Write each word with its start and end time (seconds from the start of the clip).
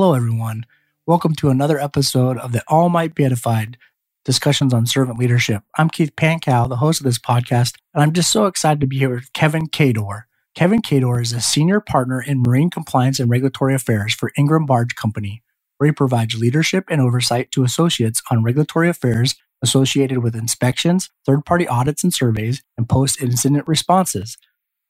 Hello, 0.00 0.14
everyone. 0.14 0.64
Welcome 1.06 1.34
to 1.34 1.48
another 1.48 1.76
episode 1.76 2.38
of 2.38 2.52
the 2.52 2.62
All 2.68 2.88
Might 2.88 3.16
Be 3.16 3.24
Edified 3.24 3.76
discussions 4.24 4.72
on 4.72 4.86
servant 4.86 5.18
leadership. 5.18 5.64
I'm 5.76 5.90
Keith 5.90 6.14
Pankow, 6.14 6.68
the 6.68 6.76
host 6.76 7.00
of 7.00 7.04
this 7.04 7.18
podcast, 7.18 7.74
and 7.92 8.04
I'm 8.04 8.12
just 8.12 8.30
so 8.30 8.46
excited 8.46 8.80
to 8.80 8.86
be 8.86 8.98
here 8.98 9.10
with 9.10 9.32
Kevin 9.32 9.66
Cador. 9.66 10.26
Kevin 10.54 10.82
Cador 10.82 11.20
is 11.20 11.32
a 11.32 11.40
senior 11.40 11.80
partner 11.80 12.22
in 12.22 12.44
marine 12.44 12.70
compliance 12.70 13.18
and 13.18 13.28
regulatory 13.28 13.74
affairs 13.74 14.14
for 14.14 14.30
Ingram 14.38 14.66
Barge 14.66 14.94
Company, 14.94 15.42
where 15.78 15.88
he 15.88 15.92
provides 15.92 16.38
leadership 16.38 16.84
and 16.88 17.00
oversight 17.00 17.50
to 17.50 17.64
associates 17.64 18.22
on 18.30 18.44
regulatory 18.44 18.88
affairs 18.88 19.34
associated 19.62 20.18
with 20.18 20.36
inspections, 20.36 21.10
third 21.26 21.44
party 21.44 21.66
audits 21.66 22.04
and 22.04 22.14
surveys, 22.14 22.62
and 22.76 22.88
post 22.88 23.20
incident 23.20 23.66
responses. 23.66 24.38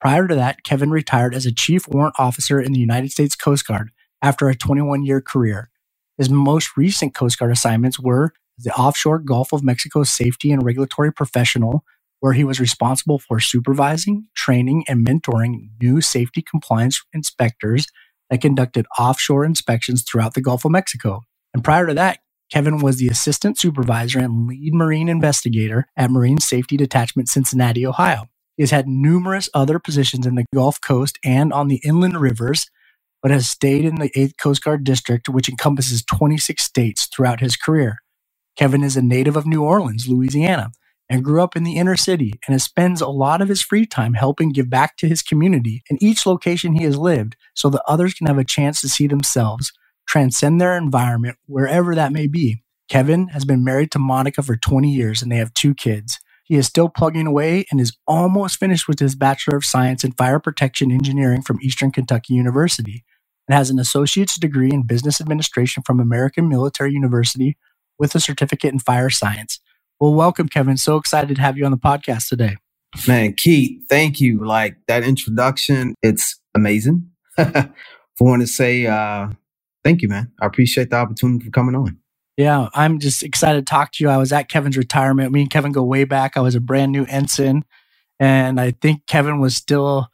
Prior 0.02 0.29
to 0.29 0.34
that, 0.34 0.65
Kevin 0.65 0.90
retired 0.90 1.34
as 1.34 1.46
a 1.46 1.51
chief 1.51 1.88
warrant 1.88 2.16
officer 2.18 2.60
in 2.60 2.74
the 2.74 2.79
United 2.80 3.10
States 3.10 3.34
Coast 3.34 3.66
Guard 3.66 3.90
after 4.22 4.48
a 4.48 4.54
21 4.54 5.04
year 5.04 5.20
career. 5.20 5.70
His 6.16 6.28
most 6.28 6.76
recent 6.76 7.14
Coast 7.14 7.38
Guard 7.38 7.52
assignments 7.52 7.98
were 8.00 8.32
the 8.59 8.72
offshore 8.72 9.20
Gulf 9.20 9.52
of 9.52 9.62
Mexico 9.62 10.02
safety 10.02 10.50
and 10.50 10.64
regulatory 10.64 11.12
professional, 11.12 11.84
where 12.20 12.32
he 12.32 12.42
was 12.42 12.59
responsible 12.59 13.20
for 13.20 13.38
supervising, 13.38 14.26
training, 14.34 14.84
and 14.88 15.06
mentoring 15.06 15.70
new 15.80 16.00
safety 16.00 16.42
compliance 16.42 17.00
inspectors 17.12 17.86
that 18.30 18.40
conducted 18.40 18.86
offshore 18.98 19.45
inspections 19.45 20.02
throughout 20.02 20.34
the 20.34 20.40
Gulf 20.40 20.65
of 20.65 20.73
Mexico. 20.73 21.23
And 21.54 21.62
prior 21.62 21.87
to 21.87 21.95
that, 21.95 22.18
Kevin 22.50 22.78
was 22.78 22.96
the 22.96 23.09
assistant 23.09 23.59
supervisor 23.59 24.18
and 24.18 24.48
lead 24.48 24.74
marine 24.74 25.09
investigator 25.09 25.87
at 25.96 26.10
Marine 26.10 26.38
Safety 26.38 26.76
Detachment 26.76 27.28
Cincinnati, 27.28 27.87
Ohio. 27.87 28.28
He 28.56 28.62
has 28.62 28.71
had 28.71 28.88
numerous 28.88 29.48
other 29.54 29.78
positions 29.78 30.26
in 30.26 30.34
the 30.34 30.46
Gulf 30.52 30.80
Coast 30.80 31.18
and 31.23 31.52
on 31.52 31.68
the 31.68 31.80
inland 31.84 32.21
rivers, 32.21 32.68
but 33.23 33.30
has 33.30 33.51
stayed 33.51 33.85
in 33.85 33.97
the 33.97 34.11
8th 34.11 34.38
Coast 34.41 34.63
Guard 34.63 34.85
District, 34.85 35.29
which 35.29 35.49
encompasses 35.49 36.05
26 36.05 36.63
states 36.63 37.07
throughout 37.07 37.41
his 37.41 37.57
career. 37.57 37.99
Kevin 38.57 38.83
is 38.85 38.97
a 38.97 39.02
native 39.02 39.37
of 39.37 39.47
New 39.47 39.63
Orleans, 39.63 40.09
Louisiana, 40.09 40.71
and 41.11 41.24
grew 41.24 41.43
up 41.43 41.57
in 41.57 41.65
the 41.65 41.77
inner 41.77 41.96
city 41.96 42.35
and 42.46 42.61
spends 42.61 43.01
a 43.01 43.09
lot 43.09 43.41
of 43.41 43.49
his 43.49 43.63
free 43.63 43.87
time 43.87 44.15
helping 44.15 44.51
give 44.51 44.69
back 44.71 44.96
to 44.99 45.09
his 45.09 45.23
community 45.23 45.83
in 45.91 46.02
each 46.02 46.27
location 46.27 46.74
he 46.74 46.85
has 46.85 46.99
lived 46.99 47.37
so 47.55 47.71
that 47.71 47.83
others 47.89 48.15
can 48.15 48.27
have 48.27 48.39
a 48.39 48.45
chance 48.45 48.80
to 48.80 48.89
see 48.89 49.07
themselves 49.07 49.73
transcend 50.07 50.61
their 50.61 50.77
environment 50.77 51.37
wherever 51.46 51.95
that 51.95 52.13
may 52.13 52.27
be. 52.27 52.63
Kevin 52.89 53.29
has 53.29 53.45
been 53.45 53.65
married 53.65 53.91
to 53.93 53.99
Monica 53.99 54.43
for 54.43 54.57
20 54.57 54.91
years 54.91 55.23
and 55.23 55.30
they 55.33 55.37
have 55.37 55.55
two 55.55 55.74
kids. 55.74 56.19
He 56.45 56.57
is 56.57 56.66
still 56.66 56.89
plugging 56.89 57.27
away 57.27 57.65
and 57.71 57.80
is 57.80 57.96
almost 58.07 58.59
finished 58.59 58.89
with 58.89 58.99
his 58.99 59.15
Bachelor 59.15 59.57
of 59.57 59.65
Science 59.65 60.05
in 60.05 60.13
Fire 60.13 60.41
Protection 60.41 60.91
Engineering 60.91 61.43
from 61.43 61.59
Eastern 61.63 61.91
Kentucky 61.93 62.35
University 62.35 63.05
and 63.49 63.57
has 63.57 63.71
an 63.71 63.79
associate's 63.79 64.38
degree 64.38 64.71
in 64.71 64.82
business 64.82 65.21
administration 65.21 65.82
from 65.84 65.99
American 65.99 66.49
Military 66.49 66.93
University 66.93 67.56
with 67.99 68.15
a 68.15 68.21
certificate 68.21 68.72
in 68.72 68.78
fire 68.78 69.10
science. 69.10 69.60
Well, 69.99 70.15
welcome, 70.15 70.49
Kevin. 70.49 70.77
So 70.77 70.97
excited 70.97 71.34
to 71.34 71.43
have 71.43 71.56
you 71.56 71.65
on 71.65 71.72
the 71.72 71.78
podcast 71.78 72.28
today. 72.28 72.56
Man, 73.06 73.34
Keith, 73.34 73.82
thank 73.88 74.21
you. 74.21 74.47
Like 74.47 74.77
that 74.87 75.03
introduction, 75.03 75.94
it's 76.03 76.38
amazing. 76.55 77.10
I 77.38 77.71
want 78.21 78.43
to 78.43 78.47
say 78.47 78.87
uh, 78.87 79.28
thank 79.84 80.03
you, 80.03 80.09
man. 80.09 80.33
I 80.41 80.47
appreciate 80.47 80.91
the 80.91 80.97
opportunity 80.97 81.44
for 81.44 81.50
coming 81.50 81.75
on. 81.75 81.99
Yeah, 82.37 82.69
I'm 82.72 83.00
just 83.00 83.25
excited 83.25 83.66
to 83.66 83.71
talk 83.71 83.93
to 83.93 84.05
you. 84.05 84.10
I 84.10 84.16
was 84.16 84.33
at 84.33 84.49
Kevin's 84.49 84.77
retirement. 84.77 85.33
Me 85.33 85.41
and 85.41 85.51
Kevin 85.51 85.72
go 85.72 85.83
way 85.83 86.05
back. 86.05 86.37
I 86.37 86.41
was 86.41 86.55
a 86.55 86.61
brand 86.61 86.93
new 86.93 87.05
ensign, 87.06 87.65
and 88.21 88.61
I 88.61 88.71
think 88.71 89.06
Kevin 89.06 89.41
was 89.41 89.56
still 89.56 90.09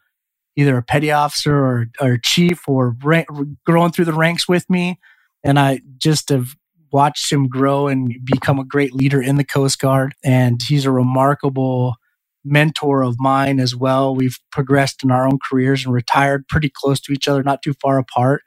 either 0.57 0.77
a 0.79 0.83
petty 0.83 1.11
officer 1.13 1.57
or, 1.57 1.87
or 2.01 2.19
chief 2.23 2.69
or 2.69 2.97
ra- 3.03 3.25
growing 3.67 3.93
through 3.93 4.07
the 4.07 4.13
ranks 4.15 4.49
with 4.49 4.69
me. 4.71 5.01
And 5.45 5.59
I 5.59 5.81
just 5.99 6.31
have 6.31 6.57
watched 6.93 7.33
him 7.33 7.49
grow 7.49 7.89
and 7.89 8.15
become 8.25 8.59
a 8.59 8.65
great 8.65 8.95
leader 8.95 9.23
in 9.23 9.37
the 9.37 9.45
Coast 9.45 9.79
Guard. 9.81 10.15
And 10.25 10.61
he's 10.63 10.87
a 10.87 10.91
remarkable 10.93 11.97
mentor 12.45 13.03
of 13.03 13.17
mine 13.19 13.61
as 13.61 13.77
well. 13.77 14.15
We've 14.15 14.39
progressed 14.53 15.05
in 15.05 15.11
our 15.11 15.27
own 15.27 15.39
careers 15.51 15.85
and 15.85 15.95
retired 15.95 16.49
pretty 16.49 16.71
close 16.75 17.01
to 17.03 17.13
each 17.13 17.29
other, 17.29 17.43
not 17.43 17.63
too 17.63 17.75
far 17.75 17.99
apart. 17.99 18.43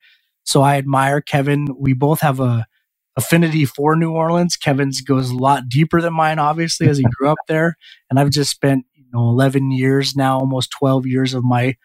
So 0.46 0.62
I 0.64 0.78
admire 0.78 1.22
Kevin. 1.22 1.68
We 1.80 1.94
both 1.94 2.22
have 2.22 2.40
a 2.40 2.66
affinity 3.18 3.66
for 3.66 3.96
New 3.96 4.12
Orleans. 4.12 4.58
Kevin's 4.58 5.02
goes 5.02 5.30
a 5.30 5.36
lot 5.38 5.70
deeper 5.70 6.02
than 6.02 6.14
mine, 6.14 6.40
obviously, 6.40 6.88
as 6.88 6.98
he 6.98 7.06
grew 7.18 7.30
up 7.30 7.38
there. 7.48 7.76
And 8.10 8.20
I've 8.20 8.32
just 8.32 8.52
spent, 8.52 8.86
you 8.96 9.06
know, 9.14 9.30
11 9.30 9.72
years 9.72 10.16
now, 10.16 10.40
almost 10.40 10.72
12 10.80 11.06
years 11.06 11.34
of 11.34 11.44
my 11.44 11.76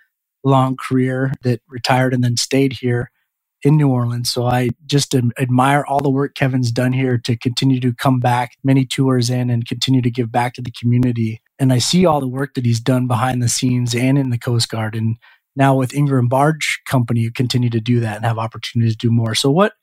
long 0.44 0.76
career 0.76 1.32
that 1.44 1.60
retired 1.68 2.14
and 2.14 2.24
then 2.24 2.36
stayed 2.36 2.74
here 2.74 3.10
in 3.62 3.76
New 3.76 3.90
Orleans. 3.90 4.32
So 4.32 4.46
I 4.46 4.70
just 4.86 5.14
admire 5.38 5.84
all 5.86 6.00
the 6.00 6.10
work 6.10 6.34
Kevin's 6.34 6.72
done 6.72 6.92
here 6.94 7.18
to 7.18 7.36
continue 7.36 7.80
to 7.80 7.94
come 7.94 8.20
back 8.20 8.52
many 8.64 8.86
tours 8.86 9.30
in 9.30 9.50
and 9.50 9.66
continue 9.66 10.02
to 10.02 10.10
give 10.10 10.32
back 10.32 10.54
to 10.54 10.62
the 10.62 10.72
community. 10.72 11.42
And 11.58 11.72
I 11.72 11.78
see 11.78 12.06
all 12.06 12.20
the 12.20 12.28
work 12.28 12.54
that 12.54 12.66
he's 12.66 12.80
done 12.80 13.06
behind 13.06 13.42
the 13.42 13.48
scenes 13.48 13.94
and 13.94 14.18
in 14.18 14.30
the 14.30 14.38
Coast 14.38 14.70
Guard. 14.70 14.96
And 14.96 15.16
now 15.56 15.76
with 15.76 15.94
Ingram 15.94 16.28
Barge 16.28 16.80
Company, 16.88 17.30
continue 17.30 17.70
to 17.70 17.80
do 17.80 18.00
that 18.00 18.16
and 18.16 18.24
have 18.24 18.38
opportunities 18.38 18.96
to 18.96 19.08
do 19.08 19.12
more. 19.12 19.34
So 19.34 19.50
what 19.50 19.74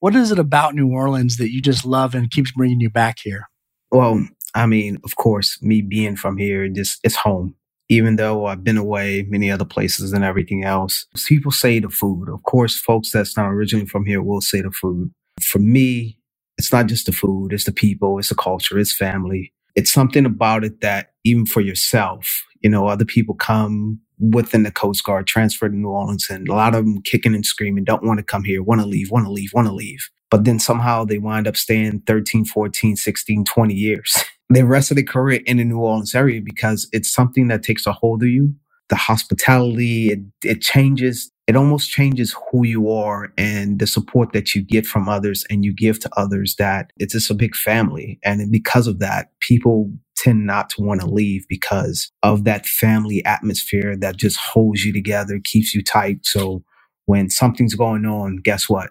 what 0.00 0.16
is 0.16 0.32
it 0.32 0.38
about 0.38 0.74
New 0.74 0.90
Orleans 0.92 1.38
that 1.38 1.52
you 1.52 1.62
just 1.62 1.84
love 1.84 2.14
and 2.14 2.30
keeps 2.30 2.52
bringing 2.52 2.80
you 2.80 2.90
back 2.90 3.18
here? 3.22 3.48
Well, 3.92 4.26
I 4.54 4.66
mean, 4.66 4.98
of 5.04 5.16
course, 5.16 5.62
me 5.62 5.82
being 5.82 6.16
from 6.16 6.38
here, 6.38 6.68
just 6.68 7.00
it's 7.04 7.16
home. 7.16 7.56
Even 7.88 8.16
though 8.16 8.46
I've 8.46 8.64
been 8.64 8.76
away 8.76 9.26
many 9.28 9.50
other 9.50 9.64
places 9.64 10.12
and 10.12 10.24
everything 10.24 10.64
else, 10.64 11.06
people 11.26 11.52
say 11.52 11.80
the 11.80 11.88
food. 11.88 12.28
Of 12.28 12.42
course, 12.42 12.78
folks 12.78 13.12
that's 13.12 13.36
not 13.36 13.48
originally 13.48 13.86
from 13.86 14.04
here 14.04 14.22
will 14.22 14.40
say 14.42 14.60
the 14.60 14.70
food. 14.70 15.10
For 15.42 15.58
me, 15.58 16.18
it's 16.58 16.72
not 16.72 16.86
just 16.86 17.06
the 17.06 17.12
food, 17.12 17.52
it's 17.52 17.64
the 17.64 17.72
people, 17.72 18.18
it's 18.18 18.28
the 18.28 18.34
culture, 18.34 18.78
it's 18.78 18.94
family. 18.94 19.52
It's 19.74 19.92
something 19.92 20.26
about 20.26 20.64
it 20.64 20.80
that 20.80 21.12
even 21.24 21.46
for 21.46 21.60
yourself, 21.60 22.44
you 22.60 22.68
know, 22.68 22.88
other 22.88 23.04
people 23.04 23.34
come 23.34 24.00
within 24.18 24.64
the 24.64 24.72
Coast 24.72 25.04
Guard, 25.04 25.26
transferred 25.26 25.70
to 25.70 25.78
New 25.78 25.88
Orleans, 25.88 26.26
and 26.28 26.48
a 26.48 26.54
lot 26.54 26.74
of 26.74 26.84
them 26.84 27.00
kicking 27.02 27.34
and 27.34 27.46
screaming, 27.46 27.84
don't 27.84 28.02
want 28.02 28.18
to 28.18 28.24
come 28.24 28.44
here, 28.44 28.62
want 28.62 28.80
to 28.80 28.86
leave, 28.86 29.10
want 29.10 29.26
to 29.26 29.32
leave, 29.32 29.52
want 29.54 29.68
to 29.68 29.74
leave. 29.74 30.10
But 30.30 30.44
then 30.44 30.58
somehow 30.58 31.04
they 31.04 31.18
wind 31.18 31.46
up 31.46 31.56
staying 31.56 32.02
13, 32.06 32.44
14, 32.44 32.96
16, 32.96 33.44
20 33.44 33.74
years. 33.74 34.24
the 34.50 34.66
rest 34.66 34.90
of 34.90 34.96
their 34.96 35.04
career 35.04 35.40
in 35.46 35.58
the 35.58 35.64
New 35.64 35.78
Orleans 35.80 36.14
area 36.14 36.40
because 36.44 36.88
it's 36.92 37.12
something 37.12 37.48
that 37.48 37.62
takes 37.62 37.86
a 37.86 37.92
hold 37.92 38.22
of 38.22 38.28
you. 38.28 38.54
The 38.90 38.96
hospitality, 38.96 40.10
it, 40.10 40.20
it 40.44 40.62
changes 40.62 41.30
it 41.46 41.56
almost 41.56 41.90
changes 41.90 42.34
who 42.50 42.64
you 42.66 42.90
are 42.90 43.32
and 43.36 43.78
the 43.78 43.86
support 43.86 44.32
that 44.32 44.54
you 44.54 44.62
get 44.62 44.86
from 44.86 45.08
others 45.08 45.44
and 45.50 45.64
you 45.64 45.74
give 45.74 45.98
to 46.00 46.10
others 46.16 46.54
that 46.58 46.92
it's 46.98 47.12
just 47.12 47.30
a 47.30 47.34
big 47.34 47.54
family. 47.54 48.18
And 48.22 48.50
because 48.50 48.86
of 48.86 48.98
that, 49.00 49.30
people 49.40 49.92
tend 50.16 50.46
not 50.46 50.70
to 50.70 50.82
want 50.82 51.00
to 51.02 51.06
leave 51.06 51.46
because 51.48 52.10
of 52.22 52.44
that 52.44 52.66
family 52.66 53.24
atmosphere 53.26 53.94
that 53.96 54.16
just 54.16 54.38
holds 54.38 54.84
you 54.84 54.92
together, 54.92 55.38
keeps 55.42 55.74
you 55.74 55.82
tight. 55.82 56.20
So 56.24 56.64
when 57.06 57.28
something's 57.30 57.74
going 57.74 58.06
on, 58.06 58.36
guess 58.38 58.68
what? 58.68 58.90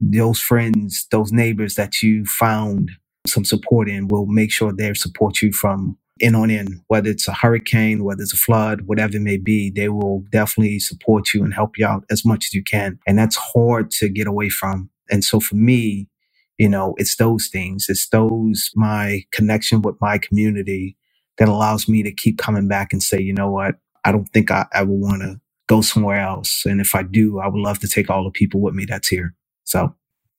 Those 0.00 0.40
friends, 0.40 1.06
those 1.10 1.32
neighbors 1.32 1.76
that 1.76 2.02
you 2.02 2.24
found 2.26 2.90
some 3.28 3.44
support 3.44 3.88
in 3.88 4.08
will 4.08 4.26
make 4.26 4.52
sure 4.52 4.72
they 4.72 4.94
support 4.94 5.42
you 5.42 5.52
from 5.52 5.98
in 6.20 6.34
on 6.34 6.50
in, 6.50 6.82
whether 6.88 7.10
it's 7.10 7.28
a 7.28 7.32
hurricane, 7.32 8.04
whether 8.04 8.22
it's 8.22 8.32
a 8.32 8.38
flood, 8.38 8.82
whatever 8.82 9.16
it 9.16 9.22
may 9.22 9.36
be, 9.36 9.70
they 9.70 9.88
will 9.88 10.24
definitely 10.30 10.78
support 10.80 11.32
you 11.34 11.44
and 11.44 11.54
help 11.54 11.78
you 11.78 11.86
out 11.86 12.04
as 12.10 12.24
much 12.24 12.46
as 12.46 12.54
you 12.54 12.62
can. 12.62 12.98
And 13.06 13.18
that's 13.18 13.36
hard 13.36 13.90
to 13.92 14.08
get 14.08 14.26
away 14.26 14.48
from. 14.48 14.90
And 15.10 15.24
so 15.24 15.40
for 15.40 15.56
me, 15.56 16.08
you 16.58 16.68
know, 16.68 16.94
it's 16.98 17.16
those 17.16 17.48
things. 17.48 17.86
It's 17.88 18.08
those, 18.08 18.70
my 18.74 19.24
connection 19.32 19.82
with 19.82 19.96
my 20.00 20.18
community 20.18 20.96
that 21.38 21.48
allows 21.48 21.88
me 21.88 22.02
to 22.02 22.12
keep 22.12 22.38
coming 22.38 22.68
back 22.68 22.92
and 22.92 23.02
say, 23.02 23.20
you 23.20 23.32
know 23.32 23.50
what? 23.50 23.76
I 24.04 24.12
don't 24.12 24.26
think 24.26 24.50
I 24.50 24.66
ever 24.74 24.90
want 24.90 25.22
to 25.22 25.40
go 25.68 25.82
somewhere 25.82 26.20
else. 26.20 26.64
And 26.66 26.80
if 26.80 26.94
I 26.94 27.02
do, 27.04 27.38
I 27.38 27.48
would 27.48 27.60
love 27.60 27.78
to 27.80 27.88
take 27.88 28.10
all 28.10 28.24
the 28.24 28.30
people 28.30 28.60
with 28.60 28.74
me 28.74 28.86
that's 28.86 29.08
here. 29.08 29.34
So 29.64 29.94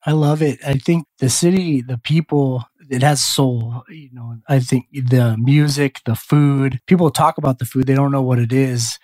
I 0.05 0.11
love 0.13 0.41
it. 0.41 0.59
I 0.65 0.73
think 0.75 1.05
the 1.19 1.29
city, 1.29 1.81
the 1.81 1.97
people, 1.97 2.65
it 2.89 3.03
has 3.03 3.23
soul. 3.23 3.83
You 3.89 4.09
know, 4.13 4.37
I 4.49 4.59
think 4.59 4.87
the 4.91 5.37
music, 5.39 6.01
the 6.05 6.15
food, 6.15 6.79
people 6.87 7.11
talk 7.11 7.37
about 7.37 7.59
the 7.59 7.65
food, 7.65 7.87
they 7.87 7.95
don't 7.95 8.11
know 8.11 8.21
what 8.21 8.39
it 8.39 8.53
is. 8.53 8.97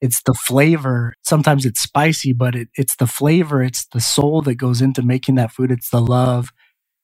It's 0.00 0.22
the 0.22 0.34
flavor. 0.34 1.14
Sometimes 1.24 1.66
it's 1.66 1.80
spicy, 1.80 2.32
but 2.32 2.54
it, 2.54 2.68
it's 2.76 2.96
the 2.96 3.06
flavor, 3.06 3.62
it's 3.62 3.86
the 3.92 4.00
soul 4.00 4.42
that 4.42 4.56
goes 4.56 4.82
into 4.82 5.02
making 5.02 5.36
that 5.36 5.52
food. 5.52 5.70
It's 5.70 5.90
the 5.90 6.00
love. 6.00 6.50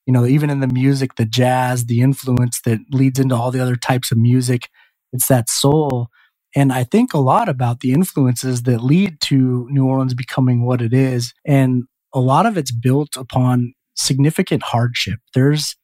You 0.07 0.13
know, 0.13 0.27
even 0.27 0.51
in 0.51 0.61
the 0.61 0.69
music, 0.69 1.17
the 1.17 1.25
jazz, 1.27 1.87
the 1.87 2.01
influence 2.03 2.61
that 2.65 2.81
leads 2.91 3.19
into 3.19 3.35
all 3.35 3.51
the 3.51 3.61
other 3.61 3.77
types 3.77 4.13
of 4.13 4.19
music, 4.19 4.69
it's 5.13 5.29
that 5.29 5.49
soul. 5.49 6.09
And 6.57 6.73
I 6.73 6.85
think 6.85 7.15
a 7.15 7.19
lot 7.19 7.49
about 7.49 7.81
the 7.81 7.93
influences 7.93 8.63
that 8.65 8.83
lead 8.85 9.21
to 9.23 9.67
New 9.71 9.87
Orleans 9.87 10.15
becoming 10.15 10.65
what 10.67 10.83
it 10.83 10.93
is. 10.93 11.33
And 11.47 11.85
a 12.15 12.21
lot 12.21 12.47
of 12.47 12.57
it's 12.59 12.73
built 12.73 13.17
upon 13.17 13.75
significant 13.97 14.63
hardship. 14.63 15.21
There's 15.35 15.77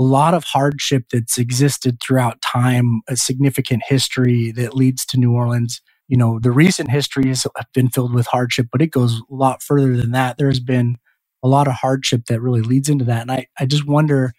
a 0.00 0.02
lot 0.02 0.32
of 0.32 0.44
hardship 0.44 1.04
that's 1.12 1.36
existed 1.36 1.98
throughout 2.00 2.40
time, 2.40 3.02
a 3.06 3.16
significant 3.18 3.82
history 3.86 4.50
that 4.52 4.74
leads 4.74 5.04
to 5.04 5.18
New 5.18 5.34
Orleans. 5.34 5.82
You 6.08 6.16
know, 6.16 6.40
the 6.40 6.52
recent 6.52 6.90
history 6.90 7.28
has 7.28 7.46
been 7.74 7.90
filled 7.90 8.14
with 8.14 8.26
hardship, 8.26 8.68
but 8.72 8.80
it 8.80 8.92
goes 8.92 9.20
a 9.20 9.34
lot 9.34 9.62
further 9.62 9.98
than 9.98 10.12
that. 10.12 10.38
There's 10.38 10.58
been 10.58 10.96
a 11.44 11.48
lot 11.48 11.68
of 11.68 11.74
hardship 11.74 12.22
that 12.28 12.40
really 12.40 12.62
leads 12.62 12.88
into 12.88 13.04
that. 13.04 13.20
And 13.20 13.30
I, 13.30 13.46
I 13.60 13.66
just 13.66 13.86
wonder, 13.86 14.32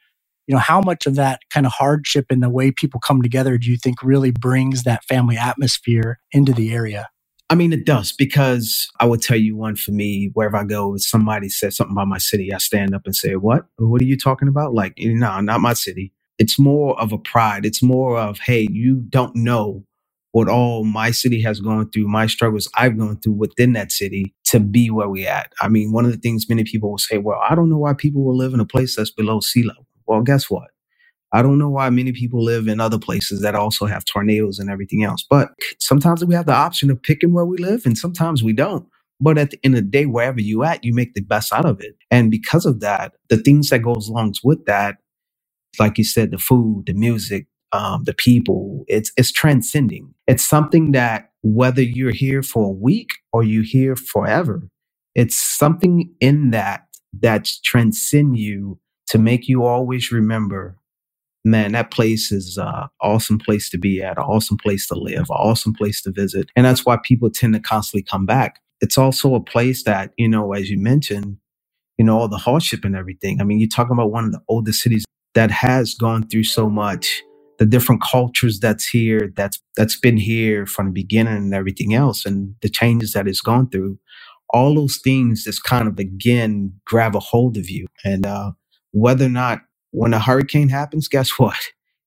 you 0.48 0.56
know, 0.56 0.60
how 0.60 0.81
much 0.81 1.06
of 1.06 1.13
that 1.18 1.42
kind 1.54 1.68
of 1.68 1.74
hardship 1.74 2.25
and 2.31 2.42
the 2.42 2.50
way 2.50 2.72
people 2.72 3.00
come 3.00 3.22
together 3.22 3.60
do 3.60 3.69
you 3.69 3.78
think 3.78 4.02
really 4.02 4.31
brings 4.31 4.81
that 4.84 5.06
family 5.06 5.38
atmosphere 5.38 6.19
into 6.31 6.54
the 6.54 6.74
area? 6.74 7.07
I 7.51 7.56
mean, 7.56 7.74
it 7.74 7.86
does 7.86 8.13
because 8.13 8.92
I 9.01 9.07
would 9.07 9.24
tell 9.24 9.38
you 9.38 9.57
one 9.57 9.77
for 9.77 9.92
me, 9.94 10.31
wherever 10.36 10.57
I 10.57 10.65
go, 10.65 10.95
if 10.95 11.03
somebody 11.03 11.50
says 11.50 11.77
something 11.77 11.94
about 11.95 12.09
my 12.09 12.19
city, 12.19 12.53
I 12.53 12.59
stand 12.59 12.95
up 12.95 13.03
and 13.06 13.15
say, 13.15 13.38
What? 13.38 13.68
What 13.80 14.01
are 14.01 14.07
you 14.07 14.18
talking 14.18 14.50
about? 14.50 14.75
Like, 14.75 14.95
no, 15.00 15.42
not 15.42 15.62
my 15.62 15.75
city. 15.75 16.13
It's 16.39 16.59
more 16.59 17.00
of 17.01 17.13
a 17.13 17.19
pride. 17.19 17.65
It's 17.65 17.83
more 17.83 18.19
of, 18.19 18.39
Hey, 18.42 18.68
you 18.71 19.06
don't 19.09 19.36
know 19.38 19.86
what 20.33 20.50
all 20.50 20.86
my 20.86 21.13
city 21.13 21.42
has 21.44 21.62
gone 21.62 21.89
through, 21.92 22.09
my 22.09 22.27
struggles 22.27 22.69
I've 22.77 23.00
gone 23.00 23.21
through 23.21 23.36
within 23.36 23.74
that 23.75 23.94
city 23.94 24.36
to 24.47 24.59
be 24.62 24.92
where 24.92 25.09
we 25.09 25.27
at. 25.27 25.54
I 25.62 25.69
mean, 25.69 25.94
one 25.94 26.06
of 26.06 26.12
the 26.13 26.19
things 26.19 26.50
many 26.50 26.65
people 26.65 26.92
will 26.92 27.00
say, 27.00 27.19
well, 27.19 27.42
I 27.50 27.56
don't 27.56 27.71
know 27.71 27.80
why 27.80 27.95
people 27.95 28.25
will 28.25 28.38
live 28.38 28.56
in 28.56 28.62
a 28.62 28.68
place 28.68 28.97
that's 28.97 29.12
below 29.13 29.42
sea 29.42 29.63
level. 29.63 29.88
Well, 30.07 30.24
guess 30.24 30.51
what? 30.51 30.70
I 31.33 31.42
don't 31.44 31.60
know 31.60 31.69
why 31.69 31.89
many 31.89 32.12
people 32.13 32.44
live 32.44 32.68
in 32.68 32.80
other 32.80 33.00
places 33.00 33.42
that 33.42 33.56
also 33.56 33.86
have 33.86 34.06
tornadoes 34.06 34.60
and 34.60 34.69
everything 34.69 35.04
else. 35.04 35.25
But 35.30 35.51
sometimes 35.80 36.25
we 36.25 36.36
have 36.36 36.45
the 36.48 36.54
option 36.56 36.89
of 36.92 37.01
picking 37.04 37.33
where 37.33 37.45
we 37.45 37.57
live 37.57 37.86
and 37.86 37.98
sometimes 37.98 38.44
we 38.44 38.54
don't. 38.54 38.88
But 39.22 39.38
at 39.38 39.51
the 39.51 39.60
end 39.63 39.75
of 39.75 39.83
the 39.86 39.89
day, 39.89 40.06
wherever 40.07 40.42
you 40.42 40.63
at, 40.63 40.83
you 40.83 40.94
make 40.94 41.13
the 41.13 41.22
best 41.22 41.54
out 41.54 41.66
of 41.66 41.80
it. 41.81 41.95
And 42.12 42.31
because 42.31 42.66
of 42.66 42.80
that, 42.81 43.13
the 43.30 43.38
things 43.38 43.69
that 43.69 43.80
goes 43.80 44.07
along 44.07 44.36
with 44.44 44.66
that, 44.66 44.98
like 45.80 45.98
you 45.98 46.04
said, 46.04 46.31
the 46.31 46.39
food, 46.39 46.86
the 46.88 46.94
music, 46.94 47.48
um, 47.74 48.04
the 48.06 48.13
people. 48.13 48.86
It's 48.88 49.12
it's 49.18 49.31
transcending. 49.31 50.13
It's 50.28 50.48
something 50.48 50.92
that 50.94 51.31
whether 51.44 51.81
you're 51.83 52.12
here 52.13 52.44
for 52.44 52.66
a 52.68 52.72
week 52.74 53.10
or 53.33 53.44
you're 53.44 53.63
here 53.66 53.95
forever, 53.95 54.69
it's 55.16 55.36
something 55.38 56.13
in 56.22 56.51
that 56.51 56.88
that 57.22 57.50
transcend 57.66 58.38
you 58.38 58.80
to 59.10 59.19
make 59.19 59.48
you 59.50 59.66
always 59.66 60.12
remember. 60.12 60.78
Man, 61.44 61.72
that 61.72 61.92
place 61.92 62.32
is 62.32 62.58
an 62.58 62.88
awesome 63.02 63.40
place 63.40 63.70
to 63.72 63.78
be 63.78 64.02
at, 64.02 64.18
an 64.18 64.24
awesome 64.24 64.58
place 64.58 64.88
to 64.88 64.96
live, 64.96 65.22
an 65.30 65.38
awesome 65.38 65.74
place 65.74 66.02
to 66.04 66.12
visit. 66.12 66.50
And 66.56 66.66
that's 66.66 66.86
why 66.86 66.98
people 67.04 67.32
tend 67.32 67.54
to 67.56 67.60
constantly 67.60 68.04
come 68.04 68.26
back. 68.26 68.60
It's 68.80 68.98
also 68.98 69.36
a 69.36 69.44
place 69.44 69.84
that, 69.84 70.12
you 70.18 70.28
know, 70.28 70.54
as 70.54 70.70
you 70.70 70.78
mentioned, 70.78 71.38
you 71.98 72.06
know, 72.06 72.18
all 72.20 72.28
the 72.28 72.38
hardship 72.38 72.86
and 72.86 72.96
everything. 72.96 73.42
I 73.42 73.44
mean, 73.44 73.60
you're 73.60 73.70
talking 73.70 73.94
about 73.94 74.12
one 74.12 74.26
of 74.26 74.32
the 74.32 74.42
oldest 74.48 74.82
cities 74.82 75.06
that 75.34 75.52
has 75.52 75.96
gone 75.96 76.28
through 76.28 76.44
so 76.44 76.70
much 76.70 77.22
the 77.62 77.66
different 77.68 78.02
cultures 78.02 78.60
that's 78.60 78.88
here, 78.88 79.32
that's 79.36 79.60
that's 79.78 79.96
been 79.96 80.18
here 80.18 80.66
from 80.66 80.88
the 80.88 80.92
beginning 80.92 81.36
and 81.36 81.54
everything 81.54 81.94
else, 81.94 82.26
and 82.26 82.56
the 82.64 82.70
changes 82.70 83.14
that 83.14 83.28
it's 83.28 83.42
gone 83.42 83.70
through, 83.70 84.00
all 84.50 84.74
those 84.74 85.00
things 85.04 85.44
just 85.44 85.64
kind 85.64 85.88
of 85.88 86.00
again 86.00 86.74
grab 86.86 87.16
a 87.16 87.20
hold 87.20 87.58
of 87.58 87.70
you. 87.70 87.86
And 88.04 88.26
uh, 88.26 88.54
whether 88.94 89.26
or 89.26 89.30
not 89.30 89.62
when 89.92 90.14
a 90.14 90.20
hurricane 90.20 90.70
happens, 90.70 91.08
guess 91.08 91.38
what? 91.40 91.60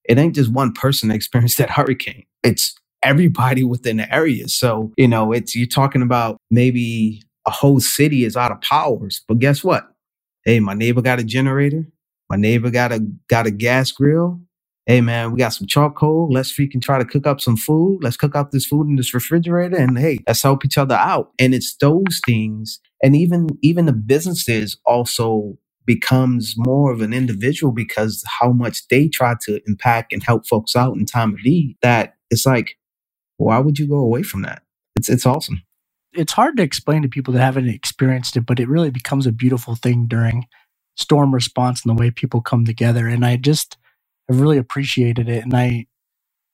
It 0.05 0.19
ain't 0.19 0.35
just 0.35 0.53
one 0.53 0.73
person 0.73 1.09
that 1.09 1.15
experienced 1.15 1.59
that 1.59 1.71
hurricane. 1.71 2.25
It's 2.43 2.75
everybody 3.03 3.65
within 3.65 3.99
the 3.99 4.15
area. 4.15 4.49
So, 4.49 4.93
you 4.97 5.09
know, 5.09 5.33
it's 5.33 5.55
you're 5.57 5.67
talking 5.67 6.03
about 6.03 6.39
maybe 6.51 7.23
a 7.47 7.51
whole 7.51 7.81
city 7.81 8.25
is 8.25 8.37
out 8.37 8.53
of 8.53 8.61
powers, 8.61 9.23
but 9.29 9.39
guess 9.39 9.65
what? 9.65 9.89
Hey, 10.45 10.61
my 10.61 10.75
neighbor 10.75 11.03
got 11.03 11.21
a 11.21 11.25
generator. 11.25 11.87
My 12.31 12.37
neighbor 12.37 12.71
got 12.71 12.93
a 12.93 13.01
got 13.29 13.47
a 13.47 13.51
gas 13.51 13.93
grill 13.93 14.41
hey 14.87 15.01
man, 15.01 15.33
we 15.33 15.39
got 15.39 15.51
some 15.51 15.67
charcoal. 15.67 16.29
Let's 16.31 16.53
freaking 16.53 16.83
try 16.83 16.99
to 16.99 17.05
cook 17.05 17.27
up 17.27 17.41
some 17.41 17.57
food. 17.57 18.01
Let's 18.03 18.17
cook 18.17 18.37
up 18.37 18.51
this 18.51 18.67
food 18.67 18.89
in 18.89 18.97
this 18.97 19.15
refrigerator 19.15 19.77
and 19.77 19.99
hey, 19.99 20.19
let's 20.27 20.43
help 20.43 20.65
each 20.65 20.79
other 20.79 20.95
out. 20.95 21.31
And 21.39 21.55
it's 21.55 21.77
those 21.77 22.21
things. 22.27 22.81
And 23.03 23.17
even, 23.17 23.49
even 23.63 23.87
the 23.87 23.93
businesses 23.93 24.77
also 24.85 25.59
becomes 25.87 26.55
more 26.57 26.93
of 26.93 27.01
an 27.01 27.13
individual 27.13 27.73
because 27.73 28.25
how 28.41 28.53
much 28.53 28.87
they 28.89 29.09
try 29.09 29.35
to 29.43 29.61
impact 29.67 30.13
and 30.13 30.23
help 30.23 30.47
folks 30.47 30.75
out 30.75 30.97
in 30.97 31.05
time 31.05 31.35
of 31.35 31.45
need 31.45 31.77
that 31.83 32.15
it's 32.31 32.47
like, 32.47 32.77
why 33.37 33.59
would 33.59 33.79
you 33.79 33.87
go 33.87 33.97
away 33.97 34.23
from 34.23 34.43
that? 34.43 34.63
It's, 34.97 35.09
it's 35.09 35.27
awesome. 35.27 35.63
It's 36.13 36.33
hard 36.33 36.57
to 36.57 36.63
explain 36.63 37.03
to 37.03 37.09
people 37.09 37.35
that 37.35 37.41
haven't 37.41 37.69
experienced 37.69 38.37
it, 38.37 38.47
but 38.47 38.61
it 38.61 38.69
really 38.69 38.91
becomes 38.91 39.27
a 39.27 39.33
beautiful 39.33 39.75
thing 39.75 40.07
during 40.07 40.47
storm 40.97 41.35
response 41.35 41.85
and 41.85 41.97
the 41.97 42.01
way 42.01 42.11
people 42.11 42.41
come 42.41 42.65
together. 42.65 43.09
And 43.09 43.25
I 43.25 43.37
just, 43.37 43.77
I've 44.31 44.41
really 44.41 44.59
appreciated 44.59 45.29
it. 45.29 45.43
And 45.43 45.55
I, 45.55 45.87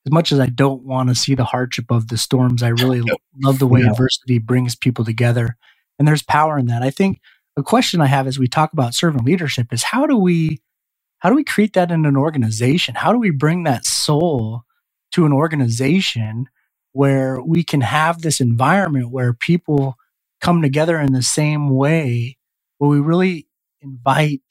as 0.07 0.13
much 0.13 0.33
as 0.33 0.41
I 0.41 0.47
don't 0.47 0.83
want 0.85 1.11
to 1.11 1.15
see 1.15 1.35
the 1.35 1.45
hardship 1.45 1.91
of 1.91 2.09
the 2.09 2.17
storms, 2.17 2.63
I 2.63 2.69
really 2.69 3.03
love 3.43 3.59
the 3.59 3.67
way 3.67 3.83
adversity 3.83 4.39
brings 4.39 4.75
people 4.75 5.05
together. 5.05 5.57
And 5.99 6.09
there's 6.09 6.23
power 6.23 6.59
in 6.59 6.67
that. 6.67 6.83
I 6.83 6.91
think 6.91 7.21
a 7.57 7.63
question 7.65 8.01
I 8.01 8.07
have 8.07 8.27
as 8.27 8.39
we 8.39 8.49
talk 8.49 8.73
about 8.73 8.95
servant 8.95 9.25
leadership 9.27 9.73
is 9.73 9.85
how 9.85 10.07
do 10.07 10.17
we 10.17 10.61
how 11.21 11.31
do 11.31 11.37
we 11.37 11.45
create 11.45 11.73
that 11.75 11.91
in 11.91 12.07
an 12.07 12.17
organization? 12.17 12.95
How 12.95 13.13
do 13.13 13.19
we 13.19 13.31
bring 13.31 13.65
that 13.65 13.85
soul 13.87 14.63
to 15.13 15.27
an 15.27 15.33
organization 15.33 16.47
where 16.93 17.41
we 17.43 17.65
can 17.65 17.81
have 17.81 18.23
this 18.23 18.41
environment 18.41 19.11
where 19.11 19.33
people 19.33 19.97
come 20.41 20.63
together 20.63 21.01
in 21.01 21.13
the 21.13 21.23
same 21.23 21.71
way, 21.71 22.37
where 22.79 22.91
we 22.91 23.01
really 23.01 23.49
invite 23.83 24.43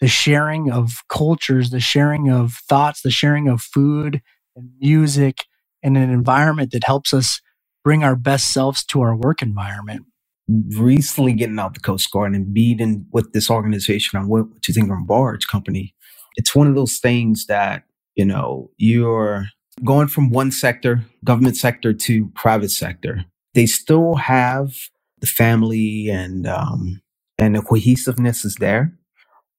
the 0.00 0.08
sharing 0.08 0.70
of 0.70 1.02
cultures, 1.08 1.70
the 1.70 1.80
sharing 1.80 2.30
of 2.30 2.54
thoughts, 2.68 3.02
the 3.02 3.10
sharing 3.10 3.48
of 3.48 3.62
food 3.62 4.22
and 4.56 4.70
music 4.80 5.44
in 5.82 5.96
an 5.96 6.10
environment 6.10 6.72
that 6.72 6.84
helps 6.84 7.14
us 7.14 7.40
bring 7.84 8.04
our 8.04 8.16
best 8.16 8.52
selves 8.52 8.84
to 8.84 9.00
our 9.00 9.16
work 9.16 9.42
environment. 9.42 10.04
Recently 10.48 11.32
getting 11.34 11.58
out 11.58 11.74
the 11.74 11.80
Coast 11.80 12.10
Guard 12.12 12.34
and 12.34 12.54
being 12.54 13.06
with 13.12 13.32
this 13.32 13.50
organization 13.50 14.18
I'm 14.18 14.28
with, 14.28 14.46
which 14.54 14.68
is 14.68 14.76
Ingram 14.78 15.06
Barge 15.06 15.46
Company, 15.48 15.94
it's 16.36 16.54
one 16.54 16.68
of 16.68 16.74
those 16.74 16.98
things 16.98 17.46
that, 17.46 17.84
you 18.16 18.24
know, 18.24 18.70
you're 18.78 19.46
going 19.84 20.08
from 20.08 20.30
one 20.30 20.52
sector, 20.52 21.04
government 21.24 21.56
sector 21.56 21.92
to 21.94 22.28
private 22.34 22.70
sector. 22.70 23.24
They 23.54 23.66
still 23.66 24.16
have 24.16 24.74
the 25.20 25.26
family 25.26 26.08
and 26.10 26.46
um, 26.46 27.02
and 27.38 27.56
the 27.56 27.62
cohesiveness 27.62 28.44
is 28.44 28.56
there 28.56 28.92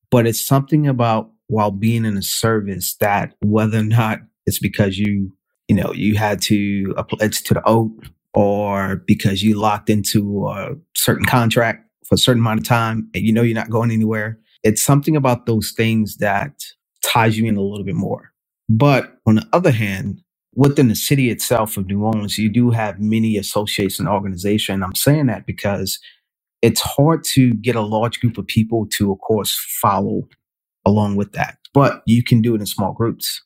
but 0.10 0.28
it's 0.28 0.44
something 0.44 0.88
about 0.88 1.32
while 1.48 1.72
being 1.72 2.06
in 2.06 2.18
a 2.18 2.22
service 2.22 2.96
that 2.96 3.34
whether 3.42 3.80
or 3.80 3.84
not 3.84 4.20
it's 4.46 4.60
because 4.60 4.98
you, 4.98 5.32
you 5.68 5.76
know, 5.76 5.92
you 5.94 6.16
had 6.16 6.42
to 6.44 6.94
pledge 7.10 7.44
to 7.44 7.54
the 7.54 7.64
oath 7.66 7.92
or 8.38 8.98
because 9.08 9.44
you 9.44 9.60
locked 9.60 9.90
into 9.92 10.48
a 10.50 10.76
certain 10.96 11.26
contract 11.26 11.86
for 12.08 12.16
a 12.16 12.20
certain 12.20 12.44
amount 12.44 12.62
of 12.62 12.68
time 12.68 13.10
and 13.16 13.26
you 13.26 13.34
know 13.34 13.44
you're 13.44 13.56
not 13.56 13.72
going 13.72 13.92
anywhere. 13.92 14.40
It's 14.64 14.84
something 14.84 15.18
about 15.18 15.48
those 15.48 15.74
things 15.78 16.20
that 16.20 16.54
ties 17.06 17.38
you 17.40 17.48
in 17.48 17.58
a 17.58 17.62
little 17.64 17.86
bit 17.86 17.96
more. 17.96 18.34
But 18.70 19.18
on 19.28 19.38
the 19.38 19.50
other 19.54 19.72
hand, 19.72 20.22
within 20.56 20.90
the 20.90 20.96
city 20.96 21.32
itself 21.32 21.78
of 21.78 21.88
New 21.88 22.06
Orleans, 22.06 22.40
you 22.40 22.50
do 22.50 22.72
have 22.72 23.02
many 23.02 23.38
associations 23.38 24.02
and 24.02 24.10
organizations. 24.10 24.84
I'm 24.84 24.96
saying 24.96 25.28
that 25.28 25.48
because 25.48 26.00
it's 26.62 26.82
hard 26.82 27.24
to 27.26 27.54
get 27.56 27.76
a 27.78 27.82
large 27.82 28.20
group 28.22 28.38
of 28.38 28.48
people 28.48 28.88
to, 28.94 29.12
of 29.14 29.20
course, 29.20 29.56
follow 29.82 30.30
along 30.86 31.18
with 31.18 31.34
that. 31.34 31.58
But 31.74 32.04
you 32.08 32.24
can 32.24 32.42
do 32.42 32.56
it 32.56 32.62
in 32.62 32.68
small 32.68 32.94
groups. 32.94 33.44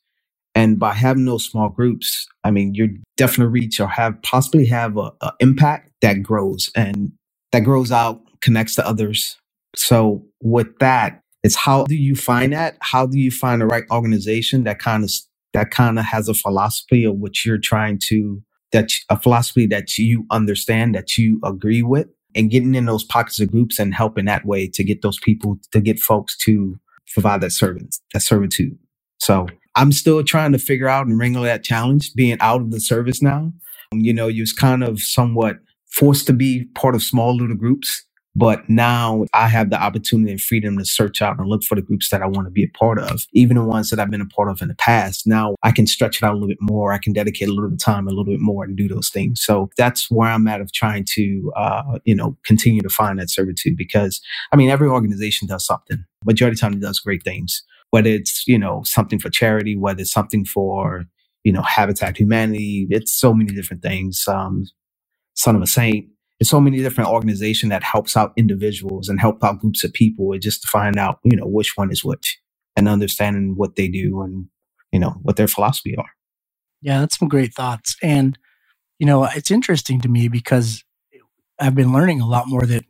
And 0.54 0.78
by 0.78 0.94
having 0.94 1.24
those 1.24 1.44
small 1.44 1.68
groups, 1.70 2.26
I 2.44 2.50
mean, 2.50 2.74
you're 2.74 2.88
definitely 3.16 3.52
reach 3.52 3.80
or 3.80 3.88
have 3.88 4.20
possibly 4.22 4.66
have 4.66 4.96
a, 4.96 5.12
a 5.20 5.32
impact 5.40 5.92
that 6.02 6.22
grows 6.22 6.70
and 6.76 7.12
that 7.52 7.60
grows 7.60 7.90
out, 7.92 8.20
connects 8.40 8.74
to 8.76 8.86
others. 8.86 9.38
So 9.76 10.24
with 10.42 10.78
that, 10.80 11.20
it's 11.42 11.56
how 11.56 11.84
do 11.84 11.94
you 11.96 12.14
find 12.14 12.52
that? 12.52 12.76
How 12.80 13.06
do 13.06 13.18
you 13.18 13.30
find 13.30 13.60
the 13.60 13.66
right 13.66 13.84
organization 13.90 14.64
that 14.64 14.78
kind 14.78 15.04
of 15.04 15.10
that 15.54 15.70
kind 15.70 15.98
of 15.98 16.04
has 16.04 16.28
a 16.28 16.34
philosophy 16.34 17.04
of 17.04 17.16
what 17.16 17.44
you're 17.44 17.58
trying 17.58 17.98
to 18.08 18.42
that 18.72 18.90
a 19.10 19.18
philosophy 19.20 19.66
that 19.66 19.98
you 19.98 20.26
understand 20.30 20.94
that 20.94 21.18
you 21.18 21.40
agree 21.44 21.82
with 21.82 22.08
and 22.34 22.50
getting 22.50 22.74
in 22.74 22.86
those 22.86 23.04
pockets 23.04 23.40
of 23.40 23.50
groups 23.50 23.78
and 23.78 23.94
helping 23.94 24.24
that 24.26 24.46
way 24.46 24.66
to 24.68 24.84
get 24.84 25.02
those 25.02 25.18
people 25.20 25.58
to 25.72 25.80
get 25.80 25.98
folks 25.98 26.36
to 26.38 26.78
provide 27.12 27.40
that 27.40 27.52
service, 27.52 28.00
that 28.14 28.20
servitude. 28.20 28.78
So 29.18 29.46
I'm 29.76 29.92
still 29.92 30.22
trying 30.24 30.52
to 30.52 30.58
figure 30.58 30.88
out 30.88 31.06
and 31.06 31.18
wrangle 31.18 31.42
that 31.44 31.64
challenge 31.64 32.14
being 32.14 32.38
out 32.40 32.60
of 32.60 32.70
the 32.70 32.80
service 32.80 33.22
now. 33.22 33.52
You 33.92 34.12
know, 34.14 34.28
you 34.28 34.42
was 34.42 34.52
kind 34.52 34.84
of 34.84 35.00
somewhat 35.00 35.58
forced 35.90 36.26
to 36.26 36.32
be 36.32 36.64
part 36.74 36.94
of 36.94 37.02
small 37.02 37.36
little 37.36 37.56
groups 37.56 38.04
but 38.34 38.68
now 38.68 39.26
I 39.34 39.48
have 39.48 39.70
the 39.70 39.80
opportunity 39.80 40.32
and 40.32 40.40
freedom 40.40 40.78
to 40.78 40.84
search 40.84 41.20
out 41.20 41.38
and 41.38 41.48
look 41.48 41.62
for 41.64 41.74
the 41.74 41.82
groups 41.82 42.08
that 42.10 42.22
I 42.22 42.26
want 42.26 42.46
to 42.46 42.50
be 42.50 42.64
a 42.64 42.78
part 42.78 42.98
of, 42.98 43.26
even 43.34 43.56
the 43.56 43.64
ones 43.64 43.90
that 43.90 44.00
I've 44.00 44.10
been 44.10 44.22
a 44.22 44.26
part 44.26 44.48
of 44.48 44.62
in 44.62 44.68
the 44.68 44.74
past. 44.74 45.26
Now 45.26 45.54
I 45.62 45.70
can 45.72 45.86
stretch 45.86 46.18
it 46.18 46.24
out 46.24 46.32
a 46.32 46.34
little 46.34 46.48
bit 46.48 46.58
more. 46.60 46.92
I 46.92 46.98
can 46.98 47.12
dedicate 47.12 47.48
a 47.48 47.52
little 47.52 47.68
bit 47.68 47.74
of 47.74 47.84
time, 47.84 48.06
a 48.06 48.10
little 48.10 48.24
bit 48.24 48.40
more 48.40 48.64
and 48.64 48.76
do 48.76 48.88
those 48.88 49.10
things. 49.10 49.42
So 49.42 49.70
that's 49.76 50.10
where 50.10 50.30
I'm 50.30 50.46
at 50.48 50.62
of 50.62 50.72
trying 50.72 51.04
to, 51.14 51.52
uh, 51.56 51.98
you 52.04 52.14
know, 52.14 52.36
continue 52.44 52.80
to 52.82 52.88
find 52.88 53.18
that 53.18 53.30
servitude 53.30 53.76
because 53.76 54.20
I 54.50 54.56
mean, 54.56 54.70
every 54.70 54.88
organization 54.88 55.46
does 55.48 55.66
something. 55.66 56.04
Majority 56.24 56.54
of 56.54 56.56
the 56.58 56.60
time 56.60 56.72
it 56.74 56.80
does 56.80 57.00
great 57.00 57.24
things, 57.24 57.62
whether 57.92 58.10
it's, 58.10 58.46
you 58.46 58.58
know, 58.58 58.82
something 58.84 59.18
for 59.18 59.30
charity, 59.30 59.76
whether 59.76 60.02
it's 60.02 60.12
something 60.12 60.44
for, 60.44 61.04
you 61.44 61.52
know, 61.52 61.62
Habitat 61.62 62.18
Humanity. 62.18 62.86
It's 62.90 63.14
so 63.14 63.32
many 63.32 63.54
different 63.54 63.82
things. 63.82 64.24
Um, 64.26 64.66
Son 65.34 65.56
of 65.56 65.62
a 65.62 65.66
Saint 65.66 66.08
there's 66.42 66.50
so 66.50 66.60
many 66.60 66.78
different 66.78 67.08
organizations 67.08 67.70
that 67.70 67.84
helps 67.84 68.16
out 68.16 68.32
individuals 68.36 69.08
and 69.08 69.20
help 69.20 69.44
out 69.44 69.60
groups 69.60 69.84
of 69.84 69.92
people 69.92 70.36
just 70.40 70.62
to 70.62 70.66
find 70.66 70.96
out, 70.96 71.20
you 71.22 71.36
know, 71.36 71.46
which 71.46 71.74
one 71.76 71.92
is 71.92 72.04
which 72.04 72.40
and 72.74 72.88
understanding 72.88 73.54
what 73.56 73.76
they 73.76 73.86
do 73.86 74.22
and, 74.22 74.46
you 74.90 74.98
know, 74.98 75.10
what 75.22 75.36
their 75.36 75.46
philosophy 75.46 75.94
are. 75.96 76.10
Yeah, 76.80 76.98
that's 76.98 77.16
some 77.16 77.28
great 77.28 77.54
thoughts. 77.54 77.94
And, 78.02 78.36
you 78.98 79.06
know, 79.06 79.22
it's 79.24 79.52
interesting 79.52 80.00
to 80.00 80.08
me 80.08 80.26
because 80.26 80.82
I've 81.60 81.76
been 81.76 81.92
learning 81.92 82.20
a 82.20 82.26
lot 82.26 82.48
more 82.48 82.66
that 82.66 82.86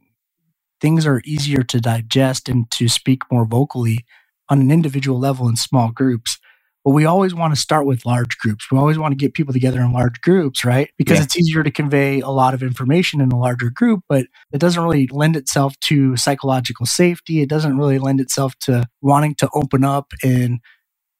things 0.80 1.04
are 1.06 1.20
easier 1.26 1.62
to 1.62 1.78
digest 1.78 2.48
and 2.48 2.70
to 2.70 2.88
speak 2.88 3.20
more 3.30 3.44
vocally 3.44 4.06
on 4.48 4.60
an 4.60 4.70
individual 4.70 5.18
level 5.18 5.48
in 5.48 5.56
small 5.56 5.90
groups. 5.90 6.38
But 6.84 6.90
we 6.90 7.04
always 7.04 7.32
want 7.32 7.54
to 7.54 7.60
start 7.60 7.86
with 7.86 8.04
large 8.04 8.36
groups. 8.38 8.70
We 8.70 8.78
always 8.78 8.98
want 8.98 9.12
to 9.12 9.16
get 9.16 9.34
people 9.34 9.52
together 9.52 9.80
in 9.80 9.92
large 9.92 10.20
groups, 10.20 10.64
right? 10.64 10.90
Because 10.98 11.18
yeah. 11.18 11.24
it's 11.24 11.38
easier 11.38 11.62
to 11.62 11.70
convey 11.70 12.20
a 12.20 12.28
lot 12.28 12.54
of 12.54 12.62
information 12.62 13.20
in 13.20 13.30
a 13.30 13.38
larger 13.38 13.70
group, 13.70 14.00
but 14.08 14.26
it 14.52 14.58
doesn't 14.58 14.82
really 14.82 15.06
lend 15.12 15.36
itself 15.36 15.78
to 15.82 16.16
psychological 16.16 16.84
safety. 16.84 17.40
It 17.40 17.48
doesn't 17.48 17.78
really 17.78 18.00
lend 18.00 18.20
itself 18.20 18.54
to 18.62 18.88
wanting 19.00 19.36
to 19.36 19.48
open 19.54 19.84
up 19.84 20.12
and 20.24 20.58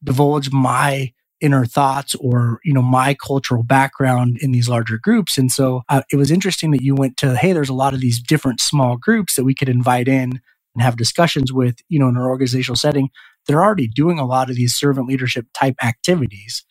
divulge 0.03 0.51
my 0.51 1.13
inner 1.41 1.67
thoughts 1.67 2.15
or 2.17 2.61
you 2.65 2.73
know 2.73 2.81
my 2.81 3.15
cultural 3.15 3.65
background 3.65 4.39
in 4.41 4.53
these 4.53 4.69
larger 4.69 4.97
groups 4.97 5.37
and 5.37 5.51
so 5.51 5.83
uh, 5.89 6.01
it 6.13 6.17
was 6.17 6.31
interesting 6.31 6.71
that 6.71 6.83
you 6.83 6.95
went 6.95 7.17
to 7.17 7.37
hey 7.37 7.53
there's 7.53 7.69
a 7.69 7.75
lot 7.75 7.93
of 7.93 8.01
these 8.01 8.23
different 8.23 8.61
small 8.61 8.97
groups 8.97 9.35
that 9.35 9.43
we 9.43 9.53
could 9.53 9.69
invite 9.69 10.07
in 10.07 10.41
and 10.75 10.83
have 10.83 10.97
discussions 10.97 11.53
with 11.53 11.77
you 11.89 11.99
know 11.99 12.09
in 12.09 12.17
an 12.17 12.23
organizational 12.23 12.77
setting 12.77 13.11
they're 13.47 13.65
already 13.65 13.89
doing 13.89 14.19
a 14.19 14.27
lot 14.27 14.51
of 14.51 14.57
these 14.57 14.75
servant 14.75 15.09
leadership 15.09 15.47
type 15.53 15.75
activities. 15.83 16.65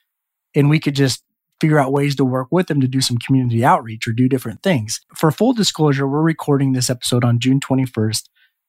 And 0.56 0.70
we 0.70 0.80
could 0.80 0.96
just 0.96 1.24
figure 1.60 1.80
out 1.80 1.92
ways 1.92 2.16
to 2.16 2.26
work 2.26 2.48
with 2.50 2.68
them 2.68 2.82
to 2.82 2.88
do 2.88 3.02
some 3.02 3.18
community 3.18 3.64
outreach 3.64 4.08
or 4.08 4.14
do 4.14 4.30
different 4.30 4.64
things. 4.64 5.02
For 5.16 5.32
full 5.32 5.54
disclosure 5.54 6.08
we're 6.08 6.22
recording 6.22 6.72
this 6.72 6.90
episode 6.90 7.24
on 7.24 7.40
june 7.40 7.60
21st 7.60 8.24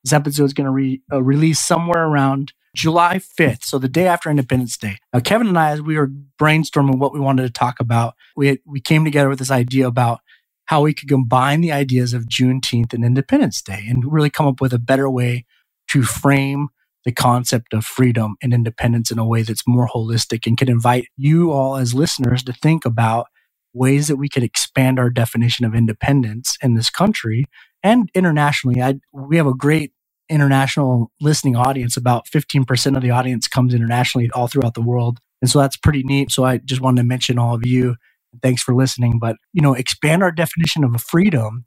this 0.04 0.12
episode 0.12 0.44
is 0.44 0.52
going 0.52 0.64
to 0.66 0.70
re- 0.72 1.02
uh, 1.12 1.22
release 1.22 1.60
somewhere 1.60 2.04
around 2.04 2.52
July 2.74 3.20
5th, 3.38 3.64
so 3.64 3.78
the 3.78 3.88
day 3.88 4.06
after 4.06 4.30
Independence 4.30 4.76
Day. 4.76 4.98
Now, 5.12 5.20
Kevin 5.20 5.46
and 5.46 5.58
I, 5.58 5.70
as 5.70 5.82
we 5.82 5.96
were 5.96 6.10
brainstorming 6.40 6.98
what 6.98 7.12
we 7.12 7.20
wanted 7.20 7.42
to 7.42 7.52
talk 7.52 7.80
about, 7.80 8.14
we, 8.34 8.60
we 8.64 8.80
came 8.80 9.04
together 9.04 9.28
with 9.28 9.38
this 9.38 9.50
idea 9.50 9.86
about 9.86 10.20
how 10.66 10.82
we 10.82 10.94
could 10.94 11.08
combine 11.08 11.60
the 11.60 11.72
ideas 11.72 12.14
of 12.14 12.24
Juneteenth 12.24 12.92
and 12.92 13.04
Independence 13.04 13.62
Day 13.62 13.84
and 13.88 14.10
really 14.10 14.30
come 14.30 14.46
up 14.46 14.60
with 14.60 14.72
a 14.72 14.78
better 14.78 15.10
way 15.10 15.44
to 15.90 16.02
frame 16.02 16.68
the 17.04 17.12
concept 17.12 17.74
of 17.74 17.84
freedom 17.84 18.36
and 18.42 18.54
independence 18.54 19.10
in 19.10 19.18
a 19.18 19.26
way 19.26 19.42
that's 19.42 19.66
more 19.66 19.88
holistic 19.88 20.46
and 20.46 20.56
can 20.56 20.70
invite 20.70 21.06
you 21.16 21.50
all 21.50 21.76
as 21.76 21.94
listeners 21.94 22.42
to 22.44 22.52
think 22.52 22.84
about 22.84 23.26
ways 23.74 24.08
that 24.08 24.16
we 24.16 24.28
could 24.28 24.42
expand 24.42 24.98
our 24.98 25.10
definition 25.10 25.64
of 25.64 25.74
independence 25.74 26.56
in 26.62 26.74
this 26.74 26.90
country 26.90 27.44
and 27.82 28.10
internationally. 28.14 28.80
I, 28.80 29.00
we 29.12 29.36
have 29.36 29.46
a 29.46 29.54
great 29.54 29.92
international 30.28 31.10
listening 31.20 31.56
audience. 31.56 31.96
About 31.96 32.26
15% 32.26 32.96
of 32.96 33.02
the 33.02 33.10
audience 33.10 33.48
comes 33.48 33.74
internationally 33.74 34.30
all 34.30 34.46
throughout 34.46 34.74
the 34.74 34.82
world. 34.82 35.18
And 35.40 35.50
so 35.50 35.58
that's 35.58 35.76
pretty 35.76 36.02
neat. 36.04 36.30
So 36.30 36.44
I 36.44 36.58
just 36.58 36.80
wanted 36.80 37.02
to 37.02 37.08
mention 37.08 37.38
all 37.38 37.54
of 37.54 37.66
you. 37.66 37.96
Thanks 38.40 38.62
for 38.62 38.74
listening. 38.74 39.18
But, 39.18 39.36
you 39.52 39.62
know, 39.62 39.74
expand 39.74 40.22
our 40.22 40.32
definition 40.32 40.84
of 40.84 41.00
freedom 41.02 41.66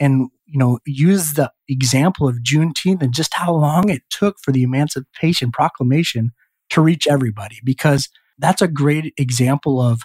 and, 0.00 0.28
you 0.46 0.58
know, 0.58 0.78
use 0.86 1.34
the 1.34 1.52
example 1.68 2.28
of 2.28 2.38
Juneteenth 2.38 3.02
and 3.02 3.14
just 3.14 3.34
how 3.34 3.54
long 3.54 3.88
it 3.88 4.02
took 4.10 4.36
for 4.42 4.52
the 4.52 4.62
Emancipation 4.62 5.52
Proclamation 5.52 6.32
to 6.70 6.80
reach 6.80 7.06
everybody, 7.06 7.60
because 7.64 8.08
that's 8.38 8.62
a 8.62 8.68
great 8.68 9.14
example 9.18 9.80
of 9.80 10.02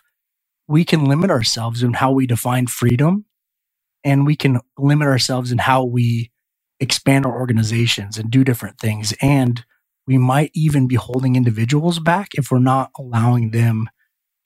we 0.67 0.85
can 0.85 1.05
limit 1.05 1.31
ourselves 1.31 1.83
in 1.83 1.93
how 1.93 2.11
we 2.11 2.27
define 2.27 2.67
freedom 2.67 3.25
and 4.03 4.25
we 4.25 4.35
can 4.35 4.59
limit 4.77 5.07
ourselves 5.07 5.51
in 5.51 5.59
how 5.59 5.83
we 5.83 6.31
expand 6.79 7.25
our 7.25 7.39
organizations 7.39 8.17
and 8.17 8.31
do 8.31 8.43
different 8.43 8.79
things. 8.79 9.13
And 9.21 9.65
we 10.07 10.17
might 10.17 10.51
even 10.55 10.87
be 10.87 10.95
holding 10.95 11.35
individuals 11.35 11.99
back 11.99 12.29
if 12.33 12.51
we're 12.51 12.59
not 12.59 12.91
allowing 12.99 13.51
them 13.51 13.89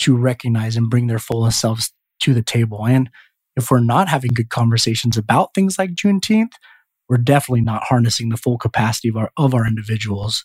to 0.01 0.15
recognize 0.15 0.75
and 0.75 0.89
bring 0.89 1.07
their 1.07 1.19
fullest 1.19 1.59
selves 1.59 1.91
to 2.21 2.33
the 2.33 2.41
table. 2.41 2.85
And 2.85 3.09
if 3.55 3.69
we're 3.69 3.79
not 3.79 4.07
having 4.07 4.31
good 4.33 4.49
conversations 4.49 5.17
about 5.17 5.53
things 5.53 5.77
like 5.77 5.91
Juneteenth, 5.91 6.53
we're 7.09 7.17
definitely 7.17 7.61
not 7.61 7.83
harnessing 7.83 8.29
the 8.29 8.37
full 8.37 8.57
capacity 8.57 9.09
of 9.09 9.17
our, 9.17 9.31
of 9.37 9.53
our 9.53 9.67
individuals, 9.67 10.43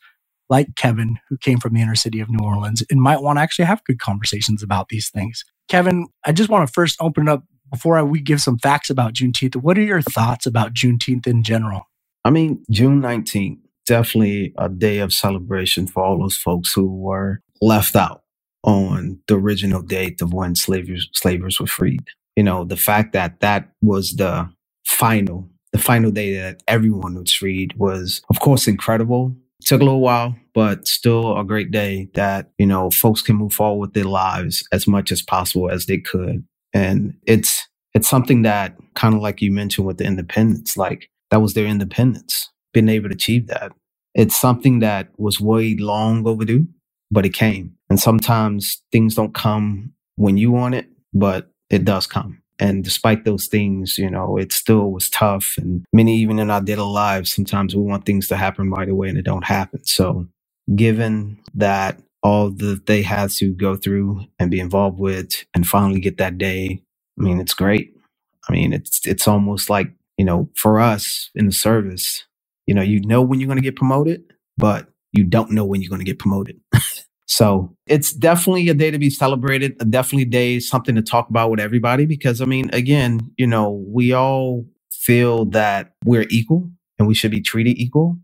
like 0.48 0.74
Kevin, 0.76 1.18
who 1.28 1.36
came 1.38 1.58
from 1.58 1.74
the 1.74 1.80
inner 1.80 1.94
city 1.94 2.20
of 2.20 2.28
New 2.28 2.44
Orleans 2.44 2.82
and 2.90 3.00
might 3.00 3.22
want 3.22 3.38
to 3.38 3.42
actually 3.42 3.66
have 3.66 3.84
good 3.84 4.00
conversations 4.00 4.62
about 4.62 4.88
these 4.88 5.08
things. 5.10 5.44
Kevin, 5.68 6.08
I 6.24 6.32
just 6.32 6.50
want 6.50 6.66
to 6.66 6.72
first 6.72 6.96
open 7.00 7.28
up 7.28 7.44
before 7.70 8.04
we 8.04 8.20
give 8.20 8.40
some 8.40 8.58
facts 8.58 8.90
about 8.90 9.14
Juneteenth, 9.14 9.56
what 9.56 9.76
are 9.76 9.82
your 9.82 10.02
thoughts 10.02 10.46
about 10.46 10.72
Juneteenth 10.72 11.26
in 11.26 11.42
general? 11.42 11.82
I 12.24 12.30
mean, 12.30 12.64
June 12.70 13.00
19th, 13.00 13.58
definitely 13.86 14.52
a 14.58 14.68
day 14.68 14.98
of 14.98 15.12
celebration 15.12 15.86
for 15.86 16.04
all 16.04 16.18
those 16.18 16.36
folks 16.36 16.72
who 16.72 16.86
were 16.86 17.40
left 17.60 17.96
out 17.96 18.22
on 18.66 19.18
the 19.28 19.36
original 19.36 19.80
date 19.80 20.20
of 20.20 20.34
when 20.34 20.54
slavers, 20.54 21.08
slavers 21.14 21.58
were 21.58 21.66
freed. 21.66 22.04
You 22.36 22.42
know, 22.42 22.64
the 22.64 22.76
fact 22.76 23.14
that 23.14 23.40
that 23.40 23.70
was 23.80 24.16
the 24.16 24.50
final, 24.84 25.48
the 25.72 25.78
final 25.78 26.10
day 26.10 26.34
that 26.34 26.62
everyone 26.68 27.14
was 27.14 27.32
freed 27.32 27.72
was, 27.78 28.20
of 28.28 28.40
course, 28.40 28.68
incredible. 28.68 29.34
It 29.60 29.66
took 29.66 29.80
a 29.80 29.84
little 29.84 30.00
while, 30.00 30.36
but 30.52 30.86
still 30.86 31.38
a 31.38 31.44
great 31.44 31.70
day 31.70 32.10
that, 32.12 32.50
you 32.58 32.66
know, 32.66 32.90
folks 32.90 33.22
can 33.22 33.36
move 33.36 33.54
forward 33.54 33.80
with 33.80 33.94
their 33.94 34.04
lives 34.04 34.68
as 34.72 34.86
much 34.86 35.10
as 35.10 35.22
possible 35.22 35.70
as 35.70 35.86
they 35.86 35.98
could 35.98 36.44
and 36.76 37.14
it's, 37.26 37.66
it's 37.94 38.08
something 38.08 38.42
that 38.42 38.76
kind 38.94 39.14
of 39.14 39.22
like 39.22 39.40
you 39.40 39.50
mentioned 39.50 39.86
with 39.86 39.96
the 39.96 40.04
independence, 40.04 40.76
like 40.76 41.08
that 41.30 41.40
was 41.40 41.54
their 41.54 41.64
independence, 41.64 42.50
being 42.74 42.90
able 42.90 43.08
to 43.08 43.14
achieve 43.14 43.46
that. 43.46 43.72
It's 44.14 44.36
something 44.36 44.80
that 44.80 45.08
was 45.16 45.40
way 45.40 45.76
long 45.76 46.26
overdue, 46.26 46.66
but 47.10 47.26
it 47.26 47.34
came. 47.34 47.76
And 47.90 48.00
sometimes 48.00 48.82
things 48.92 49.14
don't 49.14 49.34
come 49.34 49.92
when 50.16 50.36
you 50.36 50.50
want 50.52 50.74
it, 50.74 50.88
but 51.14 51.50
it 51.70 51.84
does 51.84 52.06
come. 52.06 52.42
And 52.58 52.84
despite 52.84 53.24
those 53.24 53.46
things, 53.46 53.98
you 53.98 54.10
know, 54.10 54.38
it 54.38 54.52
still 54.52 54.90
was 54.90 55.10
tough. 55.10 55.56
And 55.58 55.84
many, 55.92 56.16
even 56.18 56.38
in 56.38 56.50
our 56.50 56.60
daily 56.62 56.82
lives, 56.82 57.34
sometimes 57.34 57.76
we 57.76 57.82
want 57.82 58.06
things 58.06 58.28
to 58.28 58.36
happen 58.36 58.70
right 58.70 58.88
away 58.88 59.08
and 59.08 59.18
it 59.18 59.24
don't 59.26 59.44
happen. 59.44 59.84
So 59.84 60.28
given 60.74 61.38
that 61.54 62.00
all 62.22 62.50
that 62.50 62.86
they 62.86 63.02
had 63.02 63.30
to 63.30 63.52
go 63.54 63.76
through 63.76 64.24
and 64.38 64.50
be 64.50 64.60
involved 64.60 64.98
with 64.98 65.44
and 65.54 65.66
finally 65.66 66.00
get 66.00 66.18
that 66.18 66.38
day. 66.38 66.82
I 67.18 67.22
mean, 67.22 67.40
it's 67.40 67.54
great. 67.54 67.94
I 68.48 68.52
mean, 68.52 68.72
it's, 68.72 69.06
it's 69.06 69.28
almost 69.28 69.70
like, 69.70 69.92
you 70.18 70.24
know, 70.24 70.48
for 70.56 70.80
us 70.80 71.30
in 71.36 71.46
the 71.46 71.52
service, 71.52 72.24
you 72.66 72.74
know, 72.74 72.82
you 72.82 73.00
know 73.02 73.22
when 73.22 73.40
you're 73.40 73.46
going 73.48 73.58
to 73.58 73.62
get 73.62 73.76
promoted, 73.76 74.24
but 74.58 74.88
you 75.12 75.24
don't 75.24 75.52
know 75.52 75.64
when 75.64 75.82
you're 75.82 75.90
going 75.90 76.00
to 76.00 76.06
get 76.06 76.18
promoted. 76.18 76.60
so 77.26 77.76
it's 77.86 78.12
definitely 78.12 78.68
a 78.68 78.74
day 78.74 78.90
to 78.90 78.98
be 78.98 79.10
celebrated, 79.10 79.76
a 79.80 79.84
definitely 79.84 80.26
day, 80.26 80.60
something 80.60 80.94
to 80.94 81.02
talk 81.02 81.28
about 81.28 81.50
with 81.50 81.60
everybody. 81.60 82.06
Because 82.06 82.40
I 82.40 82.44
mean, 82.44 82.70
again, 82.72 83.32
you 83.36 83.46
know, 83.46 83.84
we 83.88 84.12
all 84.12 84.64
feel 84.90 85.44
that 85.46 85.92
we're 86.04 86.26
equal 86.30 86.70
and 86.98 87.06
we 87.06 87.14
should 87.14 87.30
be 87.30 87.40
treated 87.40 87.78
equal. 87.78 88.16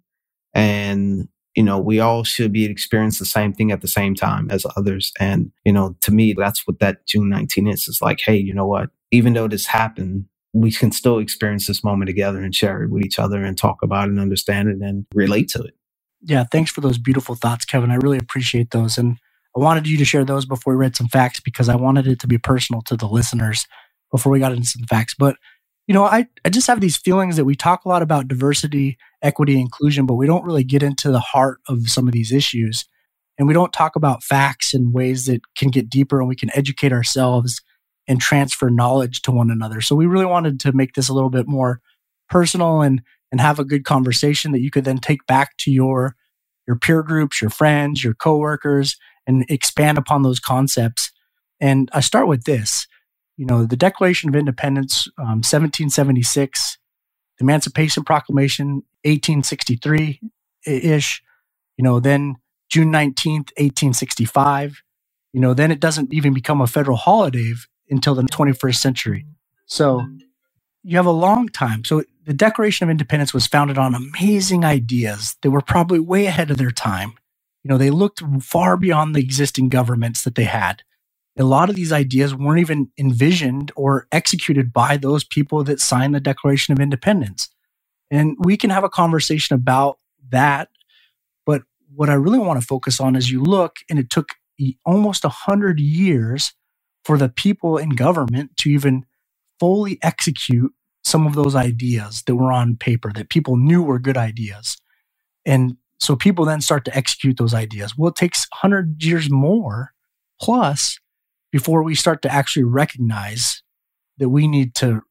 And 0.55 1.29
you 1.55 1.63
know, 1.63 1.79
we 1.79 2.01
all 2.01 2.25
should 2.25 2.53
be 2.53 2.65
experiencing 2.65 3.25
the 3.25 3.29
same 3.29 3.53
thing 3.53 3.73
at 3.73 3.83
the 3.83 3.89
same 3.89 4.15
time 4.15 4.51
as 4.51 4.65
others. 4.77 5.13
And, 5.21 5.53
you 5.65 5.73
know, 5.73 5.97
to 6.03 6.11
me, 6.11 6.33
that's 6.33 6.67
what 6.67 6.79
that 6.79 7.07
June 7.07 7.29
19 7.29 7.69
is. 7.69 7.87
It's 7.89 8.01
like, 8.01 8.21
hey, 8.21 8.37
you 8.37 8.55
know 8.55 8.67
what? 8.67 8.91
Even 9.11 9.35
though 9.35 9.49
this 9.49 9.67
happened, 9.67 10.25
we 10.55 10.73
can 10.73 10.93
still 10.93 11.19
experience 11.19 11.67
this 11.67 11.85
moment 11.85 12.09
together 12.09 12.41
and 12.41 12.55
share 12.55 12.83
it 12.83 12.91
with 12.91 13.05
each 13.05 13.19
other 13.19 13.43
and 13.43 13.57
talk 13.57 13.83
about 13.83 14.09
it 14.09 14.13
and 14.13 14.21
understand 14.21 14.69
it 14.69 14.77
and 14.81 15.07
relate 15.15 15.49
to 15.51 15.63
it. 15.63 15.75
Yeah, 16.23 16.45
thanks 16.45 16.71
for 16.73 16.83
those 16.83 16.99
beautiful 16.99 17.37
thoughts, 17.37 17.67
Kevin. 17.67 17.93
I 17.93 17.97
really 17.97 18.19
appreciate 18.19 18.73
those. 18.73 18.99
And 18.99 19.19
I 19.57 19.61
wanted 19.61 19.89
you 19.89 19.99
to 19.99 20.07
share 20.07 20.25
those 20.27 20.47
before 20.47 20.75
we 20.75 20.79
read 20.81 20.97
some 20.97 21.09
facts 21.09 21.41
because 21.41 21.71
I 21.71 21.77
wanted 21.77 22.09
it 22.09 22.21
to 22.21 22.29
be 22.29 22.39
personal 22.39 22.83
to 22.85 22.97
the 22.97 23.09
listeners 23.09 23.67
before 24.13 24.33
we 24.33 24.41
got 24.41 24.53
into 24.53 24.69
some 24.69 24.85
facts. 24.85 25.15
But 25.19 25.37
you 25.89 25.95
know, 25.95 26.05
I, 26.05 26.29
I 26.47 26.51
just 26.51 26.69
have 26.69 26.81
these 26.83 26.99
feelings 26.99 27.37
that 27.37 27.47
we 27.47 27.57
talk 27.57 27.85
a 27.85 27.91
lot 27.91 28.03
about 28.03 28.29
diversity, 28.29 28.99
equity, 29.23 29.61
inclusion, 29.61 30.07
but 30.07 30.15
we 30.15 30.29
don't 30.29 30.45
really 30.45 30.65
get 30.65 30.85
into 30.85 31.11
the 31.11 31.21
heart 31.21 31.61
of 31.69 31.89
some 31.89 32.07
of 32.09 32.13
these 32.15 32.33
issues. 32.33 32.87
And 33.39 33.49
we 33.49 33.55
don't 33.55 33.73
talk 33.73 33.97
about 33.97 34.23
facts 34.23 34.75
in 34.75 34.93
ways 34.93 35.27
that 35.27 35.41
can 35.57 35.71
get 35.71 35.91
deeper 35.91 36.21
and 36.21 36.29
we 36.29 36.37
can 36.37 36.51
educate 36.55 36.93
ourselves 36.93 37.63
and 38.09 38.21
transfer 38.21 38.71
knowledge 38.71 39.23
to 39.23 39.33
one 39.33 39.51
another. 39.51 39.81
So 39.81 39.97
we 39.97 40.07
really 40.07 40.27
wanted 40.27 40.61
to 40.61 40.73
make 40.73 40.95
this 40.95 41.09
a 41.09 41.15
little 41.15 41.31
bit 41.31 41.49
more 41.49 41.81
personal 42.31 42.83
and 42.83 43.03
and 43.33 43.41
have 43.41 43.59
a 43.59 43.65
good 43.65 43.85
conversation 43.85 44.53
that 44.53 44.61
you 44.61 44.71
could 44.71 44.85
then 44.85 44.99
take 44.99 45.27
back 45.27 45.57
to 45.59 45.73
your 45.73 46.15
your 46.69 46.77
peer 46.77 47.03
groups, 47.03 47.41
your 47.41 47.51
friends, 47.51 48.05
your 48.05 48.15
coworkers, 48.15 48.97
and 49.27 49.45
expand 49.49 49.99
upon 49.99 50.23
those 50.23 50.39
concepts. 50.39 51.11
And 51.61 51.91
I 51.93 52.01
start 52.01 52.29
with 52.29 52.45
this 52.45 52.87
you 53.37 53.47
know, 53.47 53.65
the 53.65 53.77
Declaration 53.77 54.29
of 54.29 54.37
Independence, 54.37 55.09
um, 55.19 55.43
1776, 55.43 56.79
the 57.39 57.45
Emancipation 57.45 58.05
Proclamation, 58.05 58.85
1863 59.05 60.21
ish, 60.67 61.23
you 61.77 61.83
know, 61.85 61.99
then 61.99 62.37
June 62.69 62.93
19th, 62.93 63.51
1865, 63.59 64.83
you 65.33 65.41
know, 65.41 65.55
then 65.55 65.71
it 65.71 65.81
doesn't 65.81 66.13
even 66.13 66.35
become 66.35 66.61
a 66.61 66.67
federal 66.67 66.97
holiday 66.97 67.53
until 67.91 68.15
the 68.15 68.23
21st 68.23 68.77
century. 68.77 69.27
So 69.67 70.07
you 70.83 70.97
have 70.97 71.07
a 71.07 71.11
long 71.11 71.49
time. 71.49 71.85
So 71.85 72.05
the 72.25 72.33
Declaration 72.33 72.85
of 72.85 72.91
Independence 72.91 73.35
was 73.35 73.47
founded 73.47 73.79
on 73.79 73.95
amazing 73.95 74.65
ideas 74.65 75.37
that 75.43 75.51
were 75.51 75.61
probably 75.61 75.99
way 75.99 76.27
ahead 76.27 76.51
of 76.51 76.59
their 76.59 76.71
time. 76.71 77.15
You 77.65 77.69
know, 77.69 77.79
they 77.79 77.91
looked 77.91 78.23
far 78.41 78.77
beyond 78.77 79.15
the 79.15 79.21
existing 79.21 79.69
governments 79.69 80.25
that 80.25 80.35
they 80.35 80.45
had. 80.45 80.83
A 81.39 81.45
lot 81.45 81.71
of 81.71 81.77
these 81.77 81.93
ideas 81.93 82.35
weren't 82.35 82.61
even 82.61 82.91
envisioned 82.99 83.73
or 83.75 84.07
executed 84.13 84.73
by 84.73 84.97
those 84.97 85.25
people 85.25 85.65
that 85.65 85.81
signed 85.81 86.15
the 86.15 86.21
Declaration 86.21 86.73
of 86.73 86.81
Independence. 86.81 87.49
And 88.11 88.37
we 88.39 88.57
can 88.57 88.71
have 88.71 88.85
a 88.85 88.91
conversation 88.91 89.55
about 89.55 89.99
that. 90.31 90.69
But 91.47 91.63
what 91.95 92.11
I 92.11 92.15
really 92.15 92.39
want 92.39 92.61
to 92.61 92.67
focus 92.67 93.01
on 93.01 93.17
is 93.17 93.31
you 93.31 93.43
look, 93.43 93.77
and 93.89 93.99
it 93.99 94.11
took 94.11 94.31
almost 94.85 95.25
100 95.25 95.81
years 95.81 96.53
for 97.05 97.17
the 97.17 97.29
people 97.29 97.79
in 97.79 97.91
government 97.91 98.57
to 98.59 98.71
even 98.71 99.07
fully 99.59 99.99
execute 100.03 100.73
some 101.05 101.27
of 101.27 101.35
those 101.35 101.55
ideas 101.55 102.23
that 102.27 102.37
were 102.37 102.53
on 102.53 102.77
paper 102.77 103.13
that 103.15 103.31
people 103.31 103.57
knew 103.57 103.83
were 103.83 103.99
good 103.99 104.17
ideas. 104.17 104.77
And 105.45 105.77
so 105.99 106.17
people 106.17 106.45
then 106.45 106.61
start 106.61 106.85
to 106.87 106.97
execute 106.97 107.37
those 107.37 107.55
ideas. 107.55 107.97
Well, 107.97 108.11
it 108.11 108.17
takes 108.17 108.47
100 108.63 109.03
years 109.03 109.31
more 109.31 109.93
plus 110.41 110.99
before 111.53 111.83
we 111.83 111.95
start 111.95 112.23
to 112.23 112.33
actually 112.33 112.65
recognize 112.65 113.63
that 114.19 114.29
we 114.31 114.49
need 114.49 114.75
to 114.77 115.03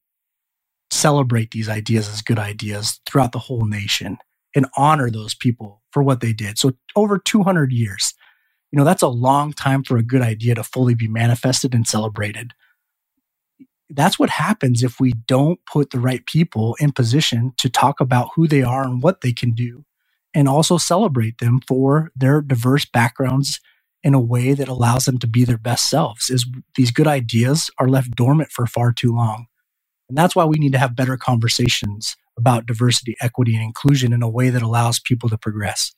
celebrate 0.90 1.52
these 1.52 1.70
ideas 1.70 2.10
as 2.10 2.22
good 2.22 2.40
ideas 2.40 3.00
throughout 3.06 3.32
the 3.32 3.40
whole 3.40 3.66
nation 3.66 4.18
and 4.56 4.66
honor 4.78 5.10
those 5.10 5.34
people 5.34 5.82
for 5.92 6.04
what 6.04 6.20
they 6.20 6.34
did. 6.34 6.58
So 6.58 6.74
over 6.96 7.18
200 7.18 7.72
years, 7.72 8.14
you 8.72 8.78
know, 8.78 8.86
that's 8.86 9.02
a 9.02 9.08
long 9.08 9.54
time 9.54 9.84
for 9.84 9.98
a 9.98 10.04
good 10.04 10.22
idea 10.22 10.56
to 10.56 10.64
fully 10.64 10.96
be 10.96 11.08
manifested 11.08 11.74
and 11.74 11.88
celebrated. 11.88 12.54
That's 13.96 14.20
what 14.20 14.32
happens 14.32 14.84
if 14.84 15.00
we 15.00 15.14
don't 15.14 15.60
put 15.66 15.92
the 15.92 16.00
right 16.00 16.26
people 16.26 16.76
in 16.80 16.94
position 16.94 17.54
to 17.60 17.70
talk 17.70 18.00
about 18.02 18.32
who 18.36 18.48
they 18.48 18.64
are 18.64 18.84
and 18.84 19.04
what 19.04 19.22
they 19.22 19.34
can 19.34 19.54
do 19.54 19.86
and 20.34 20.48
also 20.48 20.78
celebrate 20.78 21.40
them 21.40 21.60
for 21.68 22.12
their 22.16 22.42
diverse 22.42 22.86
backgrounds 22.86 23.60
in 24.04 24.14
a 24.14 24.20
way 24.22 24.54
that 24.54 24.70
allows 24.70 25.06
them 25.06 25.20
to 25.20 25.28
be 25.28 25.46
their 25.46 25.58
best 25.58 25.90
selves 25.90 26.30
is 26.30 26.48
these 26.76 26.92
good 26.92 27.08
ideas 27.08 27.70
are 27.80 27.90
left 27.90 28.16
dormant 28.16 28.52
for 28.52 28.66
far 28.68 28.94
too 28.94 29.16
long. 29.16 29.48
And 30.10 30.18
that's 30.18 30.36
why 30.36 30.46
we 30.46 30.58
need 30.60 30.74
to 30.74 30.80
have 30.80 30.96
better 30.96 31.18
conversations 31.18 32.16
about 32.38 32.66
diversity 32.66 33.16
equity 33.22 33.56
and 33.56 33.64
inclusion 33.64 34.14
in 34.14 34.24
a 34.24 34.30
way 34.30 34.50
that 34.50 34.64
allows 34.64 35.00
people 35.00 35.30
to 35.30 35.38
progress. 35.38 35.94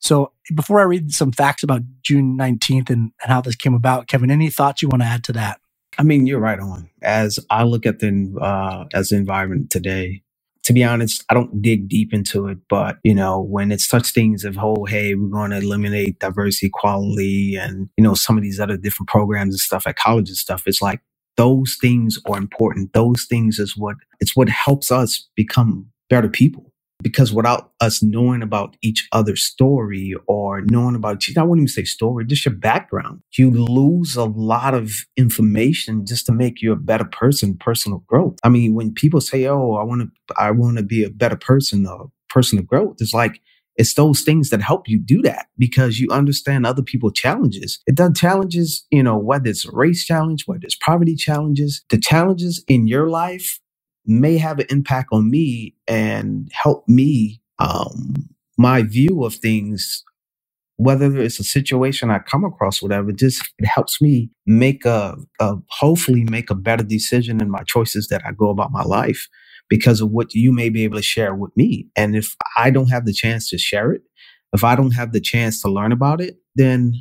So 0.00 0.32
before 0.54 0.80
i 0.80 0.84
read 0.84 1.12
some 1.12 1.32
facts 1.32 1.64
about 1.64 1.82
june 2.02 2.36
19th 2.38 2.90
and, 2.90 3.12
and 3.22 3.32
how 3.32 3.40
this 3.42 3.56
came 3.56 3.74
about 3.74 4.08
kevin 4.08 4.30
any 4.30 4.50
thoughts 4.50 4.82
you 4.82 4.88
want 4.88 5.02
to 5.02 5.08
add 5.08 5.24
to 5.24 5.32
that 5.34 5.61
i 5.98 6.02
mean 6.02 6.26
you're 6.26 6.40
right 6.40 6.60
on 6.60 6.88
as 7.02 7.38
i 7.50 7.62
look 7.62 7.86
at 7.86 7.98
the 8.00 8.38
uh, 8.40 8.84
as 8.94 9.08
the 9.08 9.16
environment 9.16 9.70
today 9.70 10.22
to 10.64 10.72
be 10.72 10.84
honest, 10.84 11.24
I 11.28 11.34
don't 11.34 11.60
dig 11.60 11.88
deep 11.88 12.14
into 12.14 12.46
it, 12.46 12.58
but 12.68 12.98
you 13.02 13.14
know, 13.14 13.40
when 13.40 13.72
it's 13.72 13.88
such 13.88 14.10
things 14.12 14.44
of, 14.44 14.56
oh, 14.58 14.84
hey, 14.84 15.14
we're 15.14 15.28
going 15.28 15.50
to 15.50 15.58
eliminate 15.58 16.20
diversity, 16.20 16.68
equality, 16.68 17.56
and 17.56 17.88
you 17.96 18.04
know, 18.04 18.14
some 18.14 18.36
of 18.36 18.42
these 18.42 18.60
other 18.60 18.76
different 18.76 19.08
programs 19.08 19.54
and 19.54 19.60
stuff 19.60 19.86
at 19.86 19.96
college 19.96 20.28
and 20.28 20.36
stuff, 20.36 20.62
it's 20.66 20.80
like 20.80 21.00
those 21.36 21.76
things 21.80 22.18
are 22.26 22.38
important. 22.38 22.92
Those 22.92 23.24
things 23.24 23.58
is 23.58 23.76
what 23.76 23.96
it's 24.20 24.36
what 24.36 24.48
helps 24.48 24.92
us 24.92 25.28
become 25.34 25.88
better 26.08 26.28
people 26.28 26.71
because 27.02 27.32
without 27.34 27.72
us 27.80 28.02
knowing 28.02 28.42
about 28.42 28.76
each 28.82 29.08
other's 29.12 29.44
story 29.44 30.14
or 30.28 30.62
knowing 30.62 30.96
about 30.96 31.24
I 31.38 31.42
wouldn't 31.44 31.64
even 31.64 31.68
say 31.68 31.84
story, 31.84 32.26
just 32.26 32.46
your 32.46 32.54
background, 32.56 33.22
you 33.38 33.50
lose 33.50 34.16
a 34.16 34.24
lot 34.24 34.74
of 34.74 35.06
information 35.18 36.06
just 36.06 36.26
to 36.26 36.32
make 36.32 36.62
you 36.62 36.72
a 36.72 36.76
better 36.76 37.04
person, 37.06 37.58
personal 37.58 38.04
growth. 38.08 38.38
I 38.44 38.50
mean, 38.50 38.74
when 38.74 38.94
people 38.94 39.20
say, 39.22 39.46
"Oh, 39.46 39.74
I 39.74 39.84
want 39.84 40.02
to, 40.02 40.34
I 40.38 40.52
want 40.52 40.78
to 40.78 40.84
be 40.84 41.04
a 41.04 41.10
better 41.10 41.36
person," 41.36 41.86
or 41.86 42.10
personal 42.30 42.64
growth, 42.64 42.96
it's 43.00 43.14
like 43.14 43.40
it's 43.76 43.94
those 43.94 44.22
things 44.22 44.50
that 44.50 44.62
help 44.62 44.88
you 44.88 45.00
do 45.00 45.22
that 45.22 45.48
because 45.58 46.00
you 46.00 46.08
understand 46.12 46.66
other 46.66 46.82
people's 46.82 47.14
challenges. 47.14 47.80
It 47.88 47.96
does 47.96 48.18
challenges, 48.18 48.86
you 48.92 49.02
know, 49.02 49.18
whether 49.18 49.50
it's 49.50 49.66
a 49.66 49.72
race 49.72 50.04
challenge, 50.06 50.44
whether 50.46 50.62
it's 50.64 50.76
poverty 50.76 51.16
challenges, 51.16 51.84
the 51.90 51.98
challenges 51.98 52.64
in 52.68 52.88
your 52.88 53.10
life 53.10 53.60
may 54.06 54.38
have 54.38 54.58
an 54.60 54.66
impact 54.70 55.08
on 55.12 55.30
me 55.30 55.74
and 55.88 56.50
help 56.52 56.88
me 56.88 57.40
um, 57.58 58.14
my 58.58 58.82
view 58.82 59.24
of 59.24 59.34
things 59.36 60.00
whether 60.78 61.18
it's 61.20 61.40
a 61.40 61.44
situation 61.44 62.10
I 62.10 62.20
come 62.20 62.44
across, 62.44 62.82
whatever, 62.82 63.12
just 63.12 63.42
it 63.60 63.66
helps 63.68 64.02
me 64.02 64.30
make 64.46 64.86
a, 64.86 65.16
a, 65.40 65.56
hopefully 65.70 66.24
make 66.24 66.50
a 66.50 66.56
better 66.56 66.84
decision 66.84 67.42
in 67.42 67.50
my 67.50 67.62
choices 67.64 68.08
that 68.08 68.22
I 68.26 68.32
go 68.32 68.50
about 68.50 68.72
my 68.72 68.84
life 68.84 69.28
because 69.70 70.02
of 70.02 70.10
what 70.10 70.34
you 70.34 70.52
may 70.52 70.70
be 70.70 70.84
able 70.84 70.98
to 70.98 71.04
share 71.04 71.36
with 71.36 71.56
me. 71.56 71.88
And 71.96 72.16
if 72.16 72.36
I 72.58 72.70
don't 72.72 72.88
have 72.90 73.06
the 73.06 73.14
chance 73.14 73.50
to 73.50 73.58
share 73.58 73.92
it, 73.92 74.02
if 74.52 74.64
I 74.64 74.76
don't 74.76 74.92
have 74.92 75.12
the 75.12 75.22
chance 75.22 75.62
to 75.62 75.70
learn 75.70 75.92
about 75.92 76.22
it, 76.22 76.38
then 76.56 76.94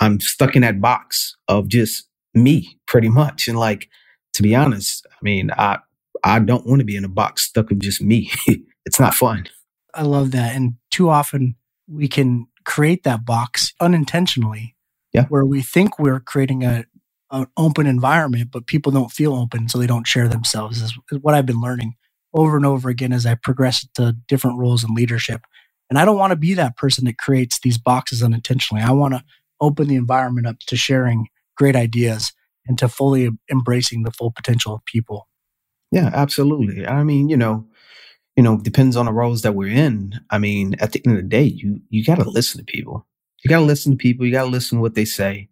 I'm 0.00 0.20
stuck 0.20 0.56
in 0.56 0.62
that 0.62 0.82
box 0.82 1.36
of 1.48 1.68
just 1.68 2.08
me 2.34 2.78
pretty 2.88 3.10
much. 3.10 3.48
And 3.48 3.58
like, 3.58 3.88
to 4.34 4.44
be 4.44 4.54
honest, 4.54 5.06
I 5.12 5.16
mean, 5.22 5.50
I, 5.52 5.80
I 6.24 6.38
don't 6.38 6.66
want 6.66 6.80
to 6.80 6.84
be 6.84 6.96
in 6.96 7.04
a 7.04 7.08
box 7.08 7.42
stuck 7.42 7.68
with 7.68 7.80
just 7.80 8.00
me. 8.00 8.30
it's 8.86 8.98
not 8.98 9.14
fun. 9.14 9.46
I 9.94 10.02
love 10.02 10.32
that. 10.32 10.56
And 10.56 10.74
too 10.90 11.10
often 11.10 11.54
we 11.86 12.08
can 12.08 12.46
create 12.64 13.04
that 13.04 13.24
box 13.24 13.74
unintentionally. 13.80 14.74
Yeah. 15.12 15.26
Where 15.26 15.44
we 15.44 15.62
think 15.62 15.98
we're 15.98 16.20
creating 16.20 16.64
a 16.64 16.86
an 17.30 17.46
open 17.56 17.86
environment, 17.86 18.50
but 18.52 18.66
people 18.66 18.92
don't 18.92 19.10
feel 19.10 19.34
open, 19.34 19.68
so 19.68 19.78
they 19.78 19.86
don't 19.86 20.06
share 20.06 20.28
themselves. 20.28 20.80
Is, 20.80 20.96
is 21.10 21.18
what 21.20 21.34
I've 21.34 21.46
been 21.46 21.60
learning 21.60 21.94
over 22.32 22.56
and 22.56 22.66
over 22.66 22.88
again 22.88 23.12
as 23.12 23.26
I 23.26 23.34
progress 23.34 23.86
to 23.94 24.16
different 24.28 24.58
roles 24.58 24.84
in 24.84 24.94
leadership. 24.94 25.42
And 25.88 25.98
I 25.98 26.04
don't 26.04 26.18
want 26.18 26.30
to 26.30 26.36
be 26.36 26.54
that 26.54 26.76
person 26.76 27.04
that 27.04 27.18
creates 27.18 27.60
these 27.60 27.78
boxes 27.78 28.22
unintentionally. 28.22 28.82
I 28.82 28.92
want 28.92 29.14
to 29.14 29.24
open 29.60 29.88
the 29.88 29.96
environment 29.96 30.46
up 30.46 30.58
to 30.66 30.76
sharing 30.76 31.28
great 31.56 31.76
ideas 31.76 32.32
and 32.66 32.78
to 32.78 32.88
fully 32.88 33.30
embracing 33.50 34.02
the 34.02 34.10
full 34.10 34.30
potential 34.30 34.74
of 34.74 34.84
people. 34.84 35.28
Yeah, 35.94 36.10
absolutely. 36.14 36.86
I 36.86 37.04
mean, 37.04 37.30
you 37.30 37.38
know, 37.38 37.66
you 38.36 38.42
know, 38.42 38.58
depends 38.58 38.96
on 38.96 39.06
the 39.06 39.12
roles 39.12 39.42
that 39.42 39.54
we're 39.54 39.70
in. 39.70 40.20
I 40.30 40.38
mean, 40.38 40.76
at 40.80 40.92
the 40.92 41.02
end 41.06 41.18
of 41.18 41.22
the 41.24 41.28
day, 41.28 41.44
you 41.44 41.80
you 41.90 42.04
got 42.04 42.16
to 42.16 42.28
listen 42.28 42.58
to 42.60 42.64
people. 42.72 43.06
You 43.44 43.50
got 43.50 43.60
to 43.60 43.64
listen 43.66 43.92
to 43.92 43.98
people. 43.98 44.26
You 44.26 44.32
got 44.32 44.44
to 44.44 44.50
listen 44.50 44.78
to 44.78 44.82
what 44.82 44.94
they 44.94 45.04
say 45.06 45.48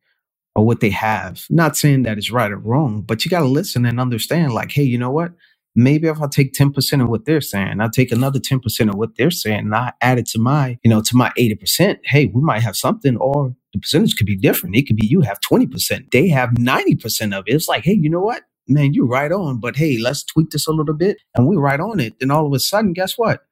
or 0.55 0.67
what 0.67 0.81
they 0.81 0.91
have. 0.91 1.45
Not 1.51 1.77
saying 1.77 2.03
that 2.05 2.19
it's 2.19 2.31
right 2.31 2.51
or 2.53 2.59
wrong, 2.59 3.03
but 3.03 3.25
you 3.25 3.31
got 3.31 3.41
to 3.41 3.47
listen 3.49 3.87
and 3.87 4.01
understand. 4.01 4.53
Like, 4.55 4.73
hey, 4.73 4.83
you 4.85 4.99
know 4.99 5.11
what? 5.11 5.33
Maybe 5.75 6.09
if 6.09 6.21
I 6.21 6.29
take 6.29 6.53
ten 6.53 6.73
percent 6.73 7.03
of 7.03 7.09
what 7.09 7.25
they're 7.25 7.41
saying, 7.41 7.81
I 7.81 7.89
take 7.89 8.13
another 8.13 8.41
ten 8.41 8.61
percent 8.61 8.91
of 8.91 8.97
what 8.97 9.17
they're 9.17 9.31
saying, 9.31 9.61
and 9.61 9.75
I 9.75 9.93
add 10.03 10.19
it 10.19 10.27
to 10.29 10.39
my, 10.39 10.79
you 10.85 10.91
know, 10.91 11.03
to 11.03 11.17
my 11.17 11.33
eighty 11.39 11.55
percent. 11.55 12.01
Hey, 12.05 12.27
we 12.27 12.43
might 12.43 12.63
have 12.63 12.77
something, 12.77 13.17
or 13.17 13.55
the 13.73 13.81
percentage 13.81 14.17
could 14.17 14.27
be 14.27 14.37
different. 14.37 14.77
It 14.77 14.87
could 14.87 14.97
be 14.97 15.07
you 15.07 15.23
have 15.23 15.41
twenty 15.41 15.67
percent, 15.67 16.11
they 16.13 16.29
have 16.29 16.59
ninety 16.59 16.97
percent 16.97 17.35
of 17.35 17.45
it. 17.47 17.55
It's 17.55 17.69
like, 17.69 17.85
hey, 17.85 17.95
you 17.95 18.11
know 18.11 18.21
what? 18.21 18.43
Man, 18.69 18.95
you're 18.95 19.07
right 19.07 19.33
on, 19.33 19.61
but 19.61 19.77
hey, 19.77 19.99
let's 19.99 20.25
tweak 20.25 20.51
this 20.51 20.67
a 20.67 20.73
little 20.73 20.95
bit. 20.95 21.19
And 21.35 21.47
we're 21.47 21.61
right 21.61 21.81
on 21.81 22.01
it. 22.01 22.15
Then 22.21 22.31
all 22.31 22.47
of 22.47 22.53
a 22.53 22.59
sudden, 22.59 22.93
guess 22.93 23.15
what? 23.17 23.43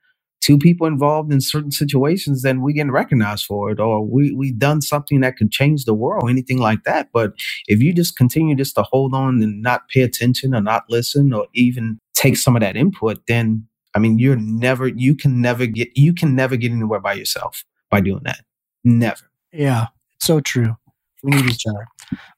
Two 0.41 0.57
people 0.57 0.87
involved 0.87 1.33
in 1.33 1.41
certain 1.43 1.71
situations, 1.71 2.43
then 2.43 2.63
we 2.63 2.73
get 2.73 2.91
recognized 2.91 3.45
for 3.45 3.71
it, 3.71 3.79
or 3.79 4.03
we 4.03 4.33
we 4.33 4.53
done 4.53 4.81
something 4.81 5.21
that 5.21 5.37
could 5.37 5.51
change 5.51 5.85
the 5.85 5.93
world, 5.93 6.31
anything 6.31 6.59
like 6.59 6.85
that. 6.85 7.09
But 7.13 7.33
if 7.67 7.83
you 7.83 7.93
just 7.93 8.17
continue 8.17 8.55
just 8.55 8.75
to 8.77 8.83
hold 8.83 9.15
on 9.15 9.43
and 9.43 9.61
not 9.61 9.83
pay 9.93 10.01
attention 10.01 10.55
or 10.55 10.63
not 10.63 10.85
listen 10.89 11.35
or 11.35 11.47
even 11.55 11.99
take 12.15 12.39
some 12.39 12.57
of 12.57 12.61
that 12.61 12.75
input, 12.75 13.21
then 13.29 13.67
I 13.95 13.99
mean, 13.99 14.19
you're 14.19 14.37
never 14.37 14.89
you 14.89 15.15
can 15.15 15.43
never 15.43 15.67
get 15.67 15.91
you 15.95 16.15
can 16.15 16.35
never 16.35 16.57
get 16.57 16.73
anywhere 16.73 17.01
by 17.01 17.15
yourself 17.15 17.63
by 17.91 18.01
doing 18.01 18.23
that. 18.25 18.41
Never. 18.83 19.31
Yeah, 19.53 19.89
so 20.21 20.41
true. 20.41 20.77
We 21.23 21.33
need 21.33 21.47
each 21.47 21.67
other. 21.67 21.87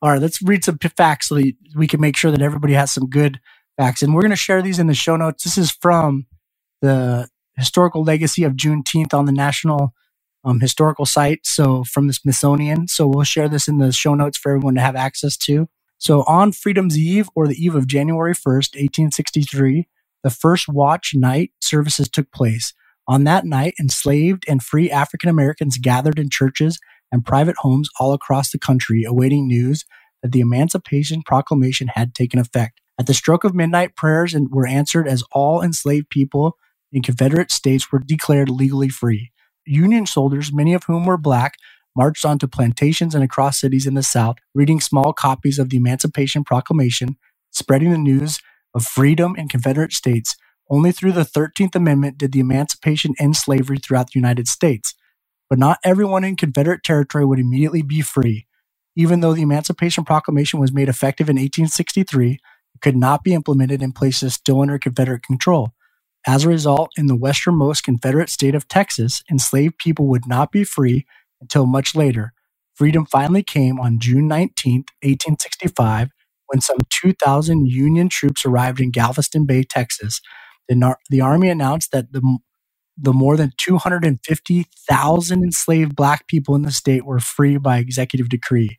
All 0.00 0.10
right, 0.10 0.20
let's 0.20 0.42
read 0.42 0.64
some 0.64 0.78
facts 0.78 1.28
so 1.28 1.40
we 1.76 1.86
can 1.86 2.00
make 2.00 2.16
sure 2.16 2.30
that 2.30 2.42
everybody 2.42 2.74
has 2.74 2.92
some 2.92 3.08
good 3.08 3.40
facts. 3.76 4.02
And 4.02 4.14
we're 4.14 4.22
going 4.22 4.30
to 4.30 4.36
share 4.36 4.62
these 4.62 4.78
in 4.78 4.86
the 4.86 4.94
show 4.94 5.16
notes. 5.16 5.44
This 5.44 5.56
is 5.58 5.70
from 5.70 6.26
the 6.80 7.28
historical 7.56 8.02
legacy 8.02 8.44
of 8.44 8.54
Juneteenth 8.54 9.14
on 9.14 9.26
the 9.26 9.32
National 9.32 9.94
um, 10.44 10.60
Historical 10.60 11.06
Site. 11.06 11.40
So 11.44 11.84
from 11.84 12.06
the 12.06 12.12
Smithsonian. 12.12 12.88
So 12.88 13.06
we'll 13.06 13.24
share 13.24 13.48
this 13.48 13.68
in 13.68 13.78
the 13.78 13.92
show 13.92 14.14
notes 14.14 14.38
for 14.38 14.52
everyone 14.52 14.74
to 14.74 14.80
have 14.80 14.96
access 14.96 15.36
to. 15.38 15.68
So 15.98 16.24
on 16.24 16.50
Freedom's 16.50 16.98
Eve 16.98 17.28
or 17.36 17.46
the 17.46 17.54
eve 17.54 17.76
of 17.76 17.86
January 17.86 18.34
1st, 18.34 18.74
1863, 18.74 19.86
the 20.24 20.30
first 20.30 20.68
watch 20.68 21.12
night 21.14 21.52
services 21.60 22.08
took 22.08 22.32
place. 22.32 22.74
On 23.06 23.24
that 23.24 23.44
night, 23.44 23.74
enslaved 23.80 24.44
and 24.48 24.62
free 24.62 24.90
African 24.90 25.28
Americans 25.28 25.78
gathered 25.78 26.18
in 26.18 26.28
churches 26.30 26.78
and 27.12 27.26
private 27.26 27.56
homes 27.58 27.90
all 28.00 28.14
across 28.14 28.50
the 28.50 28.58
country 28.58 29.04
awaiting 29.04 29.48
news 29.48 29.84
that 30.22 30.32
the 30.32 30.40
Emancipation 30.40 31.22
Proclamation 31.22 31.88
had 31.88 32.14
taken 32.14 32.40
effect. 32.40 32.80
At 32.98 33.06
the 33.06 33.14
stroke 33.14 33.44
of 33.44 33.54
midnight, 33.54 33.96
prayers 33.96 34.34
were 34.50 34.66
answered 34.66 35.08
as 35.08 35.24
all 35.32 35.62
enslaved 35.62 36.10
people 36.10 36.58
in 36.92 37.02
Confederate 37.02 37.52
states 37.52 37.92
were 37.92 38.00
declared 38.00 38.50
legally 38.50 38.88
free. 38.88 39.32
Union 39.66 40.06
soldiers, 40.06 40.52
many 40.52 40.74
of 40.74 40.84
whom 40.84 41.06
were 41.06 41.18
black, 41.18 41.54
marched 41.96 42.24
onto 42.24 42.46
plantations 42.46 43.14
and 43.14 43.24
across 43.24 43.60
cities 43.60 43.86
in 43.86 43.94
the 43.94 44.02
South, 44.02 44.36
reading 44.54 44.80
small 44.80 45.12
copies 45.12 45.58
of 45.58 45.70
the 45.70 45.76
Emancipation 45.76 46.44
Proclamation, 46.44 47.16
spreading 47.50 47.92
the 47.92 47.98
news 47.98 48.38
of 48.74 48.84
freedom 48.84 49.36
in 49.36 49.48
Confederate 49.48 49.92
states, 49.92 50.36
only 50.70 50.92
through 50.92 51.12
the 51.12 51.24
13th 51.24 51.74
Amendment 51.74 52.18
did 52.18 52.32
the 52.32 52.40
Emancipation 52.40 53.14
end 53.18 53.36
slavery 53.36 53.78
throughout 53.78 54.08
the 54.08 54.18
United 54.18 54.48
States. 54.48 54.94
But 55.52 55.60
not 55.60 55.80
everyone 55.84 56.24
in 56.24 56.36
Confederate 56.38 56.82
territory 56.82 57.26
would 57.26 57.38
immediately 57.38 57.82
be 57.82 58.02
free. 58.02 58.48
Even 58.96 59.20
though 59.20 59.34
the 59.34 59.42
Emancipation 59.42 60.06
Proclamation 60.06 60.60
was 60.60 60.72
made 60.72 60.88
effective 60.88 61.28
in 61.30 61.36
1863, 61.36 62.32
it 62.32 62.82
could 62.82 62.96
not 62.96 63.22
be 63.24 63.34
implemented 63.34 63.82
in 63.82 63.92
places 63.92 64.34
still 64.34 64.62
under 64.62 64.80
Confederate 64.80 65.22
control. 65.22 65.72
As 66.26 66.44
a 66.46 66.50
result, 66.50 66.90
in 66.96 67.08
the 67.08 67.16
westernmost 67.16 67.84
Confederate 67.84 68.30
state 68.30 68.56
of 68.56 68.66
Texas, 68.68 69.22
enslaved 69.30 69.78
people 69.78 70.08
would 70.08 70.26
not 70.26 70.52
be 70.52 70.64
free 70.64 71.06
until 71.42 71.66
much 71.66 71.94
later. 71.94 72.32
Freedom 72.74 73.06
finally 73.06 73.44
came 73.44 73.78
on 73.78 74.00
June 74.00 74.28
19, 74.28 74.86
1865, 75.04 76.10
when 76.46 76.62
some 76.62 76.78
2,000 77.02 77.66
Union 77.68 78.08
troops 78.08 78.46
arrived 78.46 78.80
in 78.80 78.90
Galveston 78.90 79.46
Bay, 79.46 79.64
Texas. 79.64 80.22
The, 80.70 80.96
the 81.10 81.22
Army 81.22 81.50
announced 81.50 81.92
that 81.92 82.12
the, 82.14 82.38
the 82.96 83.12
more 83.12 83.36
than 83.36 83.52
250,000 83.58 85.42
enslaved 85.42 85.96
black 85.96 86.26
people 86.28 86.54
in 86.54 86.62
the 86.62 86.70
state 86.70 87.04
were 87.04 87.20
free 87.20 87.56
by 87.56 87.78
executive 87.78 88.28
decree. 88.28 88.78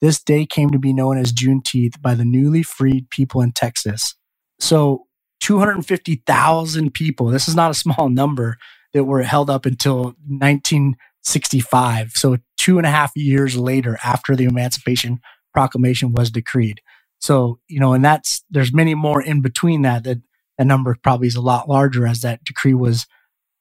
This 0.00 0.22
day 0.22 0.46
came 0.46 0.70
to 0.70 0.78
be 0.78 0.92
known 0.92 1.16
as 1.16 1.32
Juneteenth 1.32 2.00
by 2.02 2.14
the 2.14 2.24
newly 2.24 2.62
freed 2.62 3.08
people 3.10 3.40
in 3.40 3.52
Texas. 3.52 4.14
So, 4.58 5.06
250,000 5.40 6.94
people, 6.94 7.26
this 7.28 7.48
is 7.48 7.56
not 7.56 7.70
a 7.70 7.74
small 7.74 8.08
number, 8.08 8.56
that 8.92 9.04
were 9.04 9.22
held 9.22 9.48
up 9.48 9.64
until 9.64 10.14
1965. 10.28 12.12
So, 12.12 12.38
two 12.58 12.78
and 12.78 12.86
a 12.86 12.90
half 12.90 13.12
years 13.14 13.56
later, 13.56 13.98
after 14.04 14.36
the 14.36 14.44
Emancipation 14.44 15.20
Proclamation 15.52 16.12
was 16.12 16.30
decreed. 16.30 16.80
So, 17.20 17.60
you 17.68 17.78
know, 17.78 17.92
and 17.92 18.04
that's, 18.04 18.42
there's 18.50 18.72
many 18.72 18.94
more 18.94 19.22
in 19.22 19.42
between 19.42 19.82
that, 19.82 20.04
that, 20.04 20.18
that 20.58 20.66
number 20.66 20.96
probably 21.02 21.28
is 21.28 21.36
a 21.36 21.42
lot 21.42 21.68
larger 21.68 22.06
as 22.06 22.22
that 22.22 22.42
decree 22.42 22.74
was 22.74 23.06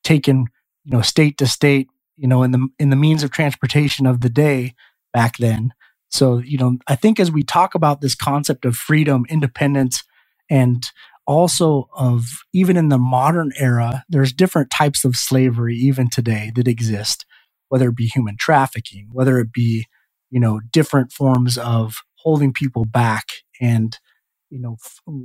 taken, 0.04 0.48
you 0.86 0.92
know, 0.92 1.02
state 1.02 1.38
to 1.40 1.48
state, 1.48 1.90
you 2.18 2.28
know, 2.28 2.44
in 2.44 2.52
the, 2.52 2.68
in 2.80 2.92
the 2.92 2.98
means 2.98 3.24
of 3.24 3.32
transportation 3.32 4.06
of 4.08 4.22
the 4.22 4.30
day 4.30 4.76
back 5.14 5.38
then. 5.38 5.74
So, 6.10 6.40
you 6.40 6.58
know, 6.58 6.78
I 6.88 6.96
think 6.96 7.20
as 7.20 7.32
we 7.32 7.44
talk 7.44 7.76
about 7.76 8.02
this 8.02 8.16
concept 8.16 8.66
of 8.66 8.76
freedom, 8.76 9.26
independence, 9.30 10.04
and 10.50 10.86
also 11.28 11.90
of 11.96 12.26
even 12.54 12.78
in 12.78 12.90
the 12.90 13.00
modern 13.00 13.52
era, 13.58 14.04
there's 14.10 14.34
different 14.34 14.72
types 14.72 15.06
of 15.06 15.16
slavery 15.18 15.76
even 15.78 16.10
today 16.10 16.52
that 16.56 16.68
exist, 16.68 17.26
whether 17.70 17.90
it 17.90 17.98
be 17.98 18.08
human 18.08 18.38
trafficking, 18.40 19.10
whether 19.14 19.40
it 19.40 19.54
be, 19.54 19.88
you 20.32 20.40
know, 20.40 20.62
different 20.72 21.12
forms 21.14 21.58
of 21.58 21.98
holding 22.18 22.54
people 22.54 22.86
back 22.86 23.28
and 23.62 24.00
you 24.52 24.60
know 24.60 24.78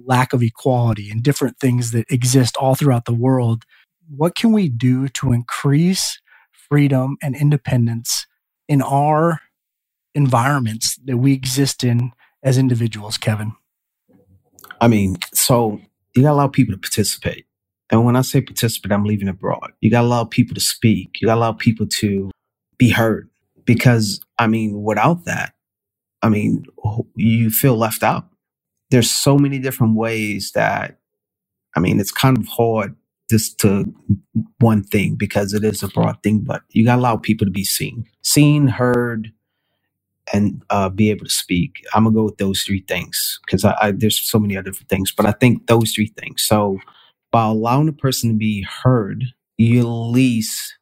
lack 0.06 0.34
of 0.34 0.42
equality 0.42 1.10
and 1.10 1.24
different 1.24 1.58
things 1.60 1.92
that 1.92 2.06
exist 2.10 2.56
all 2.58 2.76
throughout 2.76 3.06
the 3.06 3.14
world 3.14 3.64
what 4.08 4.34
can 4.36 4.52
we 4.52 4.68
do 4.68 5.08
to 5.08 5.32
increase 5.32 6.20
freedom 6.52 7.16
and 7.22 7.36
independence 7.36 8.26
in 8.68 8.82
our 8.82 9.40
environments 10.14 10.96
that 11.04 11.18
we 11.18 11.32
exist 11.32 11.84
in 11.84 12.12
as 12.42 12.58
individuals 12.58 13.18
kevin 13.18 13.52
I 14.80 14.88
mean, 14.88 15.16
so 15.32 15.80
you 16.14 16.22
got 16.22 16.30
to 16.30 16.34
allow 16.34 16.48
people 16.48 16.74
to 16.74 16.80
participate. 16.80 17.46
And 17.90 18.04
when 18.04 18.16
I 18.16 18.22
say 18.22 18.40
participate, 18.40 18.92
I'm 18.92 19.04
leaving 19.04 19.28
it 19.28 19.38
broad. 19.38 19.72
You 19.80 19.90
got 19.90 20.00
to 20.00 20.06
allow 20.06 20.24
people 20.24 20.54
to 20.54 20.60
speak. 20.60 21.20
You 21.20 21.28
got 21.28 21.34
to 21.34 21.38
allow 21.40 21.52
people 21.52 21.86
to 21.86 22.30
be 22.78 22.90
heard. 22.90 23.28
Because, 23.64 24.20
I 24.38 24.46
mean, 24.46 24.82
without 24.82 25.24
that, 25.24 25.54
I 26.22 26.28
mean, 26.28 26.66
you 27.14 27.50
feel 27.50 27.76
left 27.76 28.02
out. 28.02 28.26
There's 28.90 29.10
so 29.10 29.38
many 29.38 29.58
different 29.58 29.96
ways 29.96 30.52
that, 30.54 30.98
I 31.76 31.80
mean, 31.80 32.00
it's 32.00 32.12
kind 32.12 32.38
of 32.38 32.46
hard 32.46 32.94
just 33.30 33.58
to 33.60 33.86
one 34.60 34.84
thing 34.84 35.16
because 35.16 35.54
it 35.54 35.64
is 35.64 35.82
a 35.82 35.88
broad 35.88 36.22
thing, 36.22 36.40
but 36.40 36.62
you 36.70 36.84
got 36.84 36.96
to 36.96 37.00
allow 37.02 37.16
people 37.16 37.46
to 37.46 37.52
be 37.52 37.64
seen, 37.64 38.06
seen, 38.22 38.68
heard, 38.68 39.32
and 40.32 40.62
uh, 40.70 40.88
be 40.88 41.10
able 41.10 41.26
to 41.26 41.32
speak. 41.32 41.84
I'm 41.94 42.04
gonna 42.04 42.14
go 42.14 42.24
with 42.24 42.38
those 42.38 42.62
three 42.62 42.82
things 42.88 43.40
because 43.46 43.64
I, 43.64 43.76
I, 43.80 43.92
there's 43.92 44.20
so 44.20 44.38
many 44.38 44.56
other 44.56 44.72
things, 44.72 45.12
but 45.12 45.26
I 45.26 45.32
think 45.32 45.66
those 45.68 45.92
three 45.92 46.12
things. 46.18 46.42
So 46.44 46.78
by 47.32 47.46
allowing 47.46 47.88
a 47.88 47.92
person 47.94 48.30
to 48.32 48.36
be 48.36 48.62
heard, 48.84 49.24
you 49.58 49.80
at 49.80 49.84
least 49.86 50.76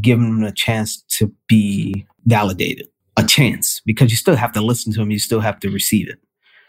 give 0.00 0.18
them 0.20 0.44
a 0.44 0.52
chance 0.52 1.02
to 1.18 1.32
be 1.48 2.06
validated, 2.26 2.88
a 3.16 3.24
chance 3.24 3.82
because 3.86 4.10
you 4.10 4.16
still 4.18 4.36
have 4.36 4.52
to 4.52 4.62
listen 4.62 4.92
to 4.94 5.00
them, 5.00 5.10
you 5.12 5.18
still 5.18 5.40
have 5.40 5.60
to 5.60 5.70
receive 5.70 6.08
it. 6.08 6.18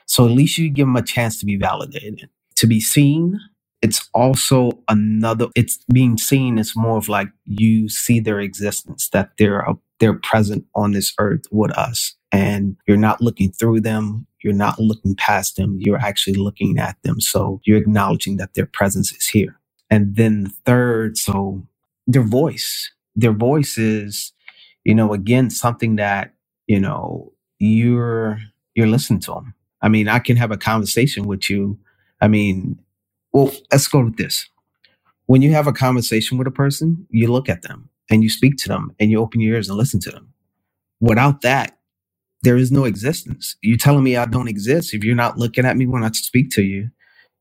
So 0.07 0.25
at 0.25 0.31
least 0.31 0.57
you 0.57 0.69
give 0.69 0.87
them 0.87 0.97
a 0.97 1.03
chance 1.03 1.39
to 1.39 1.45
be 1.47 1.57
validated, 1.57 2.29
to 2.57 2.67
be 2.67 2.79
seen. 2.81 3.39
It's 3.83 4.09
also 4.15 4.71
another. 4.89 5.49
It's 5.55 5.79
being 5.93 6.17
seen 6.17 6.59
is 6.59 6.75
more 6.77 6.97
of 6.99 7.09
like 7.09 7.29
you 7.45 7.89
see 7.89 8.21
their 8.21 8.41
existence, 8.41 9.09
that 9.13 9.31
they're 9.39 9.61
a 9.61 9.75
they're 9.99 10.19
present 10.19 10.65
on 10.75 10.93
this 10.93 11.13
earth 11.19 11.43
with 11.51 11.73
us. 11.77 12.15
And 12.33 12.77
you're 12.87 12.97
not 12.97 13.21
looking 13.21 13.51
through 13.51 13.81
them. 13.81 14.27
You're 14.43 14.53
not 14.53 14.79
looking 14.79 15.15
past 15.15 15.57
them. 15.57 15.77
You're 15.81 15.99
actually 15.99 16.35
looking 16.37 16.79
at 16.79 16.97
them. 17.03 17.21
So 17.21 17.61
you're 17.65 17.79
acknowledging 17.79 18.37
that 18.37 18.55
their 18.55 18.67
presence 18.67 19.13
is 19.13 19.27
here. 19.27 19.59
And 19.91 20.15
then 20.17 20.51
third, 20.65 21.17
so 21.19 21.67
their 22.07 22.23
voice, 22.23 22.91
their 23.17 23.33
voice 23.33 23.77
is, 23.79 24.33
you 24.85 24.95
know, 24.95 25.13
again, 25.13 25.51
something 25.51 25.97
that, 25.97 26.33
you 26.67 26.79
know, 26.81 27.33
you're, 27.59 28.39
you're 28.75 28.87
listening 28.87 29.21
to 29.21 29.33
them. 29.33 29.55
I 29.83 29.89
mean, 29.89 30.09
I 30.09 30.19
can 30.19 30.37
have 30.37 30.51
a 30.51 30.57
conversation 30.57 31.25
with 31.27 31.49
you. 31.51 31.79
I 32.21 32.29
mean, 32.29 32.79
well, 33.33 33.53
let's 33.71 33.87
go 33.87 34.03
with 34.05 34.17
this. 34.17 34.49
When 35.27 35.41
you 35.41 35.51
have 35.53 35.67
a 35.67 35.73
conversation 35.73 36.37
with 36.37 36.47
a 36.47 36.51
person, 36.51 37.07
you 37.09 37.31
look 37.31 37.49
at 37.49 37.63
them 37.63 37.89
and 38.09 38.23
you 38.23 38.29
speak 38.29 38.57
to 38.59 38.69
them 38.69 38.93
and 38.99 39.11
you 39.11 39.19
open 39.19 39.41
your 39.41 39.55
ears 39.55 39.69
and 39.69 39.77
listen 39.77 39.99
to 40.01 40.11
them. 40.11 40.33
Without 41.01 41.41
that, 41.41 41.77
there 42.43 42.57
is 42.57 42.71
no 42.71 42.85
existence. 42.85 43.55
You're 43.61 43.77
telling 43.77 44.03
me 44.03 44.17
I 44.17 44.25
don't 44.25 44.47
exist 44.47 44.93
if 44.93 45.03
you're 45.03 45.15
not 45.15 45.37
looking 45.37 45.65
at 45.65 45.77
me 45.77 45.87
when 45.87 46.03
I 46.03 46.11
speak 46.11 46.51
to 46.51 46.63
you. 46.63 46.89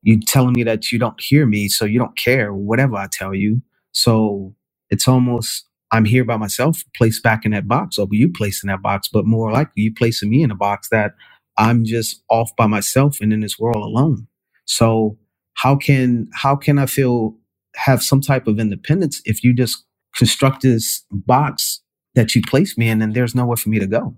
You're 0.03 0.21
telling 0.27 0.55
me 0.55 0.65
that 0.65 0.93
you 0.93 0.99
don't 0.99 1.21
hear 1.21 1.47
me, 1.47 1.69
so 1.69 1.85
you 1.85 1.99
don't 1.99 2.17
care 2.17 2.53
whatever 2.55 2.97
I 2.97 3.09
tell 3.13 3.35
you. 3.35 3.63
So 3.93 4.55
it's 4.91 5.09
almost 5.09 5.67
I'm 5.93 6.05
here 6.07 6.25
by 6.25 6.37
myself, 6.37 6.85
placed 6.97 7.23
back 7.23 7.45
in 7.45 7.53
that 7.53 7.69
box, 7.69 7.99
oh, 7.99 8.05
or 8.05 8.09
you 8.13 8.33
placed 8.33 8.65
in 8.65 8.69
that 8.69 8.83
box, 8.83 9.09
but 9.13 9.27
more 9.27 9.53
likely 9.53 9.85
you 9.85 9.95
placing 9.95 10.31
me 10.31 10.43
in 10.43 10.51
a 10.51 10.57
box 10.57 10.89
that 10.91 11.13
I'm 11.59 11.85
just 11.85 12.23
off 12.31 12.51
by 12.57 12.67
myself 12.67 13.19
and 13.21 13.33
in 13.33 13.41
this 13.41 13.59
world 13.59 13.85
alone. 13.85 14.29
So 14.67 15.19
how 15.55 15.77
can 15.77 16.29
how 16.35 16.57
can 16.57 16.79
I 16.79 16.87
feel 16.87 17.37
have 17.77 18.03
some 18.03 18.21
type 18.21 18.47
of 18.47 18.59
independence 18.61 19.23
if 19.25 19.45
you 19.45 19.55
just 19.55 19.85
construct 20.17 20.62
this 20.62 21.05
box 21.11 21.83
that 22.15 22.35
you 22.35 22.43
place 22.43 22.79
me 22.79 22.88
in 22.88 23.03
and 23.03 23.15
there's 23.15 23.35
nowhere 23.35 23.57
for 23.57 23.71
me 23.71 23.79
to 23.81 23.87
go. 23.87 24.17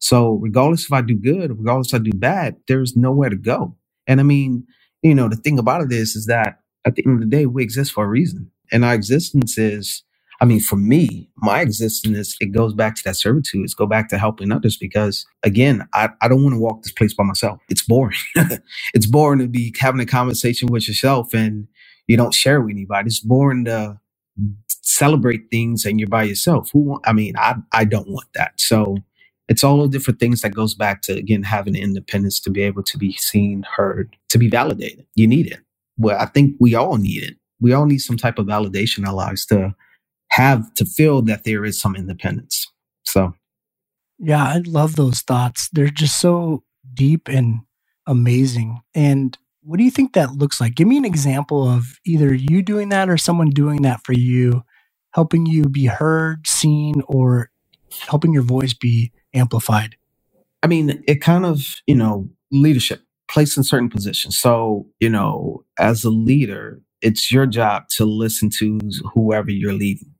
So 0.00 0.32
regardless 0.42 0.84
if 0.84 0.92
I 0.92 1.02
do 1.02 1.16
good, 1.16 1.58
regardless 1.58 1.88
if 1.92 2.00
I 2.00 2.04
do 2.04 2.12
bad, 2.12 2.56
there's 2.68 2.96
nowhere 2.96 3.30
to 3.30 3.36
go. 3.36 3.76
And 4.06 4.20
I 4.20 4.24
mean, 4.24 4.66
you 5.02 5.14
know, 5.14 5.28
the 5.28 5.36
thing 5.36 5.58
about 5.58 5.82
it 5.82 5.92
is, 5.92 6.16
is 6.16 6.26
that 6.26 6.60
at 6.86 6.96
the 6.96 7.04
end 7.06 7.16
of 7.22 7.30
the 7.30 7.36
day, 7.36 7.46
we 7.46 7.62
exist 7.62 7.92
for 7.92 8.04
a 8.04 8.08
reason. 8.08 8.50
And 8.72 8.84
our 8.84 8.94
existence 8.94 9.58
is, 9.58 10.04
I 10.40 10.44
mean, 10.44 10.60
for 10.60 10.76
me, 10.76 11.30
my 11.36 11.60
existence 11.62 12.16
is, 12.18 12.36
it 12.40 12.52
goes 12.52 12.74
back 12.74 12.96
to 12.96 13.04
that 13.04 13.16
servitude. 13.16 13.64
It's 13.64 13.74
go 13.74 13.86
back 13.86 14.08
to 14.10 14.18
helping 14.18 14.52
others 14.52 14.76
because 14.76 15.26
again, 15.42 15.88
I, 15.94 16.10
I 16.20 16.28
don't 16.28 16.42
want 16.42 16.54
to 16.54 16.60
walk 16.60 16.82
this 16.82 16.92
place 16.92 17.14
by 17.14 17.24
myself. 17.24 17.60
It's 17.70 17.82
boring. 17.82 18.18
it's 18.94 19.06
boring 19.06 19.40
to 19.40 19.48
be 19.48 19.74
having 19.78 20.00
a 20.00 20.06
conversation 20.06 20.68
with 20.70 20.88
yourself 20.88 21.34
and 21.34 21.68
you 22.06 22.16
don't 22.16 22.34
share 22.34 22.60
with 22.60 22.72
anybody. 22.72 23.08
It's 23.08 23.20
boring 23.20 23.64
to 23.66 23.98
celebrate 24.82 25.50
things 25.50 25.84
and 25.86 26.00
you're 26.00 26.08
by 26.08 26.24
yourself. 26.24 26.70
Who 26.72 26.80
want, 26.80 27.08
I 27.08 27.12
mean, 27.14 27.34
I, 27.38 27.56
I 27.72 27.84
don't 27.84 28.08
want 28.08 28.28
that. 28.34 28.52
So 28.60 28.98
it's 29.48 29.64
all 29.64 29.82
the 29.82 29.88
different 29.88 30.20
things 30.20 30.42
that 30.42 30.54
goes 30.54 30.74
back 30.74 31.02
to, 31.02 31.14
again, 31.14 31.44
having 31.44 31.76
independence 31.76 32.40
to 32.40 32.50
be 32.50 32.62
able 32.62 32.82
to 32.84 32.98
be 32.98 33.12
seen, 33.14 33.64
heard, 33.76 34.16
to 34.30 34.38
be 34.38 34.48
validated. 34.48 35.06
You 35.14 35.26
need 35.28 35.46
it. 35.50 35.60
Well, 35.98 36.18
I 36.20 36.26
think 36.26 36.56
we 36.60 36.74
all 36.74 36.98
need 36.98 37.24
it. 37.24 37.36
We 37.60 37.72
all 37.72 37.86
need 37.86 37.98
some 38.00 38.18
type 38.18 38.38
of 38.38 38.46
validation 38.46 38.98
in 38.98 39.06
our 39.06 39.14
lives 39.14 39.46
to 39.46 39.74
have, 40.36 40.72
to 40.74 40.84
feel 40.84 41.22
that 41.22 41.44
there 41.44 41.64
is 41.64 41.80
some 41.80 41.96
independence. 41.96 42.66
So. 43.04 43.34
Yeah, 44.18 44.42
I 44.44 44.62
love 44.66 44.96
those 44.96 45.20
thoughts. 45.20 45.68
They're 45.72 45.88
just 45.88 46.20
so 46.20 46.62
deep 46.94 47.28
and 47.28 47.60
amazing. 48.06 48.80
And 48.94 49.36
what 49.62 49.78
do 49.78 49.84
you 49.84 49.90
think 49.90 50.12
that 50.12 50.32
looks 50.32 50.60
like? 50.60 50.74
Give 50.74 50.86
me 50.88 50.96
an 50.96 51.04
example 51.04 51.68
of 51.68 51.98
either 52.04 52.32
you 52.32 52.62
doing 52.62 52.90
that 52.90 53.08
or 53.08 53.16
someone 53.16 53.50
doing 53.50 53.82
that 53.82 54.00
for 54.04 54.12
you 54.12 54.62
helping 55.16 55.46
you 55.46 55.64
be 55.64 55.86
heard, 55.86 56.46
seen, 56.46 57.02
or 57.08 57.50
helping 58.00 58.34
your 58.34 58.42
voice 58.42 58.74
be 58.74 59.10
amplified? 59.32 59.96
I 60.62 60.66
mean, 60.66 61.02
it 61.08 61.22
kind 61.22 61.46
of, 61.46 61.80
you 61.86 61.94
know, 61.94 62.28
leadership, 62.52 63.00
placed 63.28 63.56
in 63.56 63.64
certain 63.64 63.88
positions. 63.88 64.38
So, 64.38 64.86
you 65.00 65.08
know, 65.08 65.64
as 65.78 66.04
a 66.04 66.10
leader, 66.10 66.82
it's 67.00 67.32
your 67.32 67.46
job 67.46 67.84
to 67.96 68.04
listen 68.04 68.50
to 68.58 68.78
whoever 69.14 69.50
you're 69.50 69.72
leading. 69.72 70.12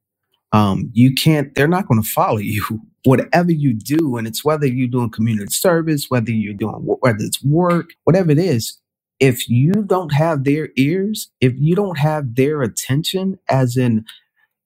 Um, 0.53 0.91
you 0.95 1.15
can't, 1.15 1.55
they're 1.55 1.69
not 1.69 1.89
going 1.89 2.03
to 2.03 2.09
follow 2.09 2.39
you. 2.39 2.65
Whatever 3.05 3.53
you 3.53 3.75
do, 3.75 4.19
and 4.19 4.27
it's 4.29 4.45
whether 4.45 4.67
you're 4.67 4.89
doing 4.89 5.11
community 5.11 5.53
service, 5.53 6.07
whether 6.11 6.33
you're 6.33 6.55
doing, 6.55 6.75
whether 7.01 7.19
it's 7.21 7.43
work, 7.45 7.91
whatever 8.05 8.31
it 8.33 8.39
is, 8.39 8.79
if 9.21 9.49
you 9.49 9.73
don't 9.73 10.13
have 10.15 10.45
their 10.45 10.71
ears, 10.77 11.31
if 11.41 11.55
you 11.59 11.77
don't 11.77 11.99
have 11.99 12.37
their 12.37 12.63
attention, 12.63 13.39
as 13.49 13.77
in 13.79 14.05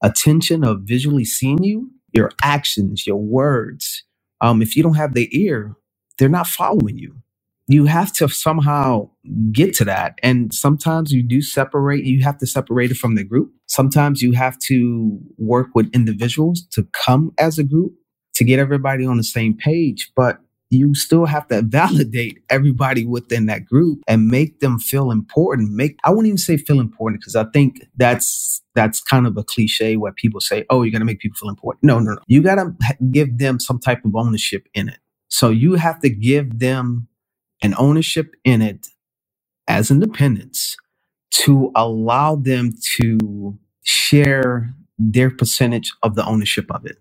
attention 0.03 0.65
of 0.65 0.83
visually 0.83 1.25
seeing 1.25 1.63
you, 1.63 1.91
your 2.13 2.31
actions, 2.43 3.07
your 3.07 3.17
words, 3.17 4.05
um, 4.41 4.63
if 4.63 4.77
you 4.77 4.83
don't 4.83 4.95
have 4.95 5.15
their 5.15 5.27
ear, 5.33 5.77
they're 6.19 6.29
not 6.29 6.47
following 6.47 6.99
you. 6.99 7.17
You 7.71 7.85
have 7.87 8.13
to 8.15 8.29
somehow 8.29 9.11
get 9.53 9.75
to 9.75 9.85
that. 9.85 10.19
And 10.25 10.53
sometimes 10.53 11.13
you 11.13 11.23
do 11.23 11.41
separate, 11.41 12.05
you 12.05 12.23
have 12.25 12.39
to 12.39 12.47
separate 12.47 12.91
it 12.91 12.97
from 12.97 13.15
the 13.15 13.23
group. 13.23 13.53
Sometimes 13.67 14.23
you 14.23 14.33
have 14.33 14.59
to 14.67 15.19
work 15.39 15.69
with 15.75 15.89
individuals 15.95 16.67
to 16.73 16.85
come 16.93 17.33
as 17.39 17.59
a 17.59 17.65
group 17.65 17.95
to 18.35 18.45
get 18.45 18.59
everybody 18.59 19.07
on 19.07 19.19
the 19.19 19.25
same 19.25 19.57
page. 19.57 20.11
But 20.17 20.41
you 20.71 20.95
still 20.97 21.27
have 21.27 21.47
to 21.49 21.63
validate 21.63 22.39
everybody 22.51 23.07
within 23.07 23.47
that 23.47 23.67
group 23.67 24.01
and 24.09 24.27
make 24.29 24.61
them 24.61 24.81
feel 24.81 25.13
important. 25.13 25.73
Make 25.73 25.99
I 26.05 26.11
wouldn't 26.11 26.27
even 26.27 26.39
say 26.39 26.57
feel 26.57 26.81
important 26.81 27.21
because 27.21 27.37
I 27.37 27.45
think 27.53 27.87
that's 27.97 28.63
that's 28.75 29.01
kind 29.01 29.27
of 29.29 29.37
a 29.37 29.45
cliche 29.45 29.97
where 29.97 30.13
people 30.13 30.41
say, 30.41 30.65
"Oh, 30.71 30.83
you're 30.83 30.93
going 30.93 31.01
to 31.01 31.07
make 31.07 31.21
people 31.21 31.37
feel 31.39 31.51
important." 31.51 31.85
No, 31.85 32.01
no, 32.01 32.13
no. 32.15 32.21
You 32.27 32.43
got 32.43 32.57
to 32.57 32.73
give 33.11 33.39
them 33.39 33.61
some 33.61 33.81
type 33.81 34.05
of 34.05 34.17
ownership 34.17 34.67
in 34.75 34.89
it. 34.89 34.99
So 35.29 35.51
you 35.51 35.75
have 35.75 36.01
to 36.01 36.11
give 36.11 36.59
them 36.59 37.09
an 37.63 37.75
ownership 37.79 38.35
in 38.45 38.63
it 38.63 38.89
as 39.69 39.91
independents 39.91 40.77
to 41.33 41.73
allow 41.77 42.37
them 42.37 42.73
to 42.97 43.59
share 43.83 44.75
their 44.99 45.31
percentage 45.31 45.93
of 46.03 46.15
the 46.17 46.27
ownership 46.27 46.71
of 46.71 46.87
it. 46.87 46.99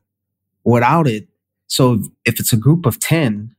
Without 0.65 1.07
it, 1.07 1.27
so 1.67 2.03
if 2.25 2.39
it's 2.39 2.53
a 2.53 2.57
group 2.57 2.85
of 2.85 2.99
10 2.99 3.55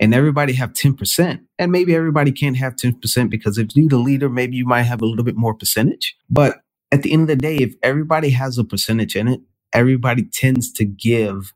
and 0.00 0.14
everybody 0.14 0.54
have 0.54 0.72
10%, 0.72 1.40
and 1.58 1.72
maybe 1.72 1.94
everybody 1.94 2.32
can't 2.32 2.56
have 2.58 2.76
10% 2.76 3.30
because 3.30 3.58
if 3.58 3.76
you're 3.76 3.88
the 3.88 3.98
leader, 3.98 4.28
maybe 4.28 4.56
you 4.56 4.66
might 4.66 4.82
have 4.82 5.02
a 5.02 5.06
little 5.06 5.24
bit 5.24 5.36
more 5.36 5.54
percentage. 5.54 6.16
But 6.30 6.60
at 6.92 7.02
the 7.02 7.12
end 7.12 7.22
of 7.24 7.28
the 7.28 7.36
day, 7.36 7.56
if 7.58 7.74
everybody 7.82 8.30
has 8.30 8.58
a 8.58 8.64
percentage 8.64 9.16
in 9.16 9.28
it, 9.28 9.40
everybody 9.72 10.24
tends 10.24 10.72
to 10.74 10.84
give 10.84 11.54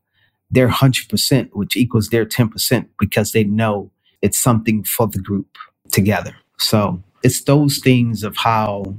their 0.50 0.68
100%, 0.68 1.50
which 1.52 1.76
equals 1.76 2.08
their 2.10 2.26
10% 2.26 2.88
because 2.98 3.32
they 3.32 3.44
know 3.44 3.92
it's 4.22 4.38
something 4.40 4.84
for 4.84 5.06
the 5.08 5.20
group 5.20 5.56
together. 5.92 6.36
So 6.58 7.02
it's 7.22 7.42
those 7.44 7.78
things 7.78 8.22
of 8.24 8.36
how 8.36 8.96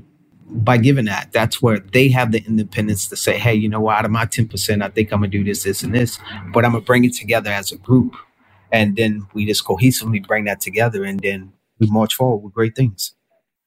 by 0.50 0.78
giving 0.78 1.06
that, 1.06 1.32
that's 1.32 1.62
where 1.62 1.80
they 1.80 2.10
have 2.10 2.32
the 2.32 2.44
independence 2.46 3.08
to 3.08 3.16
say, 3.16 3.38
hey, 3.38 3.54
you 3.56 3.70
know 3.70 3.80
what, 3.80 3.98
out 3.98 4.06
of 4.06 4.12
my 4.12 4.26
10%, 4.26 4.84
I 4.84 4.90
think 4.90 5.12
I'm 5.12 5.22
gonna 5.22 5.32
do 5.32 5.44
this, 5.44 5.64
this, 5.64 5.84
and 5.84 5.96
this, 5.96 6.20
but 6.54 6.66
I'm 6.66 6.74
gonna 6.74 6.84
bring 6.84 7.06
it 7.06 7.14
together 7.14 7.52
as 7.52 7.72
a 7.72 7.78
group 7.78 8.16
and 8.72 8.96
then 8.96 9.28
we 9.34 9.46
just 9.46 9.66
cohesively 9.66 10.26
bring 10.26 10.46
that 10.46 10.62
together 10.62 11.04
and 11.04 11.20
then 11.20 11.54
we 11.80 11.88
march 11.88 12.16
forward 12.16 12.44
with 12.44 12.54
great 12.54 12.76
things. 12.76 13.14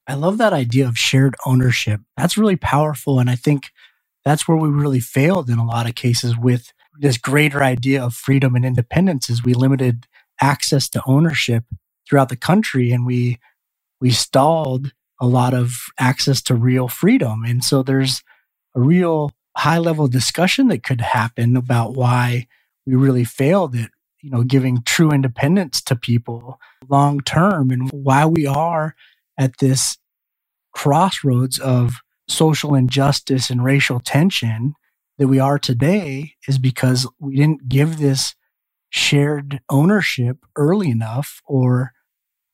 I 0.07 0.15
love 0.15 0.37
that 0.37 0.53
idea 0.53 0.87
of 0.87 0.97
shared 0.97 1.35
ownership. 1.45 2.01
That's 2.17 2.37
really 2.37 2.55
powerful. 2.57 3.19
And 3.19 3.29
I 3.29 3.35
think 3.35 3.71
that's 4.23 4.47
where 4.47 4.57
we 4.57 4.69
really 4.69 4.99
failed 4.99 5.49
in 5.49 5.57
a 5.59 5.65
lot 5.65 5.87
of 5.89 5.95
cases 5.95 6.37
with 6.37 6.73
this 6.99 7.17
greater 7.17 7.63
idea 7.63 8.03
of 8.03 8.13
freedom 8.13 8.55
and 8.55 8.65
independence 8.65 9.29
is 9.29 9.43
we 9.43 9.53
limited 9.53 10.07
access 10.41 10.89
to 10.89 11.01
ownership 11.07 11.63
throughout 12.07 12.29
the 12.29 12.35
country 12.35 12.91
and 12.91 13.05
we 13.05 13.39
we 14.01 14.11
stalled 14.11 14.93
a 15.21 15.27
lot 15.27 15.53
of 15.53 15.77
access 15.99 16.41
to 16.43 16.55
real 16.55 16.87
freedom. 16.87 17.43
And 17.45 17.63
so 17.63 17.83
there's 17.83 18.21
a 18.75 18.81
real 18.81 19.31
high 19.57 19.77
level 19.77 20.07
discussion 20.07 20.67
that 20.67 20.83
could 20.83 21.01
happen 21.01 21.55
about 21.55 21.95
why 21.95 22.47
we 22.85 22.95
really 22.95 23.23
failed 23.23 23.75
at 23.75 23.89
you 24.21 24.31
know, 24.31 24.43
giving 24.43 24.81
true 24.83 25.11
independence 25.11 25.81
to 25.83 25.95
people 25.95 26.59
long 26.89 27.19
term 27.21 27.69
and 27.69 27.91
why 27.91 28.25
we 28.25 28.47
are 28.47 28.95
at 29.37 29.59
this 29.59 29.97
crossroads 30.73 31.59
of 31.59 31.97
social 32.27 32.73
injustice 32.73 33.51
and 33.51 33.63
racial 33.63 33.99
tension 33.99 34.73
that 35.19 35.27
we 35.27 35.39
are 35.39 35.59
today 35.59 36.33
is 36.47 36.57
because 36.57 37.07
we 37.19 37.35
didn't 37.35 37.69
give 37.69 37.99
this 37.99 38.35
shared 38.91 39.61
ownership 39.69 40.37
early 40.57 40.89
enough 40.91 41.41
or 41.45 41.93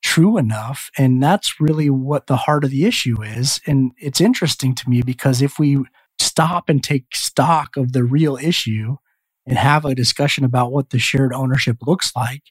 true 0.03 0.37
enough. 0.37 0.89
And 0.97 1.23
that's 1.23 1.61
really 1.61 1.89
what 1.89 2.27
the 2.27 2.37
heart 2.37 2.63
of 2.65 2.71
the 2.71 2.85
issue 2.85 3.23
is. 3.23 3.61
And 3.67 3.91
it's 3.97 4.21
interesting 4.21 4.75
to 4.75 4.89
me 4.89 5.01
because 5.03 5.41
if 5.41 5.59
we 5.59 5.83
stop 6.19 6.69
and 6.69 6.83
take 6.83 7.15
stock 7.15 7.77
of 7.77 7.93
the 7.93 8.03
real 8.03 8.37
issue, 8.37 8.97
and 9.45 9.57
have 9.57 9.85
a 9.85 9.95
discussion 9.95 10.45
about 10.45 10.71
what 10.71 10.91
the 10.91 10.99
shared 10.99 11.33
ownership 11.33 11.77
looks 11.85 12.11
like, 12.15 12.43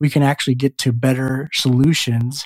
we 0.00 0.10
can 0.10 0.22
actually 0.22 0.54
get 0.54 0.78
to 0.78 0.92
better 0.92 1.48
solutions, 1.52 2.44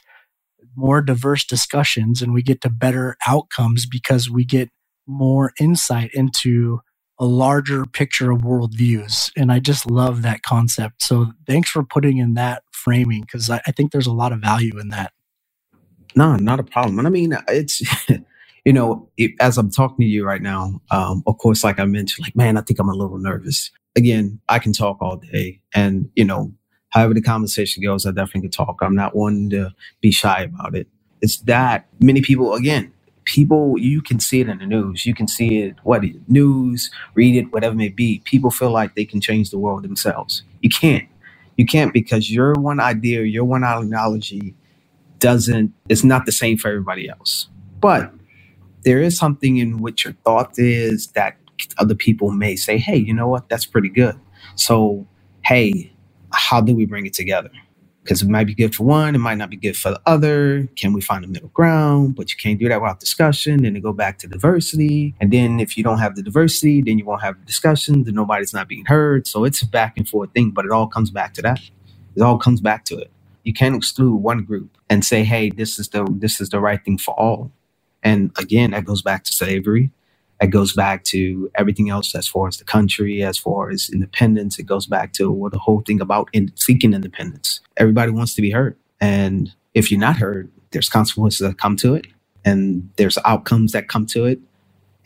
more 0.77 1.03
diverse 1.03 1.45
discussions, 1.47 2.23
and 2.23 2.35
we 2.35 2.43
get 2.43 2.63
to 2.63 2.71
better 2.71 3.17
outcomes 3.27 3.87
because 3.87 4.31
we 4.31 4.45
get 4.45 4.71
more 5.07 5.53
insight 5.61 6.11
into 6.15 6.81
a 7.21 7.27
larger 7.27 7.85
picture 7.85 8.33
of 8.33 8.41
worldviews. 8.41 9.31
And 9.37 9.53
I 9.53 9.61
just 9.61 9.89
love 9.89 10.23
that 10.23 10.43
concept. 10.43 11.03
So 11.03 11.33
thanks 11.47 11.71
for 11.71 11.85
putting 11.85 12.17
in 12.17 12.35
that 12.35 12.65
framing 12.73 13.21
because 13.21 13.51
I, 13.51 13.61
I 13.67 13.73
think 13.73 13.93
there's 13.93 14.07
a 14.07 14.13
lot 14.13 14.33
of 14.33 14.41
value 14.41 14.81
in 14.81 14.89
that. 14.89 15.13
No, 16.17 16.35
not 16.37 16.59
a 16.59 16.65
problem. 16.65 16.99
And 16.99 17.07
I 17.07 17.11
mean, 17.11 17.37
it's 17.49 17.83
you 18.65 18.73
know, 18.73 19.09
it, 19.19 19.33
as 19.39 19.59
I'm 19.59 19.71
talking 19.71 19.99
to 19.99 20.05
you 20.11 20.25
right 20.25 20.41
now, 20.41 20.81
um, 20.91 21.23
of 21.27 21.37
course, 21.39 21.63
like 21.63 21.79
I 21.79 21.85
mentioned, 21.85 22.27
like, 22.27 22.35
man, 22.35 22.57
I 22.57 22.63
think 22.63 22.81
I'm 22.81 22.89
a 22.89 22.95
little 22.95 23.19
nervous. 23.19 23.71
Again, 23.97 24.41
I 24.49 24.59
can 24.59 24.73
talk 24.73 24.97
all 25.03 25.17
day 25.17 25.61
and, 25.75 26.09
you 26.17 26.25
know, 26.25 26.53
however 26.89 27.13
the 27.13 27.23
conversation 27.23 27.83
goes, 27.83 28.07
I 28.07 28.13
definitely 28.13 28.43
can 28.43 28.51
talk. 28.51 28.79
I'm 28.81 28.97
not 28.97 29.15
one 29.15 29.51
to 29.51 29.71
be 30.01 30.11
shy 30.11 30.43
about 30.43 30.75
it. 30.75 30.89
It's 31.21 31.39
that 31.43 31.87
many 32.01 32.23
people, 32.23 32.55
again, 32.55 32.93
people, 33.31 33.77
you 33.79 34.03
can 34.03 34.21
see 34.21 34.41
it 34.41 34.49
in 34.51 34.59
the 34.59 34.67
news. 34.67 35.07
You 35.07 35.15
can 35.15 35.29
see 35.29 35.61
it, 35.63 35.77
what 35.85 36.03
news, 36.29 36.91
read 37.15 37.37
it, 37.37 37.53
whatever 37.53 37.75
it 37.75 37.79
may 37.79 37.91
be. 37.91 38.21
People 38.27 38.51
feel 38.51 38.73
like 38.73 38.97
they 38.97 39.07
can 39.07 39.21
change 39.23 39.51
the 39.51 39.59
world 39.59 39.85
themselves. 39.85 40.43
You 40.63 40.71
can't. 40.71 41.09
You 41.57 41.67
can't 41.67 41.95
because 41.95 42.31
your 42.31 42.55
one 42.55 42.81
idea, 42.81 43.23
your 43.23 43.45
one 43.45 43.65
ideology 43.65 44.55
doesn't, 45.19 45.73
it's 45.89 46.05
not 46.05 46.27
the 46.27 46.33
same 46.33 46.59
for 46.59 46.69
everybody 46.69 47.09
else. 47.09 47.49
But 47.81 48.13
there 48.85 49.03
is 49.03 49.19
something 49.19 49.59
in 49.59 49.79
which 49.79 50.05
your 50.05 50.15
thought 50.25 50.55
is 50.59 51.09
that 51.09 51.37
other 51.79 51.95
people 51.97 52.33
may 52.33 52.57
say, 52.57 52.79
hey, 52.79 52.97
you 52.97 53.15
know 53.15 53.29
what? 53.29 53.49
That's 53.51 53.67
pretty 53.67 53.91
good. 53.91 54.19
So, 54.57 55.07
hey, 55.45 55.93
how 56.33 56.61
do 56.63 56.75
we 56.77 56.87
bring 56.87 57.07
it 57.07 57.15
together? 57.15 57.51
Because 58.03 58.23
it 58.23 58.29
might 58.29 58.47
be 58.47 58.55
good 58.55 58.75
for 58.75 58.85
one, 58.85 59.15
it 59.15 59.19
might 59.19 59.37
not 59.37 59.51
be 59.51 59.57
good 59.57 59.77
for 59.77 59.91
the 59.91 60.01
other. 60.07 60.69
Can 60.77 60.93
we 60.93 61.01
find 61.03 61.25
a 61.25 61.29
middle 61.29 61.51
ground? 61.51 62.17
But 62.17 62.33
you 62.33 62.39
can't 62.39 62.59
do 62.59 62.69
that 62.69 62.81
without 62.81 63.01
discussion. 63.01 63.63
Then 63.63 63.75
to 63.75 63.81
go 63.81 63.93
back 63.93 64.19
to 64.21 64.29
diversity. 64.29 65.15
And 65.21 65.33
then 65.33 65.61
if 65.61 65.77
you 65.77 65.85
don't 65.85 65.99
have 65.99 66.17
the 66.17 66.23
diversity, 66.23 66.83
then 66.83 66.99
you 66.99 67.05
won't 67.07 67.23
have 67.23 67.39
the 67.41 67.47
discussion, 67.47 68.05
then 68.05 68.15
nobody's 68.15 68.55
not 68.55 68.69
being 68.69 68.87
heard. 68.87 69.27
So 69.27 69.45
it's 69.45 69.63
a 69.63 69.69
back 69.69 69.99
and 69.99 70.09
forth 70.09 70.33
thing, 70.35 70.51
but 70.53 70.65
it 70.67 70.73
all 70.73 70.89
comes 70.89 71.11
back 71.11 71.35
to 71.35 71.43
that. 71.43 71.61
It 72.17 72.23
all 72.23 72.39
comes 72.39 72.61
back 72.61 72.85
to 72.87 72.99
it. 72.99 73.11
You 73.45 73.55
can't 73.55 73.77
exclude 73.77 74.17
one 74.17 74.45
group 74.45 74.79
and 74.91 75.05
say, 75.05 75.25
hey, 75.25 75.51
this 75.51 75.79
is 75.79 75.89
the 75.91 76.07
this 76.11 76.41
is 76.41 76.51
the 76.51 76.61
right 76.61 76.85
thing 76.85 76.99
for 76.99 77.15
all 77.21 77.51
and 78.05 78.33
again, 78.39 78.73
that 78.73 78.87
goes 78.87 79.03
back 79.03 79.25
to 79.27 79.35
slavery. 79.35 79.93
That 80.41 80.49
goes 80.49 80.73
back 80.73 81.05
to 81.05 81.51
everything 81.55 81.91
else 81.91 82.15
as 82.15 82.27
far 82.27 82.49
as 82.49 82.57
the 82.57 82.65
country, 82.65 83.23
as 83.23 83.39
far 83.39 83.71
as 83.71 83.91
independence. 83.93 84.59
It 84.59 84.65
goes 84.65 84.87
back 84.87 85.13
to 85.15 85.31
what 85.31 85.53
the 85.53 85.59
whole 85.59 85.83
thing 85.83 86.01
about 86.01 86.29
in 86.33 86.53
seeking 86.57 86.95
independence. 86.95 87.61
Everybody 87.77 88.11
wants 88.11 88.35
to 88.37 88.43
be 88.43 88.51
heard. 88.51 88.77
And 89.01 89.55
if 89.75 89.91
you're 89.91 90.01
not 90.01 90.17
heard, 90.17 90.51
there's 90.73 90.89
consequences 90.89 91.41
that 91.41 91.59
come 91.59 91.77
to 91.77 91.95
it 91.95 92.07
and 92.45 92.91
there's 92.97 93.19
outcomes 93.25 93.73
that 93.73 93.89
come 93.89 94.07
to 94.07 94.25
it. 94.27 94.41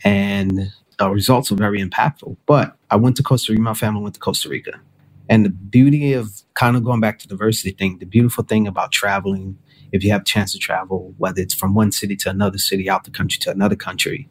And 0.03 0.71
the 0.97 1.09
results 1.09 1.51
are 1.51 1.55
very 1.55 1.83
impactful. 1.83 2.37
But 2.45 2.77
I 2.89 2.95
went 2.95 3.17
to 3.17 3.23
Costa 3.23 3.51
Rica, 3.51 3.61
my 3.61 3.73
family 3.73 4.01
went 4.01 4.15
to 4.15 4.21
Costa 4.21 4.49
Rica. 4.49 4.79
And 5.27 5.45
the 5.45 5.49
beauty 5.49 6.13
of 6.13 6.43
kind 6.53 6.77
of 6.77 6.83
going 6.83 7.01
back 7.01 7.19
to 7.19 7.27
diversity 7.27 7.71
thing, 7.71 7.97
the 7.99 8.05
beautiful 8.05 8.43
thing 8.43 8.67
about 8.67 8.91
traveling 8.91 9.57
if 9.91 10.03
you 10.03 10.11
have 10.11 10.21
a 10.21 10.25
chance 10.25 10.51
to 10.51 10.59
travel, 10.59 11.13
whether 11.17 11.41
it's 11.41 11.53
from 11.53 11.73
one 11.73 11.91
city 11.91 12.15
to 12.17 12.29
another 12.29 12.57
city, 12.57 12.89
out 12.89 13.05
the 13.05 13.11
country 13.11 13.39
to 13.39 13.51
another 13.51 13.75
country, 13.75 14.29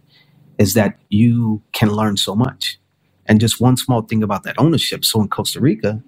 is 0.58 0.74
that 0.74 0.98
you 1.10 1.62
can 1.72 1.90
learn 1.90 2.16
so 2.16 2.34
much. 2.36 2.78
And 3.26 3.40
just 3.40 3.60
one 3.60 3.76
small 3.76 4.02
thing 4.02 4.22
about 4.22 4.44
that 4.44 4.56
ownership. 4.58 5.04
So 5.04 5.20
in 5.22 5.28
Costa 5.28 5.60
Rica, 5.60 6.02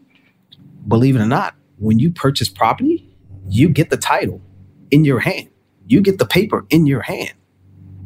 believe 0.89 1.17
it 1.17 1.21
or 1.21 1.27
not, 1.27 1.55
when 1.79 1.99
you 1.99 2.11
purchase 2.13 2.49
property, 2.49 3.09
you 3.49 3.69
get 3.71 3.91
the 3.91 3.99
title 3.99 4.43
in 4.91 5.05
your 5.05 5.21
hand. 5.21 5.49
You 5.87 6.01
get 6.03 6.19
the 6.19 6.27
paper 6.27 6.67
in 6.71 6.87
your 6.87 7.03
hand. 7.03 7.35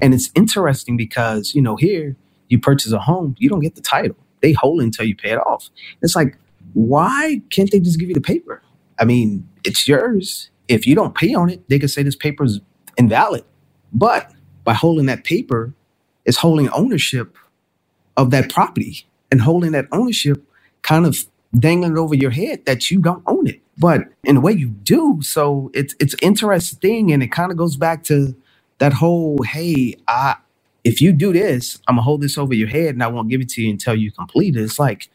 And 0.00 0.14
it's 0.14 0.30
interesting 0.36 0.96
because, 0.96 1.54
you 1.54 1.62
know, 1.62 1.76
here 1.76 2.16
you 2.48 2.60
purchase 2.60 2.92
a 2.92 3.00
home, 3.00 3.36
you 3.38 3.48
don't 3.50 3.60
get 3.60 3.76
the 3.76 3.82
title. 3.82 4.16
They 4.42 4.52
hold 4.52 4.80
it 4.80 4.84
until 4.84 5.06
you 5.06 5.16
pay 5.16 5.32
it 5.32 5.38
off. 5.38 5.70
It's 6.02 6.16
like, 6.16 6.38
why 6.74 7.42
can't 7.50 7.70
they 7.72 7.80
just 7.80 8.00
give 8.00 8.08
you 8.08 8.14
the 8.14 8.22
paper? 8.22 8.62
I 8.98 9.04
mean, 9.06 9.48
it's 9.64 9.88
yours 9.88 10.50
if 10.68 10.86
you 10.86 10.94
don't 10.94 11.14
pay 11.16 11.34
on 11.34 11.50
it, 11.50 11.68
they 11.68 11.78
could 11.80 11.90
say 11.90 12.02
this 12.04 12.16
paper 12.16 12.44
is 12.44 12.60
invalid. 12.98 13.44
But 13.92 14.32
by 14.64 14.74
holding 14.74 15.06
that 15.06 15.24
paper, 15.24 15.74
it's 16.26 16.38
holding 16.38 16.70
ownership 16.70 17.36
of 18.16 18.30
that 18.32 18.50
property 18.50 19.06
and 19.30 19.42
holding 19.42 19.72
that 19.72 19.86
ownership 19.92 20.44
kind 20.82 21.06
of 21.06 21.26
dangling 21.58 21.98
over 21.98 22.14
your 22.14 22.30
head 22.32 22.64
that 22.66 22.90
you 22.90 23.00
don't 23.00 23.22
own 23.26 23.46
it. 23.48 23.60
But 23.78 24.02
in 24.24 24.38
a 24.38 24.40
way 24.40 24.52
you 24.52 24.68
do. 24.68 25.20
So 25.22 25.70
it's 25.74 25.94
it's 26.00 26.16
interesting 26.22 27.12
and 27.12 27.22
it 27.22 27.32
kind 27.32 27.50
of 27.52 27.58
goes 27.58 27.76
back 27.76 28.04
to 28.04 28.36
that 28.78 28.94
whole, 28.94 29.42
hey, 29.44 29.96
I 30.08 30.36
if 30.84 31.00
you 31.00 31.12
do 31.12 31.32
this, 31.32 31.80
I'm 31.88 31.94
gonna 31.96 32.02
hold 32.04 32.22
this 32.22 32.38
over 32.38 32.54
your 32.54 32.68
head 32.68 32.94
and 32.94 33.02
I 33.02 33.08
won't 33.08 33.30
give 33.30 33.40
it 33.40 33.48
to 33.50 33.62
you 33.62 33.70
until 33.70 33.96
you 33.96 34.12
complete 34.12 34.56
it. 34.56 34.62
It's 34.62 34.78
like, 34.78 35.10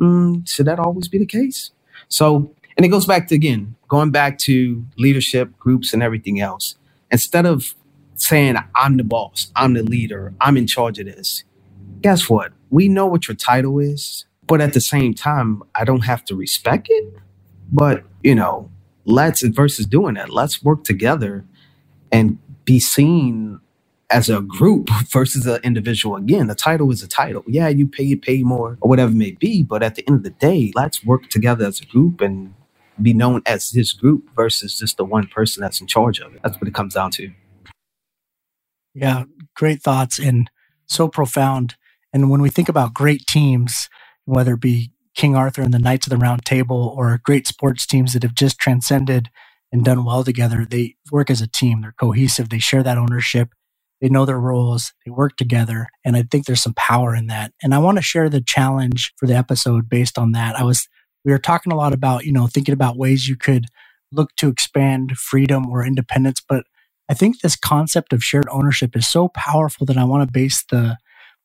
mm, 0.00 0.48
should 0.48 0.66
that 0.66 0.78
always 0.80 1.08
be 1.08 1.18
the 1.18 1.26
case? 1.26 1.72
So, 2.08 2.54
and 2.76 2.86
it 2.86 2.90
goes 2.90 3.06
back 3.06 3.28
to 3.28 3.34
again, 3.36 3.76
going 3.88 4.12
back 4.12 4.38
to 4.40 4.84
leadership 4.98 5.58
groups 5.58 5.92
and 5.94 6.02
everything 6.02 6.40
else. 6.40 6.76
Instead 7.10 7.46
of 7.46 7.74
saying, 8.22 8.56
I'm 8.76 8.98
the 8.98 9.04
boss, 9.04 9.52
I'm 9.56 9.74
the 9.74 9.84
leader, 9.84 10.34
I'm 10.40 10.56
in 10.58 10.66
charge 10.68 10.98
of 11.00 11.06
this, 11.06 11.44
guess 12.02 12.30
what? 12.30 12.52
We 12.70 12.88
know 12.88 13.06
what 13.06 13.28
your 13.28 13.36
title 13.36 13.78
is, 13.80 14.26
but 14.46 14.60
at 14.60 14.74
the 14.74 14.82
same 14.82 15.14
time, 15.14 15.62
I 15.74 15.84
don't 15.84 16.04
have 16.06 16.24
to 16.26 16.36
respect 16.36 16.88
it. 16.90 17.14
But, 17.72 18.04
you 18.22 18.34
know, 18.34 18.70
let's 19.06 19.42
versus 19.42 19.86
doing 19.86 20.14
that, 20.16 20.30
let's 20.30 20.62
work 20.64 20.84
together 20.84 21.44
and 22.12 22.38
be 22.64 22.80
seen 22.80 23.60
as 24.10 24.30
a 24.30 24.40
group 24.40 24.90
versus 25.10 25.46
an 25.46 25.60
individual. 25.64 26.16
Again, 26.16 26.48
the 26.48 26.54
title 26.54 26.90
is 26.92 27.02
a 27.02 27.08
title. 27.08 27.44
Yeah, 27.46 27.68
you 27.68 27.86
pay 27.86 28.04
you 28.04 28.18
pay 28.18 28.42
more 28.42 28.78
or 28.80 28.88
whatever 28.88 29.12
it 29.12 29.16
may 29.16 29.32
be, 29.32 29.62
but 29.62 29.82
at 29.82 29.96
the 29.96 30.06
end 30.08 30.18
of 30.18 30.22
the 30.24 30.30
day, 30.30 30.72
let's 30.74 31.04
work 31.04 31.28
together 31.30 31.66
as 31.66 31.80
a 31.80 31.86
group 31.86 32.20
and 32.20 32.54
be 33.02 33.14
known 33.14 33.42
as 33.46 33.72
this 33.72 33.92
group 33.94 34.28
versus 34.36 34.78
just 34.78 34.96
the 34.98 35.04
one 35.04 35.26
person 35.28 35.62
that's 35.62 35.80
in 35.80 35.86
charge 35.86 36.20
of 36.20 36.34
it. 36.34 36.42
That's 36.42 36.56
what 36.60 36.68
it 36.68 36.74
comes 36.74 36.94
down 36.94 37.12
to. 37.12 37.32
Yeah, 38.94 39.24
great 39.54 39.82
thoughts 39.82 40.18
and 40.18 40.50
so 40.86 41.08
profound. 41.08 41.76
And 42.12 42.30
when 42.30 42.42
we 42.42 42.50
think 42.50 42.68
about 42.68 42.94
great 42.94 43.26
teams, 43.26 43.88
whether 44.24 44.54
it 44.54 44.60
be 44.60 44.92
King 45.14 45.36
Arthur 45.36 45.62
and 45.62 45.72
the 45.72 45.78
Knights 45.78 46.06
of 46.06 46.10
the 46.10 46.16
Round 46.16 46.44
Table 46.44 46.94
or 46.96 47.20
great 47.24 47.46
sports 47.46 47.86
teams 47.86 48.12
that 48.12 48.22
have 48.22 48.34
just 48.34 48.58
transcended 48.58 49.30
and 49.72 49.84
done 49.84 50.04
well 50.04 50.24
together, 50.24 50.66
they 50.68 50.96
work 51.12 51.30
as 51.30 51.40
a 51.40 51.46
team. 51.46 51.82
They're 51.82 51.94
cohesive. 51.98 52.48
They 52.48 52.58
share 52.58 52.82
that 52.82 52.98
ownership 52.98 53.50
they 54.00 54.08
know 54.08 54.24
their 54.24 54.40
roles, 54.40 54.92
they 55.04 55.10
work 55.10 55.36
together. 55.36 55.88
And 56.04 56.16
I 56.16 56.22
think 56.22 56.46
there's 56.46 56.62
some 56.62 56.74
power 56.74 57.14
in 57.14 57.26
that. 57.26 57.52
And 57.62 57.74
I 57.74 57.78
want 57.78 57.98
to 57.98 58.02
share 58.02 58.28
the 58.28 58.40
challenge 58.40 59.12
for 59.18 59.26
the 59.26 59.36
episode 59.36 59.88
based 59.88 60.18
on 60.18 60.32
that. 60.32 60.58
I 60.58 60.64
was, 60.64 60.88
we 61.24 61.32
were 61.32 61.38
talking 61.38 61.72
a 61.72 61.76
lot 61.76 61.92
about, 61.92 62.24
you 62.24 62.32
know, 62.32 62.46
thinking 62.46 62.72
about 62.72 62.96
ways 62.96 63.28
you 63.28 63.36
could 63.36 63.66
look 64.10 64.34
to 64.36 64.48
expand 64.48 65.18
freedom 65.18 65.68
or 65.68 65.84
independence. 65.84 66.40
But 66.46 66.64
I 67.10 67.14
think 67.14 67.40
this 67.40 67.56
concept 67.56 68.12
of 68.12 68.22
shared 68.22 68.46
ownership 68.52 68.96
is 68.96 69.08
so 69.08 69.28
powerful 69.34 69.84
that 69.86 69.96
I 69.96 70.04
want 70.04 70.26
to 70.26 70.32
base 70.32 70.64
the 70.70 70.96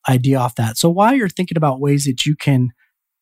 idea 0.08 0.38
off 0.38 0.54
that. 0.54 0.78
So 0.78 0.88
while 0.88 1.12
you're 1.12 1.28
thinking 1.28 1.56
about 1.56 1.80
ways 1.80 2.04
that 2.04 2.24
you 2.24 2.36
can 2.36 2.70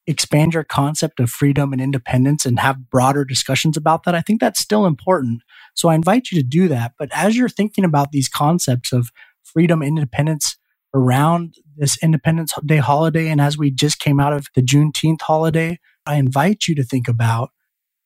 expand 0.06 0.52
your 0.52 0.64
concept 0.64 1.20
of 1.20 1.30
freedom 1.30 1.72
and 1.72 1.80
independence 1.80 2.44
and 2.44 2.60
have 2.60 2.90
broader 2.90 3.24
discussions 3.24 3.78
about 3.78 4.04
that, 4.04 4.14
I 4.14 4.20
think 4.20 4.42
that's 4.42 4.60
still 4.60 4.84
important. 4.84 5.40
So 5.74 5.88
I 5.88 5.94
invite 5.94 6.30
you 6.30 6.38
to 6.38 6.46
do 6.46 6.68
that. 6.68 6.92
But 6.98 7.08
as 7.14 7.34
you're 7.34 7.48
thinking 7.48 7.82
about 7.82 8.12
these 8.12 8.28
concepts 8.28 8.92
of 8.92 9.08
freedom, 9.42 9.82
independence 9.82 10.58
around 10.92 11.54
this 11.78 11.96
Independence 12.02 12.52
Day 12.66 12.76
holiday, 12.76 13.28
and 13.28 13.40
as 13.40 13.56
we 13.56 13.70
just 13.70 13.98
came 14.00 14.20
out 14.20 14.34
of 14.34 14.48
the 14.54 14.60
Juneteenth 14.60 15.22
holiday, 15.22 15.78
I 16.04 16.16
invite 16.16 16.68
you 16.68 16.74
to 16.74 16.84
think 16.84 17.08
about 17.08 17.52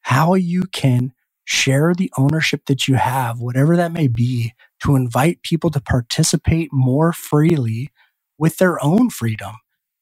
how 0.03 0.35
you 0.35 0.63
can 0.73 1.13
share 1.49 1.95
the 1.95 2.13
ownership 2.19 2.67
that 2.67 2.89
you 2.89 2.97
have, 2.97 3.41
whatever 3.41 3.75
that 3.77 3.93
may 3.93 4.07
be, 4.07 4.53
to 4.85 4.97
invite 4.97 5.43
people 5.43 5.71
to 5.71 5.81
participate 5.81 6.69
more 6.73 7.15
freely 7.15 7.91
with 8.39 8.59
their 8.59 8.85
own 8.85 9.09
freedom 9.11 9.55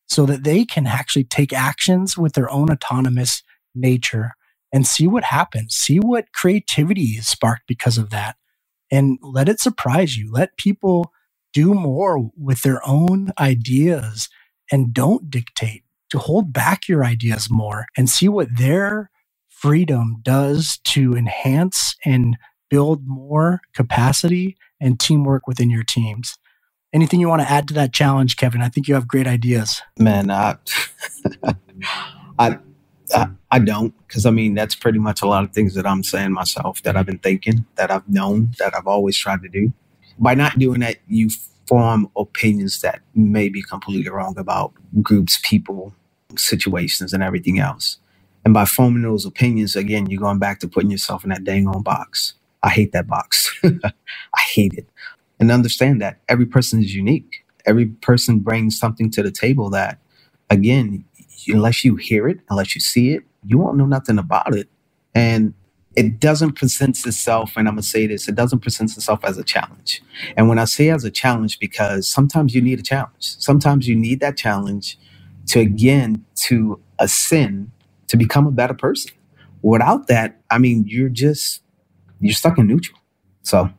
so 0.08 0.26
that 0.26 0.44
they 0.44 0.64
can 0.64 0.88
actually 0.88 1.24
take 1.24 1.52
actions 1.52 2.18
with 2.18 2.32
their 2.34 2.50
own 2.50 2.70
autonomous 2.72 3.44
nature 3.76 4.32
and 4.72 4.88
see 4.88 5.06
what 5.06 5.24
happens. 5.24 5.76
See 5.76 5.98
what 5.98 6.32
creativity 6.34 7.10
is 7.12 7.28
sparked 7.28 7.68
because 7.68 7.96
of 7.96 8.10
that. 8.10 8.36
And 8.90 9.18
let 9.22 9.48
it 9.48 9.60
surprise 9.60 10.16
you. 10.16 10.32
Let 10.32 10.56
people 10.56 11.12
do 11.54 11.74
more 11.74 12.30
with 12.36 12.62
their 12.62 12.80
own 12.88 13.30
ideas 13.38 14.28
and 14.72 14.92
don't 14.92 15.30
dictate 15.30 15.84
to 16.10 16.18
hold 16.18 16.52
back 16.52 16.88
your 16.88 17.04
ideas 17.04 17.48
more 17.50 17.86
and 17.96 18.10
see 18.10 18.28
what 18.28 18.48
their 18.58 19.10
freedom 19.66 20.18
does 20.22 20.78
to 20.84 21.16
enhance 21.16 21.96
and 22.04 22.36
build 22.70 23.02
more 23.04 23.60
capacity 23.74 24.56
and 24.80 25.00
teamwork 25.00 25.48
within 25.48 25.70
your 25.70 25.82
teams. 25.82 26.38
Anything 26.92 27.18
you 27.18 27.28
want 27.28 27.42
to 27.42 27.50
add 27.50 27.66
to 27.66 27.74
that 27.74 27.92
challenge, 27.92 28.36
Kevin? 28.36 28.62
I 28.62 28.68
think 28.68 28.86
you 28.86 28.94
have 28.94 29.08
great 29.08 29.26
ideas. 29.26 29.82
Man, 29.98 30.30
I, 30.30 30.56
I, 32.38 32.58
I, 33.12 33.26
I 33.50 33.58
don't, 33.58 33.92
because 34.06 34.24
I 34.24 34.30
mean 34.30 34.54
that's 34.54 34.76
pretty 34.76 35.00
much 35.00 35.20
a 35.20 35.26
lot 35.26 35.42
of 35.42 35.50
things 35.50 35.74
that 35.74 35.84
I'm 35.84 36.04
saying 36.04 36.30
myself 36.30 36.80
that 36.84 36.96
I've 36.96 37.06
been 37.06 37.18
thinking, 37.18 37.66
that 37.74 37.90
I've 37.90 38.08
known, 38.08 38.52
that 38.60 38.72
I've 38.72 38.86
always 38.86 39.18
tried 39.18 39.42
to 39.42 39.48
do. 39.48 39.72
By 40.16 40.34
not 40.34 40.60
doing 40.60 40.78
that, 40.78 40.98
you 41.08 41.28
form 41.66 42.08
opinions 42.16 42.82
that 42.82 43.00
may 43.16 43.48
be 43.48 43.62
completely 43.62 44.10
wrong 44.10 44.38
about 44.38 44.74
groups, 45.02 45.40
people, 45.42 45.92
situations, 46.36 47.12
and 47.12 47.24
everything 47.24 47.58
else. 47.58 47.98
And 48.46 48.54
by 48.54 48.66
forming 48.66 49.02
those 49.04 49.26
opinions, 49.26 49.76
again, 49.76 50.08
you're 50.10 50.22
going 50.22 50.40
back 50.40 50.60
to 50.60 50.68
putting 50.68 50.92
yourself 50.92 51.24
in 51.24 51.30
that 51.32 51.44
dang 51.44 51.68
on 51.68 51.82
box. 51.82 52.34
I 52.64 52.70
hate 52.70 52.92
that 52.94 53.08
box. 53.08 53.52
I 53.64 53.92
hate 54.54 54.74
it 54.74 54.88
and 55.40 55.52
understand 55.52 56.02
that 56.02 56.20
every 56.28 56.46
person 56.46 56.82
is 56.82 56.96
unique. 56.96 57.44
Every 57.66 57.86
person 57.88 58.40
brings 58.40 58.78
something 58.78 59.10
to 59.12 59.24
the 59.24 59.32
table 59.32 59.70
that, 59.72 60.00
again, 60.50 61.04
unless 61.48 61.84
you 61.84 61.96
hear 61.96 62.28
it, 62.28 62.40
unless 62.50 62.76
you 62.76 62.82
see 62.82 63.12
it, 63.14 63.24
you 63.46 63.58
won't 63.58 63.78
know 63.78 63.86
nothing 63.86 64.18
about 64.18 64.56
it. 64.56 64.68
And 65.14 65.54
it 65.96 66.20
doesn't 66.20 66.54
present 66.54 67.06
itself, 67.06 67.54
and 67.58 67.68
I'm 67.68 67.74
gonna 67.76 67.84
say 67.84 68.08
this, 68.08 68.28
it 68.28 68.36
doesn't 68.36 68.60
present 68.60 68.96
itself 68.96 69.24
as 69.24 69.38
a 69.38 69.44
challenge. 69.44 70.02
And 70.38 70.48
when 70.48 70.58
I 70.60 70.66
say 70.66 70.90
as 70.90 71.04
a 71.04 71.12
challenge, 71.12 71.60
because 71.60 72.08
sometimes 72.08 72.56
you 72.56 72.62
need 72.62 72.80
a 72.80 72.84
challenge. 72.84 73.12
Sometimes 73.20 73.88
you 73.88 73.96
need 73.96 74.20
that 74.22 74.38
challenge 74.38 74.98
to 75.48 75.60
again 75.60 76.24
to 76.46 76.80
ascend 77.00 77.72
to 78.08 78.16
become 78.16 78.46
a 78.46 78.52
better 78.52 78.74
person. 78.74 79.12
Without 79.62 80.06
that, 80.08 80.40
I 80.50 80.58
mean, 80.58 80.84
you're 80.86 81.08
just 81.08 81.62
you're 82.20 82.34
stuck 82.34 82.58
in 82.58 82.66
neutral. 82.66 82.98
So 83.42 83.70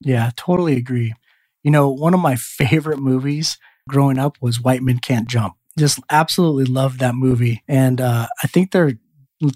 yeah, 0.00 0.30
totally 0.36 0.76
agree. 0.76 1.14
You 1.62 1.70
know, 1.70 1.88
one 1.88 2.14
of 2.14 2.20
my 2.20 2.36
favorite 2.36 2.98
movies 2.98 3.58
growing 3.88 4.18
up 4.18 4.36
was 4.40 4.60
White 4.60 4.82
Men 4.82 4.98
Can't 4.98 5.28
Jump. 5.28 5.54
Just 5.78 5.98
absolutely 6.10 6.66
loved 6.66 7.00
that 7.00 7.14
movie. 7.14 7.62
And 7.66 8.00
uh, 8.00 8.28
I 8.42 8.46
think 8.46 8.70
they're 8.70 8.92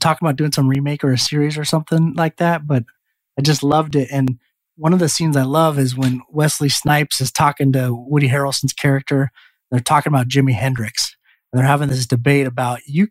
talking 0.00 0.26
about 0.26 0.36
doing 0.36 0.52
some 0.52 0.68
remake 0.68 1.04
or 1.04 1.12
a 1.12 1.18
series 1.18 1.56
or 1.56 1.64
something 1.64 2.14
like 2.14 2.36
that, 2.38 2.66
but 2.66 2.84
I 3.38 3.42
just 3.42 3.62
loved 3.62 3.94
it. 3.94 4.08
And 4.10 4.38
one 4.76 4.92
of 4.92 4.98
the 4.98 5.08
scenes 5.08 5.36
I 5.36 5.42
love 5.42 5.78
is 5.78 5.96
when 5.96 6.22
Wesley 6.30 6.68
Snipes 6.68 7.20
is 7.20 7.30
talking 7.30 7.72
to 7.72 7.94
Woody 7.94 8.28
Harrelson's 8.28 8.72
character. 8.72 9.30
They're 9.70 9.80
talking 9.80 10.12
about 10.12 10.28
Jimi 10.28 10.54
Hendrix. 10.54 11.16
And 11.52 11.58
they're 11.58 11.68
having 11.68 11.88
this 11.88 12.06
debate 12.06 12.46
about 12.46 12.80
you 12.86 13.08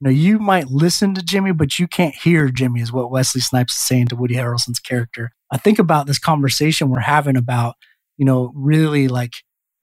you 0.00 0.06
know, 0.06 0.10
you 0.10 0.38
might 0.40 0.68
listen 0.68 1.14
to 1.14 1.22
Jimmy, 1.22 1.52
but 1.52 1.78
you 1.78 1.88
can't 1.88 2.14
hear 2.14 2.50
Jimmy, 2.50 2.82
is 2.82 2.92
what 2.92 3.10
Wesley 3.10 3.42
Snipes 3.42 3.74
is 3.74 3.80
saying 3.88 4.08
to 4.08 4.16
Woody 4.16 4.36
Harrelson's 4.36 4.80
character. 4.80 5.32
I 5.52 5.58
think 5.58 5.80
about 5.80 6.06
this 6.06 6.20
conversation 6.20 6.90
we're 6.90 7.00
having 7.00 7.36
about, 7.36 7.76
you 8.18 8.26
know, 8.26 8.52
really 8.54 9.08
like 9.08 9.32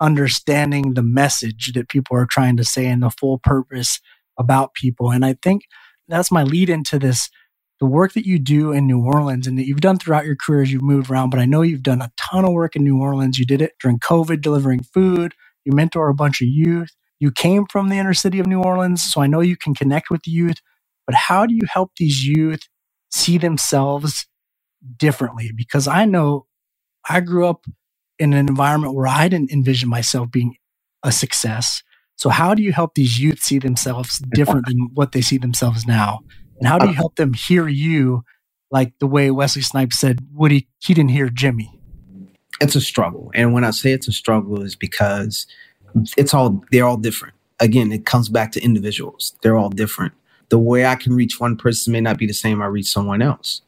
understanding 0.01 0.95
the 0.95 1.03
message 1.03 1.73
that 1.75 1.89
people 1.89 2.17
are 2.17 2.27
trying 2.29 2.57
to 2.57 2.65
say 2.65 2.87
and 2.87 3.03
the 3.03 3.11
full 3.11 3.39
purpose 3.39 4.01
about 4.39 4.73
people. 4.75 5.11
And 5.11 5.25
I 5.25 5.35
think 5.43 5.63
that's 6.07 6.31
my 6.31 6.43
lead 6.43 6.69
into 6.69 6.99
this 6.99 7.29
the 7.79 7.87
work 7.87 8.13
that 8.13 8.25
you 8.25 8.39
do 8.39 8.71
in 8.73 8.87
New 8.87 9.01
Orleans 9.05 9.47
and 9.47 9.59
that 9.59 9.67
you've 9.67 9.81
done 9.81 9.99
throughout 9.99 10.25
your 10.25 10.37
career 10.37 10.63
as 10.63 10.73
you've 10.73 10.81
moved 10.83 11.11
around, 11.11 11.29
but 11.31 11.41
I 11.41 11.45
know 11.45 11.61
you've 11.61 11.83
done 11.83 12.01
a 12.01 12.11
ton 12.17 12.45
of 12.45 12.53
work 12.53 12.75
in 12.75 12.83
New 12.83 12.99
Orleans. 13.01 13.39
You 13.39 13.45
did 13.45 13.61
it 13.61 13.73
during 13.81 13.99
COVID, 13.99 14.41
delivering 14.41 14.81
food. 14.83 15.33
You 15.65 15.73
mentor 15.73 16.09
a 16.09 16.15
bunch 16.15 16.41
of 16.41 16.47
youth. 16.49 16.89
You 17.19 17.31
came 17.31 17.65
from 17.71 17.89
the 17.89 17.97
inner 17.97 18.13
city 18.13 18.39
of 18.39 18.47
New 18.47 18.61
Orleans, 18.61 19.03
so 19.03 19.21
I 19.21 19.27
know 19.27 19.41
you 19.41 19.57
can 19.57 19.73
connect 19.73 20.09
with 20.09 20.27
youth, 20.27 20.57
but 21.05 21.15
how 21.15 21.45
do 21.45 21.55
you 21.55 21.63
help 21.71 21.91
these 21.97 22.25
youth 22.25 22.61
see 23.11 23.37
themselves 23.37 24.27
differently? 24.97 25.51
Because 25.55 25.87
I 25.87 26.05
know 26.05 26.45
I 27.09 27.21
grew 27.21 27.47
up 27.47 27.65
in 28.19 28.33
an 28.33 28.47
environment 28.47 28.93
where 28.93 29.07
I 29.07 29.27
didn't 29.27 29.51
envision 29.51 29.89
myself 29.89 30.29
being 30.31 30.55
a 31.03 31.11
success. 31.11 31.83
So, 32.15 32.29
how 32.29 32.53
do 32.53 32.63
you 32.63 32.73
help 32.73 32.95
these 32.95 33.19
youth 33.19 33.39
see 33.39 33.59
themselves 33.59 34.19
different 34.33 34.65
than 34.67 34.89
what 34.93 35.11
they 35.11 35.21
see 35.21 35.37
themselves 35.37 35.85
now? 35.85 36.19
And 36.59 36.67
how 36.67 36.79
do 36.79 36.87
you 36.87 36.93
help 36.93 37.15
them 37.15 37.33
hear 37.33 37.67
you 37.67 38.23
like 38.71 38.93
the 38.99 39.07
way 39.07 39.29
Wesley 39.29 39.61
Snipes 39.61 39.99
said, 39.99 40.19
Woody, 40.33 40.67
he 40.79 40.93
didn't 40.93 41.11
hear 41.11 41.29
Jimmy? 41.29 41.79
It's 42.59 42.75
a 42.75 42.81
struggle. 42.81 43.31
And 43.35 43.53
when 43.53 43.63
I 43.63 43.69
say 43.69 43.91
it's 43.91 44.07
a 44.07 44.11
struggle, 44.11 44.63
is 44.63 44.75
because 44.75 45.45
it's 46.17 46.33
all 46.33 46.63
they're 46.71 46.85
all 46.85 46.97
different. 46.97 47.33
Again, 47.59 47.91
it 47.91 48.05
comes 48.05 48.29
back 48.29 48.51
to 48.53 48.63
individuals. 48.63 49.35
They're 49.41 49.57
all 49.57 49.69
different. 49.69 50.13
The 50.49 50.59
way 50.59 50.85
I 50.85 50.95
can 50.95 51.13
reach 51.13 51.39
one 51.39 51.57
person 51.57 51.91
may 51.91 52.01
not 52.01 52.17
be 52.17 52.27
the 52.27 52.33
same 52.33 52.61
I 52.61 52.67
reach 52.67 52.87
someone 52.87 53.21
else. 53.21 53.61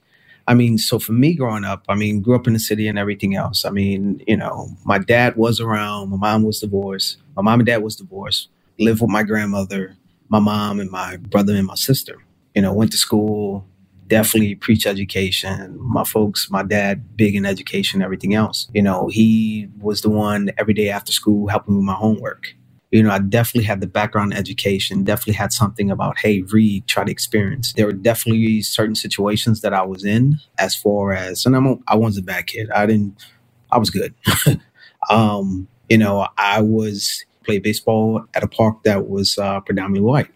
I 0.47 0.53
mean, 0.55 0.77
so 0.79 0.97
for 0.97 1.11
me 1.11 1.35
growing 1.35 1.63
up, 1.63 1.85
I 1.89 1.95
mean, 1.95 2.21
grew 2.21 2.35
up 2.35 2.47
in 2.47 2.53
the 2.53 2.59
city 2.59 2.87
and 2.87 2.97
everything 2.97 3.35
else. 3.35 3.65
I 3.65 3.69
mean, 3.69 4.23
you 4.27 4.35
know, 4.35 4.69
my 4.83 4.97
dad 4.97 5.35
was 5.35 5.59
around, 5.59 6.09
my 6.09 6.17
mom 6.17 6.43
was 6.43 6.59
divorced, 6.59 7.17
my 7.35 7.43
mom 7.43 7.59
and 7.59 7.67
dad 7.67 7.83
was 7.83 7.95
divorced, 7.95 8.49
lived 8.79 9.01
with 9.01 9.11
my 9.11 9.21
grandmother, 9.21 9.95
my 10.27 10.39
mom 10.39 10.79
and 10.79 10.89
my 10.89 11.17
brother 11.17 11.55
and 11.55 11.67
my 11.67 11.75
sister. 11.75 12.15
You 12.55 12.63
know, 12.63 12.73
went 12.73 12.91
to 12.93 12.97
school, 12.97 13.65
definitely 14.09 14.55
preach 14.55 14.85
education. 14.85 15.77
My 15.79 16.03
folks, 16.03 16.49
my 16.51 16.63
dad, 16.63 17.15
big 17.15 17.35
in 17.35 17.45
education, 17.45 18.01
everything 18.01 18.33
else. 18.33 18.67
You 18.73 18.81
know, 18.81 19.07
he 19.07 19.69
was 19.79 20.01
the 20.01 20.09
one 20.09 20.51
every 20.57 20.73
day 20.73 20.89
after 20.89 21.11
school 21.11 21.47
helping 21.47 21.75
with 21.75 21.85
my 21.85 21.93
homework. 21.93 22.55
You 22.91 23.03
know, 23.03 23.11
I 23.11 23.19
definitely 23.19 23.65
had 23.65 23.81
the 23.81 23.87
background 23.87 24.33
education, 24.33 25.03
definitely 25.03 25.33
had 25.33 25.53
something 25.53 25.91
about, 25.91 26.17
hey, 26.17 26.41
read, 26.41 26.87
try 26.87 27.03
to 27.03 27.11
experience. 27.11 27.71
There 27.73 27.85
were 27.85 27.93
definitely 27.93 28.63
certain 28.63 28.95
situations 28.95 29.61
that 29.61 29.75
I 29.75 29.83
was 29.83 30.03
in 30.03 30.39
as 30.57 30.75
far 30.75 31.13
as, 31.13 31.45
and 31.45 31.55
I'm, 31.55 31.67
a, 31.67 31.75
I 31.87 31.95
was 31.95 32.17
a 32.17 32.23
bad 32.23 32.47
kid. 32.47 32.71
I 32.71 32.87
didn't, 32.87 33.23
I 33.71 33.77
was 33.77 33.91
good. 33.91 34.15
um, 35.11 35.67
you 35.87 35.99
know, 35.99 36.27
I 36.39 36.61
was 36.61 37.25
played 37.43 37.61
baseball 37.61 38.25
at 38.33 38.43
a 38.43 38.47
park 38.47 38.81
that 38.83 39.07
was 39.07 39.37
uh, 39.37 39.59
predominantly 39.59 40.01
white. 40.01 40.31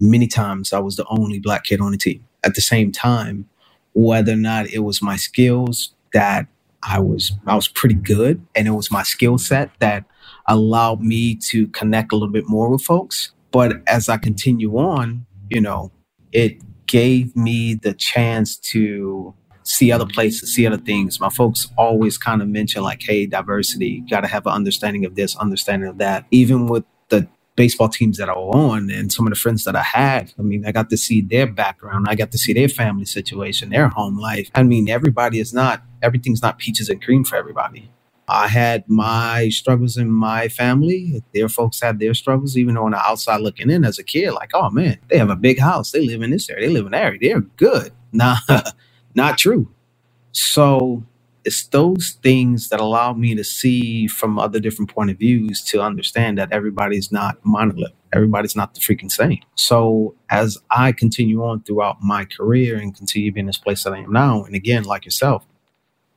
Many 0.00 0.28
times 0.28 0.72
I 0.72 0.78
was 0.78 0.94
the 0.94 1.06
only 1.08 1.40
black 1.40 1.64
kid 1.64 1.80
on 1.80 1.90
the 1.90 1.98
team 1.98 2.27
at 2.44 2.54
the 2.54 2.60
same 2.60 2.92
time, 2.92 3.48
whether 3.92 4.32
or 4.32 4.36
not 4.36 4.68
it 4.68 4.80
was 4.80 5.02
my 5.02 5.16
skills 5.16 5.94
that 6.12 6.46
I 6.82 7.00
was 7.00 7.32
I 7.46 7.56
was 7.56 7.68
pretty 7.68 7.96
good 7.96 8.46
and 8.54 8.68
it 8.68 8.72
was 8.72 8.90
my 8.90 9.02
skill 9.02 9.38
set 9.38 9.70
that 9.80 10.04
allowed 10.46 11.00
me 11.00 11.34
to 11.34 11.66
connect 11.68 12.12
a 12.12 12.16
little 12.16 12.32
bit 12.32 12.48
more 12.48 12.68
with 12.68 12.82
folks. 12.82 13.32
But 13.50 13.82
as 13.86 14.08
I 14.08 14.16
continue 14.16 14.78
on, 14.78 15.26
you 15.50 15.60
know, 15.60 15.90
it 16.32 16.58
gave 16.86 17.34
me 17.36 17.74
the 17.74 17.94
chance 17.94 18.56
to 18.56 19.34
see 19.62 19.92
other 19.92 20.06
places, 20.06 20.54
see 20.54 20.66
other 20.66 20.78
things. 20.78 21.20
My 21.20 21.28
folks 21.28 21.68
always 21.76 22.16
kind 22.16 22.40
of 22.40 22.48
mention 22.48 22.82
like, 22.82 23.02
hey, 23.02 23.26
diversity, 23.26 24.02
got 24.08 24.20
to 24.20 24.26
have 24.26 24.46
an 24.46 24.52
understanding 24.52 25.04
of 25.04 25.14
this, 25.14 25.36
understanding 25.36 25.88
of 25.88 25.98
that. 25.98 26.24
Even 26.30 26.66
with 26.66 26.84
baseball 27.58 27.90
teams 27.90 28.18
that 28.18 28.30
I 28.30 28.34
was 28.34 28.56
on 28.56 28.90
and 28.90 29.12
some 29.12 29.28
of 29.28 29.32
the 29.34 29.40
friends 29.40 29.64
that 29.66 29.76
I 29.76 29.82
had. 29.84 30.32
I 30.40 30.42
mean, 30.42 30.66
I 30.66 30.72
got 30.72 30.90
to 30.92 30.98
see 30.98 31.22
their 31.22 31.46
background. 31.48 32.06
I 32.08 32.16
got 32.16 32.32
to 32.32 32.38
see 32.38 32.54
their 32.54 32.70
family 32.70 33.06
situation, 33.06 33.70
their 33.70 33.90
home 33.90 34.18
life. 34.18 34.50
I 34.56 34.64
mean, 34.64 34.90
everybody 34.90 35.40
is 35.40 35.54
not, 35.54 35.82
everything's 36.02 36.42
not 36.42 36.58
peaches 36.60 36.88
and 36.90 37.02
cream 37.02 37.24
for 37.24 37.36
everybody. 37.36 37.90
I 38.28 38.48
had 38.48 38.86
my 38.88 39.50
struggles 39.50 39.98
in 39.98 40.10
my 40.10 40.48
family. 40.48 41.22
Their 41.34 41.50
folks 41.50 41.82
had 41.82 42.00
their 42.00 42.14
struggles, 42.14 42.56
even 42.58 42.78
on 42.78 42.92
the 42.92 42.98
outside 42.98 43.42
looking 43.42 43.70
in 43.70 43.84
as 43.84 44.00
a 44.00 44.04
kid, 44.04 44.32
like, 44.32 44.52
oh 44.54 44.70
man, 44.70 44.98
they 45.10 45.18
have 45.18 45.30
a 45.30 45.36
big 45.36 45.60
house. 45.60 45.92
They 45.92 46.06
live 46.06 46.22
in 46.22 46.32
this 46.32 46.50
area. 46.50 46.68
They 46.68 46.74
live 46.74 46.86
in 46.86 46.92
that 46.92 47.04
area. 47.04 47.20
They're 47.22 47.42
good. 47.42 47.92
Nah, 48.14 48.38
not 49.16 49.38
true. 49.38 49.70
So 50.32 51.04
it's 51.48 51.68
those 51.68 52.18
things 52.22 52.70
that 52.70 52.80
allow 52.80 53.14
me 53.14 53.34
to 53.36 53.44
see 53.44 54.08
from 54.08 54.38
other 54.38 54.60
different 54.60 54.92
point 54.94 55.10
of 55.10 55.18
views 55.18 55.62
to 55.64 55.82
understand 55.82 56.38
that 56.38 56.52
everybody's 56.52 57.12
not 57.12 57.38
monolith. 57.44 57.94
Everybody's 58.14 58.56
not 58.56 58.74
the 58.74 58.80
freaking 58.80 59.12
same. 59.12 59.40
So 59.56 60.16
as 60.30 60.58
I 60.70 60.92
continue 60.92 61.44
on 61.44 61.64
throughout 61.64 61.98
my 62.02 62.26
career 62.26 62.78
and 62.78 62.96
continue 62.96 63.32
being 63.32 63.46
this 63.48 63.58
place 63.58 63.84
that 63.84 63.94
I 63.94 64.00
am 64.00 64.12
now, 64.12 64.44
and 64.44 64.56
again, 64.56 64.84
like 64.84 65.06
yourself, 65.06 65.46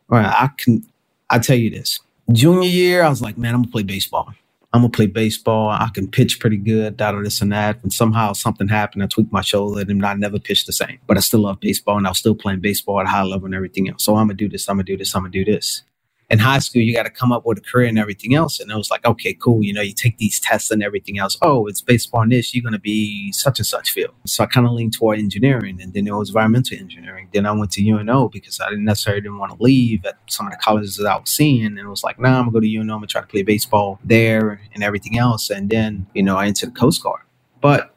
right, 0.09 0.25
I 0.27 0.49
can 0.57 0.87
I 1.29 1.39
tell 1.39 1.57
you 1.57 1.71
this. 1.71 1.99
Junior 2.31 2.69
year, 2.69 3.03
I 3.03 3.09
was 3.09 3.21
like, 3.21 3.37
man, 3.37 3.55
I'm 3.55 3.63
gonna 3.63 3.73
play 3.73 3.83
baseball. 3.83 4.33
I'm 4.73 4.81
gonna 4.81 4.89
play 4.89 5.07
baseball. 5.07 5.69
I 5.69 5.89
can 5.93 6.07
pitch 6.09 6.39
pretty 6.39 6.57
good, 6.57 6.97
that 6.97 7.13
or 7.13 7.23
this 7.23 7.41
and 7.41 7.51
that. 7.51 7.83
And 7.83 7.91
somehow 7.91 8.33
something 8.33 8.69
happened. 8.69 9.03
I 9.03 9.07
tweaked 9.07 9.31
my 9.31 9.41
shoulder 9.41 9.81
and 9.81 10.05
I 10.05 10.13
never 10.13 10.39
pitched 10.39 10.65
the 10.65 10.73
same. 10.73 10.99
But 11.07 11.17
I 11.17 11.19
still 11.19 11.41
love 11.41 11.59
baseball 11.59 11.97
and 11.97 12.07
I 12.07 12.11
was 12.11 12.19
still 12.19 12.35
playing 12.35 12.61
baseball 12.61 12.99
at 13.01 13.05
a 13.05 13.09
high 13.09 13.23
level 13.23 13.45
and 13.45 13.55
everything 13.55 13.89
else. 13.89 14.05
So 14.05 14.15
I'm 14.15 14.27
gonna 14.27 14.35
do 14.35 14.47
this, 14.47 14.69
I'm 14.69 14.77
gonna 14.77 14.85
do 14.85 14.97
this, 14.97 15.13
I'm 15.13 15.23
gonna 15.23 15.31
do 15.31 15.43
this 15.43 15.83
in 16.31 16.39
high 16.39 16.59
school, 16.59 16.81
you 16.81 16.95
got 16.95 17.03
to 17.03 17.11
come 17.11 17.31
up 17.33 17.45
with 17.45 17.59
a 17.59 17.61
career 17.61 17.87
and 17.87 17.99
everything 17.99 18.35
else. 18.35 18.59
And 18.61 18.71
it 18.71 18.75
was 18.77 18.91
like, 18.91 19.05
okay, 19.05 19.35
cool. 19.35 19.63
You 19.63 19.73
know, 19.73 19.83
you 19.83 19.93
take 19.93 20.17
these 20.19 20.41
tests 20.41 20.71
and 20.71 20.83
everything 20.83 21.19
else. 21.19 21.37
Oh, 21.43 21.67
it's 21.67 21.81
based 21.83 22.09
upon 22.09 22.31
this. 22.31 22.55
You're 22.55 22.63
going 22.63 22.73
to 22.73 22.79
be 22.79 23.31
such 23.33 23.59
and 23.59 23.67
such 23.67 23.91
field. 23.91 24.15
So 24.25 24.43
I 24.43 24.47
kind 24.47 24.67
of 24.67 24.73
leaned 24.73 24.95
toward 24.95 25.19
engineering 25.19 25.81
and 25.83 25.93
then 25.93 26.07
it 26.07 26.13
was 26.15 26.31
environmental 26.31 26.79
engineering. 26.79 27.29
Then 27.33 27.45
I 27.47 27.53
went 27.53 27.71
to 27.73 27.87
UNO 27.89 28.29
because 28.29 28.59
I 28.61 28.71
didn't 28.71 28.85
necessarily 28.85 29.21
didn't 29.21 29.39
want 29.39 29.57
to 29.57 29.63
leave 29.63 30.05
at 30.07 30.17
some 30.29 30.47
of 30.47 30.53
the 30.53 30.59
colleges 30.59 30.97
that 30.97 31.07
I 31.07 31.17
was 31.19 31.29
seeing. 31.31 31.67
And 31.67 31.79
it 31.79 31.87
was 31.87 32.03
like, 32.03 32.19
nah, 32.19 32.39
I'm 32.39 32.51
going 32.51 32.53
to 32.53 32.53
go 32.53 32.61
to 32.61 32.77
UNO. 32.79 32.95
I'm 32.95 33.01
going 33.01 33.09
to 33.09 33.13
try 33.13 33.21
to 33.21 33.27
play 33.27 33.43
baseball 33.43 33.99
there 34.03 34.61
and 34.75 34.83
everything 34.83 35.19
else. 35.19 35.51
And 35.51 35.69
then, 35.69 36.07
you 36.15 36.23
know, 36.23 36.37
I 36.37 36.47
entered 36.47 36.71
the 36.75 36.79
Coast 36.79 37.03
Guard. 37.03 37.21
But 37.61 37.95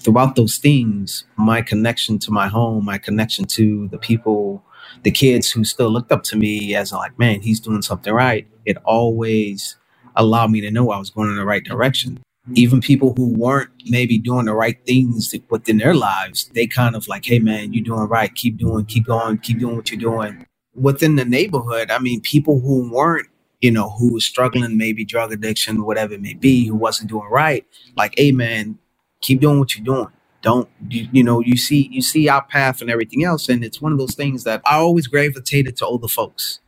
throughout 0.00 0.36
those 0.36 0.58
things, 0.58 1.24
my 1.36 1.62
connection 1.62 2.18
to 2.20 2.30
my 2.32 2.48
home, 2.48 2.84
my 2.86 2.98
connection 2.98 3.46
to 3.46 3.88
the 3.88 3.98
people 3.98 4.64
the 5.02 5.10
kids 5.10 5.50
who 5.50 5.64
still 5.64 5.90
looked 5.90 6.12
up 6.12 6.22
to 6.24 6.36
me 6.36 6.74
as 6.74 6.92
like, 6.92 7.18
man, 7.18 7.40
he's 7.40 7.60
doing 7.60 7.82
something 7.82 8.12
right, 8.12 8.46
it 8.64 8.76
always 8.84 9.76
allowed 10.16 10.50
me 10.50 10.60
to 10.60 10.70
know 10.70 10.90
I 10.90 10.98
was 10.98 11.10
going 11.10 11.30
in 11.30 11.36
the 11.36 11.44
right 11.44 11.64
direction. 11.64 12.20
Even 12.54 12.80
people 12.80 13.12
who 13.16 13.28
weren't 13.28 13.70
maybe 13.86 14.18
doing 14.18 14.46
the 14.46 14.54
right 14.54 14.78
things 14.86 15.34
within 15.50 15.78
their 15.78 15.94
lives, 15.94 16.50
they 16.54 16.66
kind 16.66 16.96
of 16.96 17.06
like, 17.06 17.24
hey 17.24 17.38
man, 17.38 17.72
you're 17.72 17.84
doing 17.84 18.08
right. 18.08 18.34
Keep 18.34 18.56
doing, 18.56 18.86
keep 18.86 19.06
going, 19.06 19.38
keep 19.38 19.58
doing 19.58 19.76
what 19.76 19.90
you're 19.90 20.00
doing. 20.00 20.46
Within 20.74 21.16
the 21.16 21.24
neighborhood, 21.24 21.90
I 21.90 21.98
mean, 21.98 22.20
people 22.20 22.60
who 22.60 22.90
weren't, 22.90 23.28
you 23.60 23.70
know, 23.70 23.90
who 23.90 24.14
was 24.14 24.24
struggling, 24.24 24.78
maybe 24.78 25.04
drug 25.04 25.32
addiction, 25.32 25.84
whatever 25.84 26.14
it 26.14 26.22
may 26.22 26.34
be, 26.34 26.66
who 26.66 26.76
wasn't 26.76 27.10
doing 27.10 27.28
right, 27.28 27.66
like, 27.96 28.14
hey 28.16 28.32
man, 28.32 28.78
keep 29.20 29.40
doing 29.40 29.58
what 29.58 29.76
you're 29.76 29.84
doing 29.84 30.08
don't 30.42 30.68
you, 30.88 31.08
you 31.12 31.24
know 31.24 31.40
you 31.40 31.56
see 31.56 31.88
you 31.92 32.02
see 32.02 32.28
our 32.28 32.44
path 32.44 32.80
and 32.80 32.90
everything 32.90 33.24
else 33.24 33.48
and 33.48 33.64
it's 33.64 33.80
one 33.82 33.92
of 33.92 33.98
those 33.98 34.14
things 34.14 34.44
that 34.44 34.62
i 34.66 34.76
always 34.76 35.06
gravitated 35.06 35.76
to 35.76 35.86
older 35.86 36.08
folks. 36.08 36.60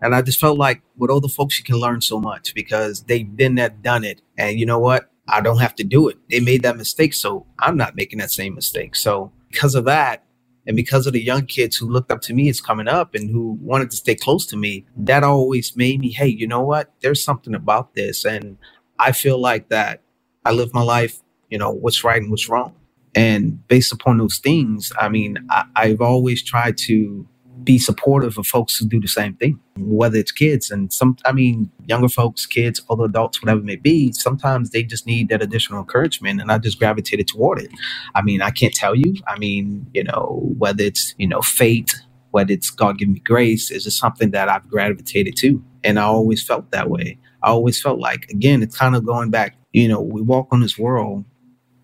And 0.00 0.14
i 0.14 0.22
just 0.22 0.40
felt 0.40 0.58
like 0.58 0.82
with 0.98 1.10
older 1.10 1.28
folks 1.28 1.58
you 1.58 1.64
can 1.64 1.76
learn 1.76 2.00
so 2.02 2.20
much 2.20 2.54
because 2.54 3.04
they've 3.04 3.36
been 3.36 3.56
there 3.56 3.70
done 3.70 4.04
it. 4.04 4.22
And 4.38 4.58
you 4.60 4.66
know 4.66 4.78
what? 4.80 5.10
I 5.28 5.40
don't 5.42 5.58
have 5.60 5.74
to 5.76 5.84
do 5.84 6.08
it. 6.08 6.18
They 6.30 6.40
made 6.40 6.62
that 6.64 6.76
mistake 6.78 7.14
so 7.14 7.46
i'm 7.60 7.76
not 7.76 7.96
making 7.96 8.20
that 8.20 8.30
same 8.32 8.54
mistake. 8.54 8.96
So 8.96 9.32
because 9.50 9.74
of 9.76 9.86
that 9.86 10.24
and 10.66 10.76
because 10.76 11.06
of 11.06 11.14
the 11.14 11.22
young 11.22 11.46
kids 11.46 11.76
who 11.76 11.88
looked 11.90 12.12
up 12.12 12.22
to 12.22 12.34
me 12.34 12.48
as 12.50 12.60
coming 12.60 12.88
up 12.88 13.14
and 13.14 13.30
who 13.30 13.58
wanted 13.62 13.90
to 13.92 13.96
stay 13.98 14.14
close 14.16 14.46
to 14.48 14.56
me 14.56 14.86
that 14.96 15.24
always 15.24 15.76
made 15.76 16.00
me 16.00 16.10
hey 16.12 16.28
you 16.28 16.46
know 16.48 16.62
what? 16.62 16.92
There's 17.02 17.24
something 17.24 17.54
about 17.54 17.94
this. 17.94 18.24
And 18.26 18.58
i 18.98 19.12
feel 19.12 19.38
like 19.38 19.68
that 19.70 20.02
i 20.44 20.52
live 20.52 20.74
my 20.74 20.82
life 20.82 21.20
you 21.50 21.58
know 21.58 21.70
what's 21.72 22.04
right 22.04 22.22
and 22.22 22.30
what's 22.30 22.48
wrong 22.48 22.74
and 23.14 23.66
based 23.68 23.92
upon 23.92 24.18
those 24.18 24.38
things, 24.38 24.92
I 24.98 25.10
mean, 25.10 25.38
I, 25.50 25.64
I've 25.76 26.02
always 26.02 26.44
tried 26.44 26.78
to 26.88 27.28
be 27.64 27.78
supportive 27.78 28.38
of 28.38 28.48
folks 28.48 28.76
who 28.76 28.86
do 28.88 29.00
the 29.00 29.08
same 29.08 29.34
thing, 29.36 29.60
whether 29.78 30.18
it's 30.18 30.32
kids 30.32 30.72
and 30.72 30.92
some, 30.92 31.16
I 31.26 31.32
mean, 31.32 31.70
younger 31.86 32.08
folks, 32.08 32.46
kids, 32.46 32.82
other 32.90 33.04
adults, 33.04 33.42
whatever 33.42 33.60
it 33.60 33.66
may 33.66 33.76
be. 33.76 34.12
Sometimes 34.12 34.70
they 34.70 34.82
just 34.82 35.06
need 35.06 35.28
that 35.30 35.42
additional 35.42 35.80
encouragement, 35.80 36.40
and 36.42 36.52
I 36.52 36.58
just 36.58 36.80
gravitated 36.80 37.28
toward 37.28 37.60
it. 37.60 37.70
I 38.16 38.22
mean, 38.22 38.42
I 38.42 38.50
can't 38.50 38.74
tell 38.74 38.96
you. 38.96 39.14
I 39.28 39.38
mean, 39.38 39.86
you 39.94 40.04
know, 40.04 40.42
whether 40.58 40.82
it's 40.84 41.14
you 41.18 41.28
know 41.28 41.42
fate, 41.42 41.94
whether 42.32 42.52
it's 42.52 42.70
God 42.70 42.98
giving 42.98 43.14
me 43.14 43.20
grace, 43.20 43.70
is 43.70 43.84
just 43.84 43.98
something 44.00 44.32
that 44.32 44.48
I've 44.50 44.68
gravitated 44.70 45.36
to, 45.38 45.64
and 45.84 46.00
I 46.00 46.04
always 46.04 46.42
felt 46.44 46.72
that 46.72 46.90
way. 46.90 47.18
I 47.44 47.50
always 47.50 47.80
felt 47.82 48.00
like, 48.00 48.30
again, 48.30 48.62
it's 48.62 48.76
kind 48.78 48.96
of 48.96 49.06
going 49.06 49.30
back. 49.30 49.56
You 49.72 49.88
know, 49.88 50.00
we 50.02 50.22
walk 50.22 50.48
on 50.52 50.60
this 50.62 50.78
world 50.78 51.24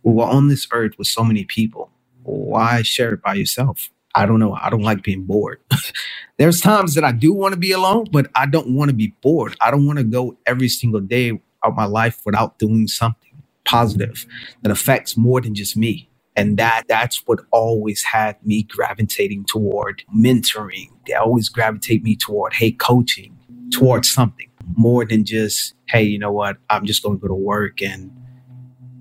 we're 0.03 0.25
on 0.25 0.49
this 0.49 0.67
earth 0.73 0.93
with 0.99 1.09
so 1.09 1.25
many 1.25 1.45
people. 1.45 1.91
Why 2.23 2.83
share 2.83 3.15
it 3.15 3.23
by 3.23 3.35
yourself? 3.35 3.91
I 4.15 4.27
don't 4.27 4.41
know. 4.41 4.55
I 4.55 4.71
don't 4.71 4.83
like 4.83 5.03
being 5.03 5.25
bored. 5.25 5.61
There's 6.39 6.61
times 6.61 6.95
that 6.95 7.05
I 7.05 7.13
do 7.13 7.33
want 7.33 7.55
to 7.55 7.59
be 7.61 7.73
alone, 7.73 8.07
but 8.11 8.31
I 8.35 8.47
don't 8.47 8.75
want 8.75 8.91
to 8.91 8.95
be 8.95 9.15
bored. 9.23 9.57
I 9.61 9.71
don't 9.71 9.87
want 9.87 9.99
to 9.99 10.05
go 10.05 10.37
every 10.47 10.69
single 10.69 11.01
day 11.01 11.41
of 11.63 11.75
my 11.77 11.85
life 11.85 12.21
without 12.25 12.59
doing 12.59 12.89
something 12.89 13.43
positive 13.65 14.27
that 14.63 14.73
affects 14.73 15.17
more 15.17 15.41
than 15.41 15.55
just 15.55 15.77
me. 15.77 16.09
And 16.37 16.57
that 16.57 16.85
that's 16.89 17.27
what 17.27 17.41
always 17.51 18.03
had 18.05 18.37
me 18.47 18.63
gravitating 18.63 19.45
toward 19.47 20.05
mentoring. 20.17 20.91
They 21.07 21.15
always 21.15 21.49
gravitate 21.49 22.03
me 22.03 22.17
toward, 22.17 22.55
hey, 22.55 22.73
coaching, 22.73 23.37
towards 23.73 24.11
something 24.11 24.49
more 24.77 25.05
than 25.05 25.25
just, 25.25 25.75
hey, 25.89 26.03
you 26.03 26.19
know 26.19 26.33
what? 26.33 26.57
I'm 26.71 26.87
just 26.87 27.03
going 27.03 27.17
to 27.19 27.21
go 27.21 27.29
to 27.29 27.35
work 27.35 27.83
and 27.83 28.11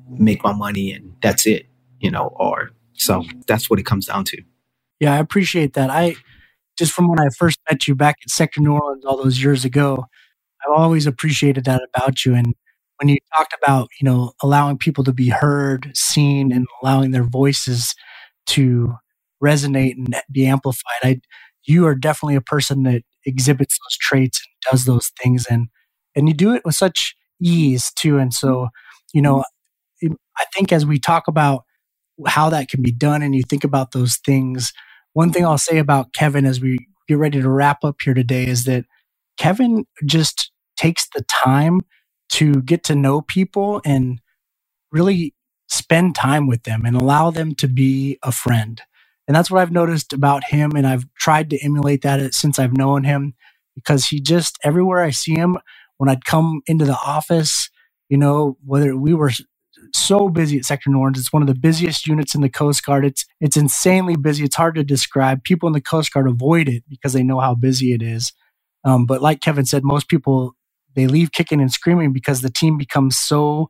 make 0.09 0.43
my 0.43 0.53
money 0.53 0.91
and 0.91 1.13
that's 1.21 1.45
it, 1.45 1.67
you 1.99 2.11
know, 2.11 2.33
or 2.35 2.71
so 2.93 3.23
that's 3.47 3.69
what 3.69 3.79
it 3.79 3.85
comes 3.85 4.05
down 4.05 4.23
to. 4.25 4.41
Yeah, 4.99 5.13
I 5.13 5.17
appreciate 5.17 5.73
that. 5.73 5.89
I 5.89 6.15
just 6.77 6.91
from 6.91 7.07
when 7.07 7.19
I 7.19 7.27
first 7.37 7.59
met 7.69 7.87
you 7.87 7.95
back 7.95 8.17
at 8.23 8.29
Sector 8.29 8.61
New 8.61 8.73
Orleans 8.73 9.05
all 9.05 9.17
those 9.17 9.41
years 9.41 9.65
ago, 9.65 10.05
I've 10.65 10.79
always 10.79 11.05
appreciated 11.05 11.65
that 11.65 11.81
about 11.95 12.25
you. 12.25 12.33
And 12.35 12.55
when 12.99 13.09
you 13.09 13.17
talked 13.35 13.55
about, 13.61 13.89
you 13.99 14.05
know, 14.05 14.33
allowing 14.41 14.77
people 14.77 15.03
to 15.03 15.13
be 15.13 15.29
heard, 15.29 15.91
seen, 15.95 16.51
and 16.51 16.65
allowing 16.81 17.11
their 17.11 17.23
voices 17.23 17.93
to 18.47 18.95
resonate 19.43 19.93
and 19.97 20.15
be 20.31 20.45
amplified, 20.45 20.99
I 21.03 21.21
you 21.65 21.85
are 21.85 21.95
definitely 21.95 22.35
a 22.35 22.41
person 22.41 22.83
that 22.83 23.03
exhibits 23.25 23.77
those 23.77 23.97
traits 23.97 24.39
and 24.39 24.71
does 24.71 24.85
those 24.85 25.11
things 25.21 25.45
and 25.49 25.67
and 26.15 26.27
you 26.27 26.33
do 26.33 26.53
it 26.55 26.63
with 26.65 26.75
such 26.75 27.15
ease 27.41 27.91
too. 27.95 28.17
And 28.17 28.33
so, 28.33 28.69
you 29.13 29.21
know, 29.21 29.43
I 30.03 30.45
think 30.55 30.71
as 30.71 30.85
we 30.85 30.99
talk 30.99 31.27
about 31.27 31.63
how 32.27 32.49
that 32.49 32.69
can 32.69 32.81
be 32.81 32.91
done 32.91 33.21
and 33.21 33.35
you 33.35 33.43
think 33.43 33.63
about 33.63 33.91
those 33.91 34.17
things, 34.25 34.73
one 35.13 35.31
thing 35.31 35.45
I'll 35.45 35.57
say 35.57 35.77
about 35.79 36.13
Kevin 36.13 36.45
as 36.45 36.61
we 36.61 36.77
get 37.07 37.17
ready 37.17 37.41
to 37.41 37.49
wrap 37.49 37.83
up 37.83 37.97
here 38.03 38.13
today 38.13 38.47
is 38.47 38.65
that 38.65 38.85
Kevin 39.37 39.85
just 40.05 40.51
takes 40.77 41.07
the 41.15 41.25
time 41.43 41.81
to 42.33 42.61
get 42.63 42.83
to 42.85 42.95
know 42.95 43.21
people 43.21 43.81
and 43.85 44.19
really 44.91 45.33
spend 45.69 46.15
time 46.15 46.47
with 46.47 46.63
them 46.63 46.85
and 46.85 46.95
allow 46.95 47.31
them 47.31 47.55
to 47.55 47.67
be 47.67 48.19
a 48.23 48.31
friend. 48.31 48.81
And 49.27 49.35
that's 49.35 49.51
what 49.51 49.61
I've 49.61 49.71
noticed 49.71 50.13
about 50.13 50.45
him. 50.45 50.71
And 50.75 50.87
I've 50.87 51.05
tried 51.19 51.49
to 51.51 51.59
emulate 51.63 52.03
that 52.03 52.33
since 52.33 52.59
I've 52.59 52.77
known 52.77 53.03
him 53.03 53.35
because 53.75 54.07
he 54.07 54.21
just, 54.21 54.57
everywhere 54.63 55.01
I 55.01 55.11
see 55.11 55.35
him, 55.35 55.57
when 55.97 56.09
I'd 56.09 56.25
come 56.25 56.61
into 56.67 56.85
the 56.85 56.97
office, 56.97 57.69
you 58.09 58.17
know, 58.17 58.57
whether 58.65 58.95
we 58.97 59.13
were 59.13 59.31
so 59.95 60.29
busy 60.29 60.57
at 60.57 60.65
Sector 60.65 60.95
Orange, 60.95 61.17
it's 61.17 61.33
one 61.33 61.43
of 61.43 61.47
the 61.47 61.55
busiest 61.55 62.07
units 62.07 62.35
in 62.35 62.41
the 62.41 62.49
Coast 62.49 62.85
Guard. 62.85 63.05
It's, 63.05 63.25
it's 63.41 63.57
insanely 63.57 64.15
busy. 64.15 64.43
It's 64.43 64.55
hard 64.55 64.75
to 64.75 64.83
describe. 64.83 65.43
People 65.43 65.67
in 65.67 65.73
the 65.73 65.81
Coast 65.81 66.13
Guard 66.13 66.27
avoid 66.27 66.69
it 66.69 66.83
because 66.89 67.13
they 67.13 67.23
know 67.23 67.39
how 67.39 67.55
busy 67.55 67.93
it 67.93 68.01
is. 68.01 68.33
Um, 68.83 69.05
but 69.05 69.21
like 69.21 69.41
Kevin 69.41 69.65
said, 69.65 69.83
most 69.83 70.07
people, 70.09 70.55
they 70.95 71.07
leave 71.07 71.31
kicking 71.31 71.61
and 71.61 71.71
screaming 71.71 72.13
because 72.13 72.41
the 72.41 72.49
team 72.49 72.77
becomes 72.77 73.17
so 73.17 73.69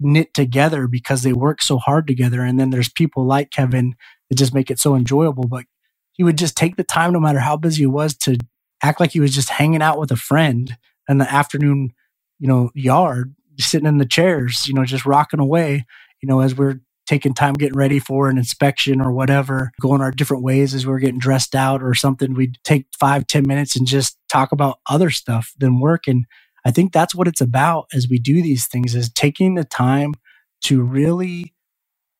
knit 0.00 0.34
together 0.34 0.86
because 0.86 1.22
they 1.22 1.32
work 1.32 1.62
so 1.62 1.78
hard 1.78 2.06
together. 2.06 2.42
And 2.42 2.58
then 2.58 2.70
there's 2.70 2.90
people 2.90 3.24
like 3.26 3.50
Kevin 3.50 3.94
that 4.28 4.36
just 4.36 4.54
make 4.54 4.70
it 4.70 4.78
so 4.78 4.94
enjoyable. 4.94 5.44
But 5.48 5.64
he 6.12 6.24
would 6.24 6.38
just 6.38 6.56
take 6.56 6.76
the 6.76 6.84
time, 6.84 7.12
no 7.12 7.20
matter 7.20 7.40
how 7.40 7.56
busy 7.56 7.82
he 7.82 7.86
was, 7.86 8.16
to 8.18 8.38
act 8.82 9.00
like 9.00 9.12
he 9.12 9.20
was 9.20 9.34
just 9.34 9.50
hanging 9.50 9.82
out 9.82 9.98
with 9.98 10.10
a 10.10 10.16
friend 10.16 10.76
in 11.08 11.18
the 11.18 11.32
afternoon, 11.32 11.92
you 12.38 12.48
know, 12.48 12.70
yard, 12.74 13.34
sitting 13.58 13.86
in 13.86 13.98
the 13.98 14.06
chairs, 14.06 14.66
you 14.66 14.74
know, 14.74 14.84
just 14.84 15.06
rocking 15.06 15.40
away, 15.40 15.84
you 16.20 16.28
know, 16.28 16.40
as 16.40 16.54
we're 16.54 16.80
taking 17.06 17.34
time 17.34 17.54
getting 17.54 17.76
ready 17.76 17.98
for 17.98 18.28
an 18.28 18.38
inspection 18.38 19.00
or 19.00 19.12
whatever, 19.12 19.72
going 19.80 20.00
our 20.00 20.10
different 20.10 20.42
ways 20.42 20.74
as 20.74 20.86
we 20.86 20.92
we're 20.92 20.98
getting 20.98 21.18
dressed 21.18 21.54
out 21.54 21.82
or 21.82 21.94
something. 21.94 22.34
We'd 22.34 22.58
take 22.64 22.86
five, 22.98 23.26
ten 23.26 23.46
minutes 23.46 23.76
and 23.76 23.86
just 23.86 24.16
talk 24.30 24.52
about 24.52 24.78
other 24.88 25.10
stuff 25.10 25.52
than 25.58 25.80
work. 25.80 26.06
And 26.06 26.24
I 26.64 26.70
think 26.70 26.92
that's 26.92 27.14
what 27.14 27.28
it's 27.28 27.40
about 27.40 27.86
as 27.92 28.08
we 28.08 28.18
do 28.18 28.42
these 28.42 28.66
things 28.66 28.94
is 28.94 29.10
taking 29.12 29.54
the 29.54 29.64
time 29.64 30.14
to 30.62 30.82
really 30.82 31.54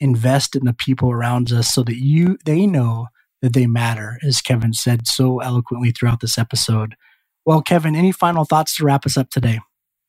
invest 0.01 0.57
in 0.57 0.64
the 0.64 0.72
people 0.74 1.11
around 1.11 1.53
us 1.53 1.72
so 1.72 1.85
that 1.85 1.97
you 1.97 2.37
they 2.45 2.66
know 2.66 3.07
that 3.41 3.53
they 3.55 3.66
matter, 3.66 4.18
as 4.26 4.41
Kevin 4.41 4.72
said 4.72 5.07
so 5.07 5.41
eloquently 5.41 5.93
throughout 5.93 6.20
this 6.20 6.39
episode. 6.39 6.97
Well, 7.45 7.62
Kevin, 7.62 7.97
any 7.97 8.12
final 8.12 8.45
thoughts 8.45 8.76
to 8.76 8.85
wrap 8.85 9.07
us 9.07 9.16
up 9.16 9.30
today? 9.30 9.61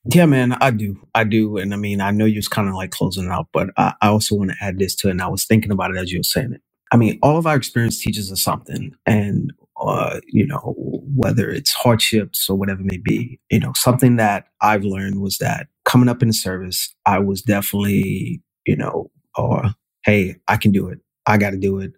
Yeah, 0.06 0.26
man, 0.26 0.54
I 0.54 0.72
do. 0.72 0.98
I 1.16 1.24
do. 1.24 1.58
And 1.58 1.74
I 1.74 1.78
mean, 1.78 2.02
I 2.02 2.12
know 2.12 2.26
you're 2.26 2.42
kind 2.44 2.68
of 2.68 2.76
like 2.76 2.92
closing 2.92 3.26
it 3.26 3.32
out, 3.32 3.48
but 3.54 3.70
I, 3.78 3.94
I 4.02 4.10
also 4.10 4.36
want 4.36 4.52
to 4.52 4.58
add 4.62 4.78
this 4.80 4.96
to 4.98 5.08
it. 5.08 5.12
And 5.12 5.22
I 5.22 5.28
was 5.30 5.46
thinking 5.46 5.72
about 5.72 5.92
it 5.92 5.98
as 5.98 6.12
you 6.12 6.20
were 6.20 6.24
saying 6.24 6.54
it. 6.54 6.62
I 6.92 6.98
mean, 6.98 7.20
all 7.24 7.38
of 7.38 7.48
our 7.48 7.56
experience 7.56 8.02
teaches 8.02 8.32
us 8.32 8.42
something. 8.42 8.94
And, 9.06 9.54
uh, 9.82 10.20
you 10.28 10.46
know, 10.46 10.76
whether 11.16 11.50
it's 11.50 11.72
hardships 11.74 12.50
or 12.50 12.58
whatever 12.58 12.82
it 12.82 12.92
may 12.92 12.98
be, 12.98 13.40
you 13.50 13.60
know, 13.62 13.72
something 13.76 14.18
that 14.18 14.48
I've 14.62 14.84
learned 14.84 15.22
was 15.22 15.38
that 15.38 15.68
coming 15.86 16.10
up 16.10 16.22
in 16.22 16.28
the 16.30 16.34
service, 16.34 16.94
I 17.06 17.20
was 17.20 17.42
definitely, 17.42 18.42
you 18.68 18.76
know, 18.76 19.10
or, 19.38 19.74
hey, 20.06 20.36
I 20.50 20.58
can 20.58 20.72
do 20.74 20.90
it. 20.90 21.00
I 21.26 21.38
got 21.38 21.52
to 21.52 21.58
do 21.58 21.80
it. 21.80 21.94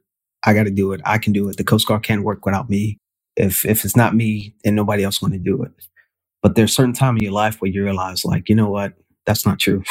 I 0.45 0.53
got 0.53 0.65
to 0.65 0.71
do 0.71 0.93
it. 0.93 1.01
I 1.05 1.17
can 1.17 1.33
do 1.33 1.49
it. 1.49 1.57
The 1.57 1.63
Coast 1.63 1.87
Guard 1.87 2.03
can't 2.03 2.23
work 2.23 2.45
without 2.45 2.69
me. 2.69 2.99
If, 3.35 3.65
if 3.65 3.83
it's 3.83 3.95
not 3.95 4.15
me, 4.15 4.55
then 4.63 4.75
nobody 4.75 5.03
else 5.03 5.17
going 5.17 5.33
to 5.33 5.39
do 5.39 5.63
it. 5.63 5.71
But 6.45 6.53
there's 6.53 6.75
certain 6.75 6.93
time 6.93 7.17
in 7.17 7.23
your 7.23 7.31
life 7.31 7.59
where 7.59 7.71
you 7.71 7.83
realize 7.83 8.23
like, 8.23 8.49
you 8.49 8.55
know 8.55 8.69
what? 8.69 8.93
That's 9.25 9.47
not 9.47 9.57
true. 9.57 9.83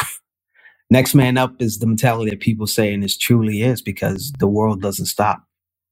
next 0.91 1.13
man 1.13 1.37
up 1.37 1.61
is 1.61 1.81
the 1.81 1.87
mentality 1.89 2.31
that 2.31 2.39
people 2.39 2.69
say, 2.69 2.95
and 2.95 3.03
it 3.03 3.13
truly 3.21 3.63
is 3.63 3.83
because 3.83 4.33
the 4.39 4.47
world 4.47 4.81
doesn't 4.81 5.07
stop, 5.07 5.43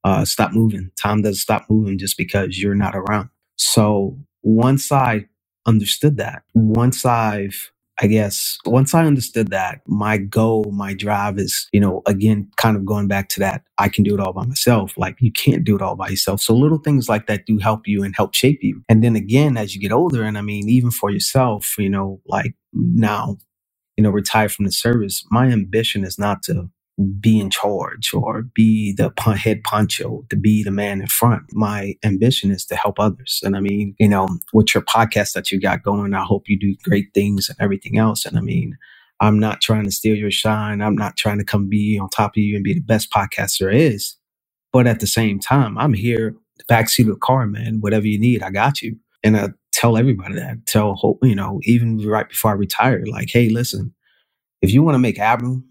uh, 0.04 0.24
stop 0.24 0.52
moving. 0.52 0.92
Time 0.96 1.22
doesn't 1.22 1.34
stop 1.40 1.66
moving 1.68 1.98
just 1.98 2.16
because 2.16 2.62
you're 2.62 2.76
not 2.76 2.94
around. 2.94 3.28
So 3.56 4.16
once 4.44 4.92
I 4.92 5.26
understood 5.66 6.16
that, 6.18 6.44
once 6.54 7.04
I've 7.04 7.71
I 8.00 8.08
guess 8.08 8.58
once 8.66 8.94
I 8.94 9.06
understood 9.06 9.50
that, 9.50 9.80
my 9.86 10.18
goal, 10.18 10.64
my 10.72 10.94
drive 10.94 11.38
is, 11.38 11.68
you 11.72 11.80
know, 11.80 12.02
again, 12.06 12.50
kind 12.56 12.76
of 12.76 12.86
going 12.86 13.08
back 13.08 13.28
to 13.30 13.40
that, 13.40 13.62
I 13.78 13.88
can 13.88 14.04
do 14.04 14.14
it 14.14 14.20
all 14.20 14.32
by 14.32 14.44
myself. 14.46 14.94
Like 14.98 15.16
you 15.20 15.32
can't 15.32 15.64
do 15.64 15.76
it 15.76 15.82
all 15.82 15.96
by 15.96 16.08
yourself. 16.08 16.40
So 16.42 16.54
little 16.54 16.78
things 16.78 17.08
like 17.08 17.26
that 17.28 17.46
do 17.46 17.58
help 17.58 17.88
you 17.88 18.02
and 18.04 18.14
help 18.16 18.34
shape 18.34 18.60
you. 18.62 18.82
And 18.88 19.04
then 19.04 19.16
again, 19.16 19.56
as 19.56 19.74
you 19.74 19.80
get 19.80 19.92
older, 19.92 20.24
and 20.24 20.38
I 20.38 20.42
mean, 20.42 20.68
even 20.68 20.90
for 20.90 21.10
yourself, 21.10 21.74
you 21.78 21.90
know, 21.90 22.20
like 22.26 22.54
now 22.72 23.34
you 23.98 24.04
know, 24.04 24.10
retire 24.10 24.50
from 24.50 24.66
the 24.66 24.72
service, 24.72 25.24
my 25.30 25.48
ambition 25.48 26.04
is 26.04 26.18
not 26.18 26.42
to 26.44 26.70
be 27.20 27.40
in 27.40 27.50
charge 27.50 28.12
or 28.12 28.42
be 28.54 28.92
the 28.92 29.10
head 29.34 29.62
poncho, 29.64 30.24
to 30.28 30.36
be 30.36 30.62
the 30.62 30.70
man 30.70 31.00
in 31.00 31.06
front. 31.06 31.44
My 31.52 31.94
ambition 32.04 32.50
is 32.50 32.66
to 32.66 32.76
help 32.76 33.00
others. 33.00 33.40
And 33.42 33.56
I 33.56 33.60
mean, 33.60 33.94
you 33.98 34.08
know, 34.08 34.28
with 34.52 34.74
your 34.74 34.82
podcast 34.82 35.32
that 35.32 35.50
you 35.50 35.60
got 35.60 35.82
going, 35.82 36.14
I 36.14 36.22
hope 36.22 36.48
you 36.48 36.58
do 36.58 36.76
great 36.82 37.08
things 37.14 37.48
and 37.48 37.56
everything 37.60 37.96
else. 37.98 38.26
And 38.26 38.36
I 38.36 38.40
mean, 38.40 38.76
I'm 39.20 39.38
not 39.38 39.60
trying 39.60 39.84
to 39.84 39.90
steal 39.90 40.16
your 40.16 40.30
shine. 40.30 40.82
I'm 40.82 40.96
not 40.96 41.16
trying 41.16 41.38
to 41.38 41.44
come 41.44 41.68
be 41.68 41.98
on 41.98 42.10
top 42.10 42.32
of 42.32 42.42
you 42.42 42.56
and 42.56 42.64
be 42.64 42.74
the 42.74 42.80
best 42.80 43.10
podcaster 43.10 43.72
is. 43.72 44.16
But 44.72 44.86
at 44.86 45.00
the 45.00 45.06
same 45.06 45.38
time, 45.38 45.78
I'm 45.78 45.94
here, 45.94 46.34
the 46.58 46.64
backseat 46.64 47.08
of 47.08 47.14
the 47.14 47.16
car, 47.16 47.46
man. 47.46 47.78
Whatever 47.80 48.06
you 48.06 48.18
need, 48.18 48.42
I 48.42 48.50
got 48.50 48.82
you. 48.82 48.96
And 49.22 49.36
I 49.36 49.50
tell 49.72 49.96
everybody 49.96 50.34
that. 50.34 50.66
Tell 50.66 51.18
you 51.22 51.34
know, 51.34 51.60
even 51.62 51.98
right 52.06 52.28
before 52.28 52.50
I 52.50 52.54
retire, 52.54 53.04
like, 53.06 53.30
hey, 53.30 53.48
listen, 53.48 53.94
if 54.60 54.72
you 54.72 54.82
want 54.82 54.94
to 54.94 55.00
make 55.00 55.18
Admiral, 55.18 55.62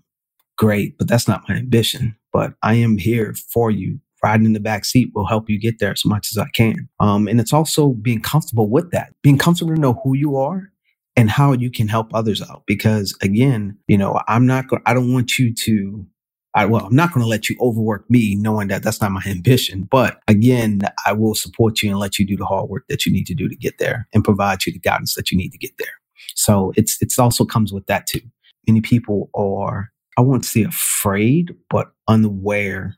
great, 0.62 0.96
but 1.00 1.08
that's 1.08 1.28
not 1.28 1.42
my 1.50 1.56
ambition. 1.56 2.16
But 2.32 2.54
I 2.62 2.76
am 2.76 3.00
here 3.00 3.34
for 3.34 3.72
you. 3.72 4.00
Riding 4.24 4.46
in 4.46 4.54
the 4.54 4.60
back 4.60 4.86
seat 4.86 5.10
will 5.16 5.26
help 5.26 5.50
you 5.50 5.60
get 5.60 5.80
there 5.80 5.92
as 5.92 6.06
much 6.06 6.28
as 6.32 6.38
I 6.38 6.48
can. 6.50 6.88
Um, 7.00 7.28
and 7.28 7.42
it's 7.42 7.52
also 7.52 7.94
being 7.94 8.22
comfortable 8.22 8.70
with 8.70 8.92
that, 8.92 9.16
being 9.24 9.40
comfortable 9.40 9.74
to 9.74 9.82
know 9.82 10.00
who 10.04 10.16
you 10.16 10.36
are 10.38 10.72
and 11.16 11.32
how 11.32 11.54
you 11.54 11.72
can 11.72 11.88
help 11.88 12.14
others 12.14 12.44
out. 12.44 12.62
Because 12.68 13.18
again, 13.24 13.76
you 13.88 13.98
know, 13.98 14.22
I'm 14.28 14.46
not 14.46 14.68
going, 14.68 14.84
I 14.86 14.94
don't 14.94 15.12
want 15.12 15.40
you 15.40 15.52
to 15.56 16.06
I, 16.54 16.66
well, 16.66 16.86
I'm 16.86 16.96
not 16.96 17.14
going 17.14 17.24
to 17.24 17.30
let 17.30 17.50
you 17.50 17.56
overwork 17.62 18.10
me 18.10 18.36
knowing 18.36 18.68
that 18.68 18.84
that's 18.84 19.00
not 19.00 19.14
my 19.14 19.24
ambition. 19.26 19.88
But 19.90 20.20
again, 20.28 20.82
I 21.06 21.14
will 21.14 21.34
support 21.34 21.82
you 21.82 21.90
and 21.90 21.98
let 21.98 22.20
you 22.20 22.28
do 22.28 22.36
the 22.36 22.46
hard 22.46 22.70
work 22.70 22.84
that 22.90 23.06
you 23.06 23.12
need 23.12 23.26
to 23.28 23.34
do 23.34 23.48
to 23.48 23.56
get 23.56 23.78
there 23.78 24.08
and 24.14 24.22
provide 24.24 24.66
you 24.66 24.74
the 24.74 24.80
guidance 24.80 25.16
that 25.16 25.32
you 25.32 25.38
need 25.38 25.54
to 25.54 25.58
get 25.58 25.72
there. 25.80 25.94
So 26.36 26.74
it's, 26.76 26.98
it's 27.02 27.18
also 27.18 27.46
comes 27.46 27.72
with 27.72 27.86
that 27.86 28.06
too. 28.06 28.20
Many 28.68 28.82
people 28.82 29.30
are, 29.34 29.92
I 30.22 30.26
won't 30.26 30.46
say 30.46 30.64
afraid, 30.64 31.56
but 31.70 31.94
unaware 32.08 32.98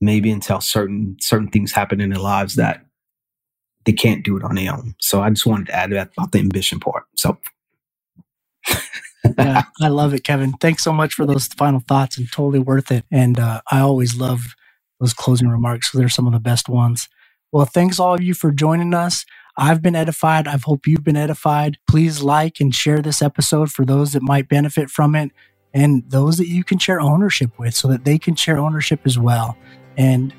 maybe 0.00 0.30
until 0.30 0.60
certain, 0.60 1.16
certain 1.20 1.48
things 1.48 1.72
happen 1.72 2.00
in 2.00 2.10
their 2.10 2.20
lives 2.20 2.56
that 2.56 2.84
they 3.86 3.92
can't 3.92 4.24
do 4.24 4.36
it 4.36 4.44
on 4.44 4.56
their 4.56 4.72
own. 4.72 4.94
So 5.00 5.22
I 5.22 5.30
just 5.30 5.46
wanted 5.46 5.68
to 5.68 5.74
add 5.76 5.92
that 5.92 6.10
about 6.16 6.32
the 6.32 6.40
ambition 6.40 6.80
part. 6.80 7.04
So 7.16 7.38
yeah, 9.38 9.62
I 9.82 9.88
love 9.88 10.14
it, 10.14 10.24
Kevin. 10.24 10.54
Thanks 10.54 10.84
so 10.84 10.92
much 10.92 11.14
for 11.14 11.26
those 11.26 11.46
final 11.48 11.80
thoughts 11.80 12.18
and 12.18 12.30
totally 12.32 12.60
worth 12.60 12.92
it. 12.92 13.04
And 13.12 13.38
uh, 13.40 13.62
I 13.72 13.80
always 13.80 14.16
love 14.16 14.54
those 15.00 15.14
closing 15.14 15.48
remarks. 15.48 15.92
They're 15.92 16.08
some 16.10 16.26
of 16.26 16.34
the 16.34 16.40
best 16.40 16.68
ones. 16.68 17.08
Well, 17.52 17.66
thanks 17.66 18.00
all 18.00 18.14
of 18.14 18.22
you 18.22 18.34
for 18.34 18.52
joining 18.52 18.94
us. 18.94 19.24
I've 19.58 19.82
been 19.82 19.96
edified. 19.96 20.48
I 20.48 20.58
hope 20.58 20.86
you've 20.86 21.04
been 21.04 21.16
edified. 21.16 21.78
Please 21.88 22.22
like 22.22 22.60
and 22.60 22.74
share 22.74 23.02
this 23.02 23.22
episode 23.22 23.72
for 23.72 23.84
those 23.84 24.12
that 24.14 24.22
might 24.22 24.48
benefit 24.48 24.90
from 24.90 25.14
it 25.14 25.32
and 25.76 26.02
those 26.08 26.38
that 26.38 26.48
you 26.48 26.64
can 26.64 26.78
share 26.78 27.02
ownership 27.02 27.58
with 27.58 27.74
so 27.74 27.86
that 27.88 28.06
they 28.06 28.18
can 28.18 28.34
share 28.34 28.56
ownership 28.56 29.00
as 29.04 29.18
well. 29.18 29.58
And 29.98 30.32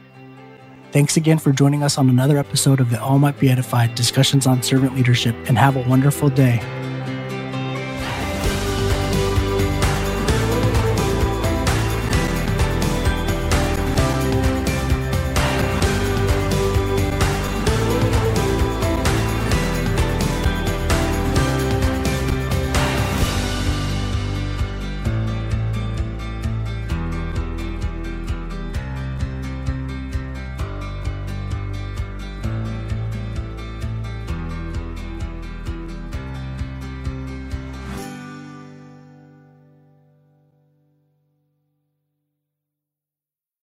thanks 0.91 1.15
again 1.15 1.37
for 1.37 1.51
joining 1.51 1.83
us 1.83 1.99
on 1.99 2.09
another 2.09 2.39
episode 2.39 2.79
of 2.79 2.89
the 2.89 2.99
All 2.99 3.19
Might 3.19 3.39
Be 3.39 3.47
Edified 3.47 3.93
discussions 3.93 4.47
on 4.47 4.63
servant 4.63 4.95
leadership 4.95 5.35
and 5.47 5.55
have 5.55 5.75
a 5.75 5.87
wonderful 5.87 6.29
day. 6.29 6.59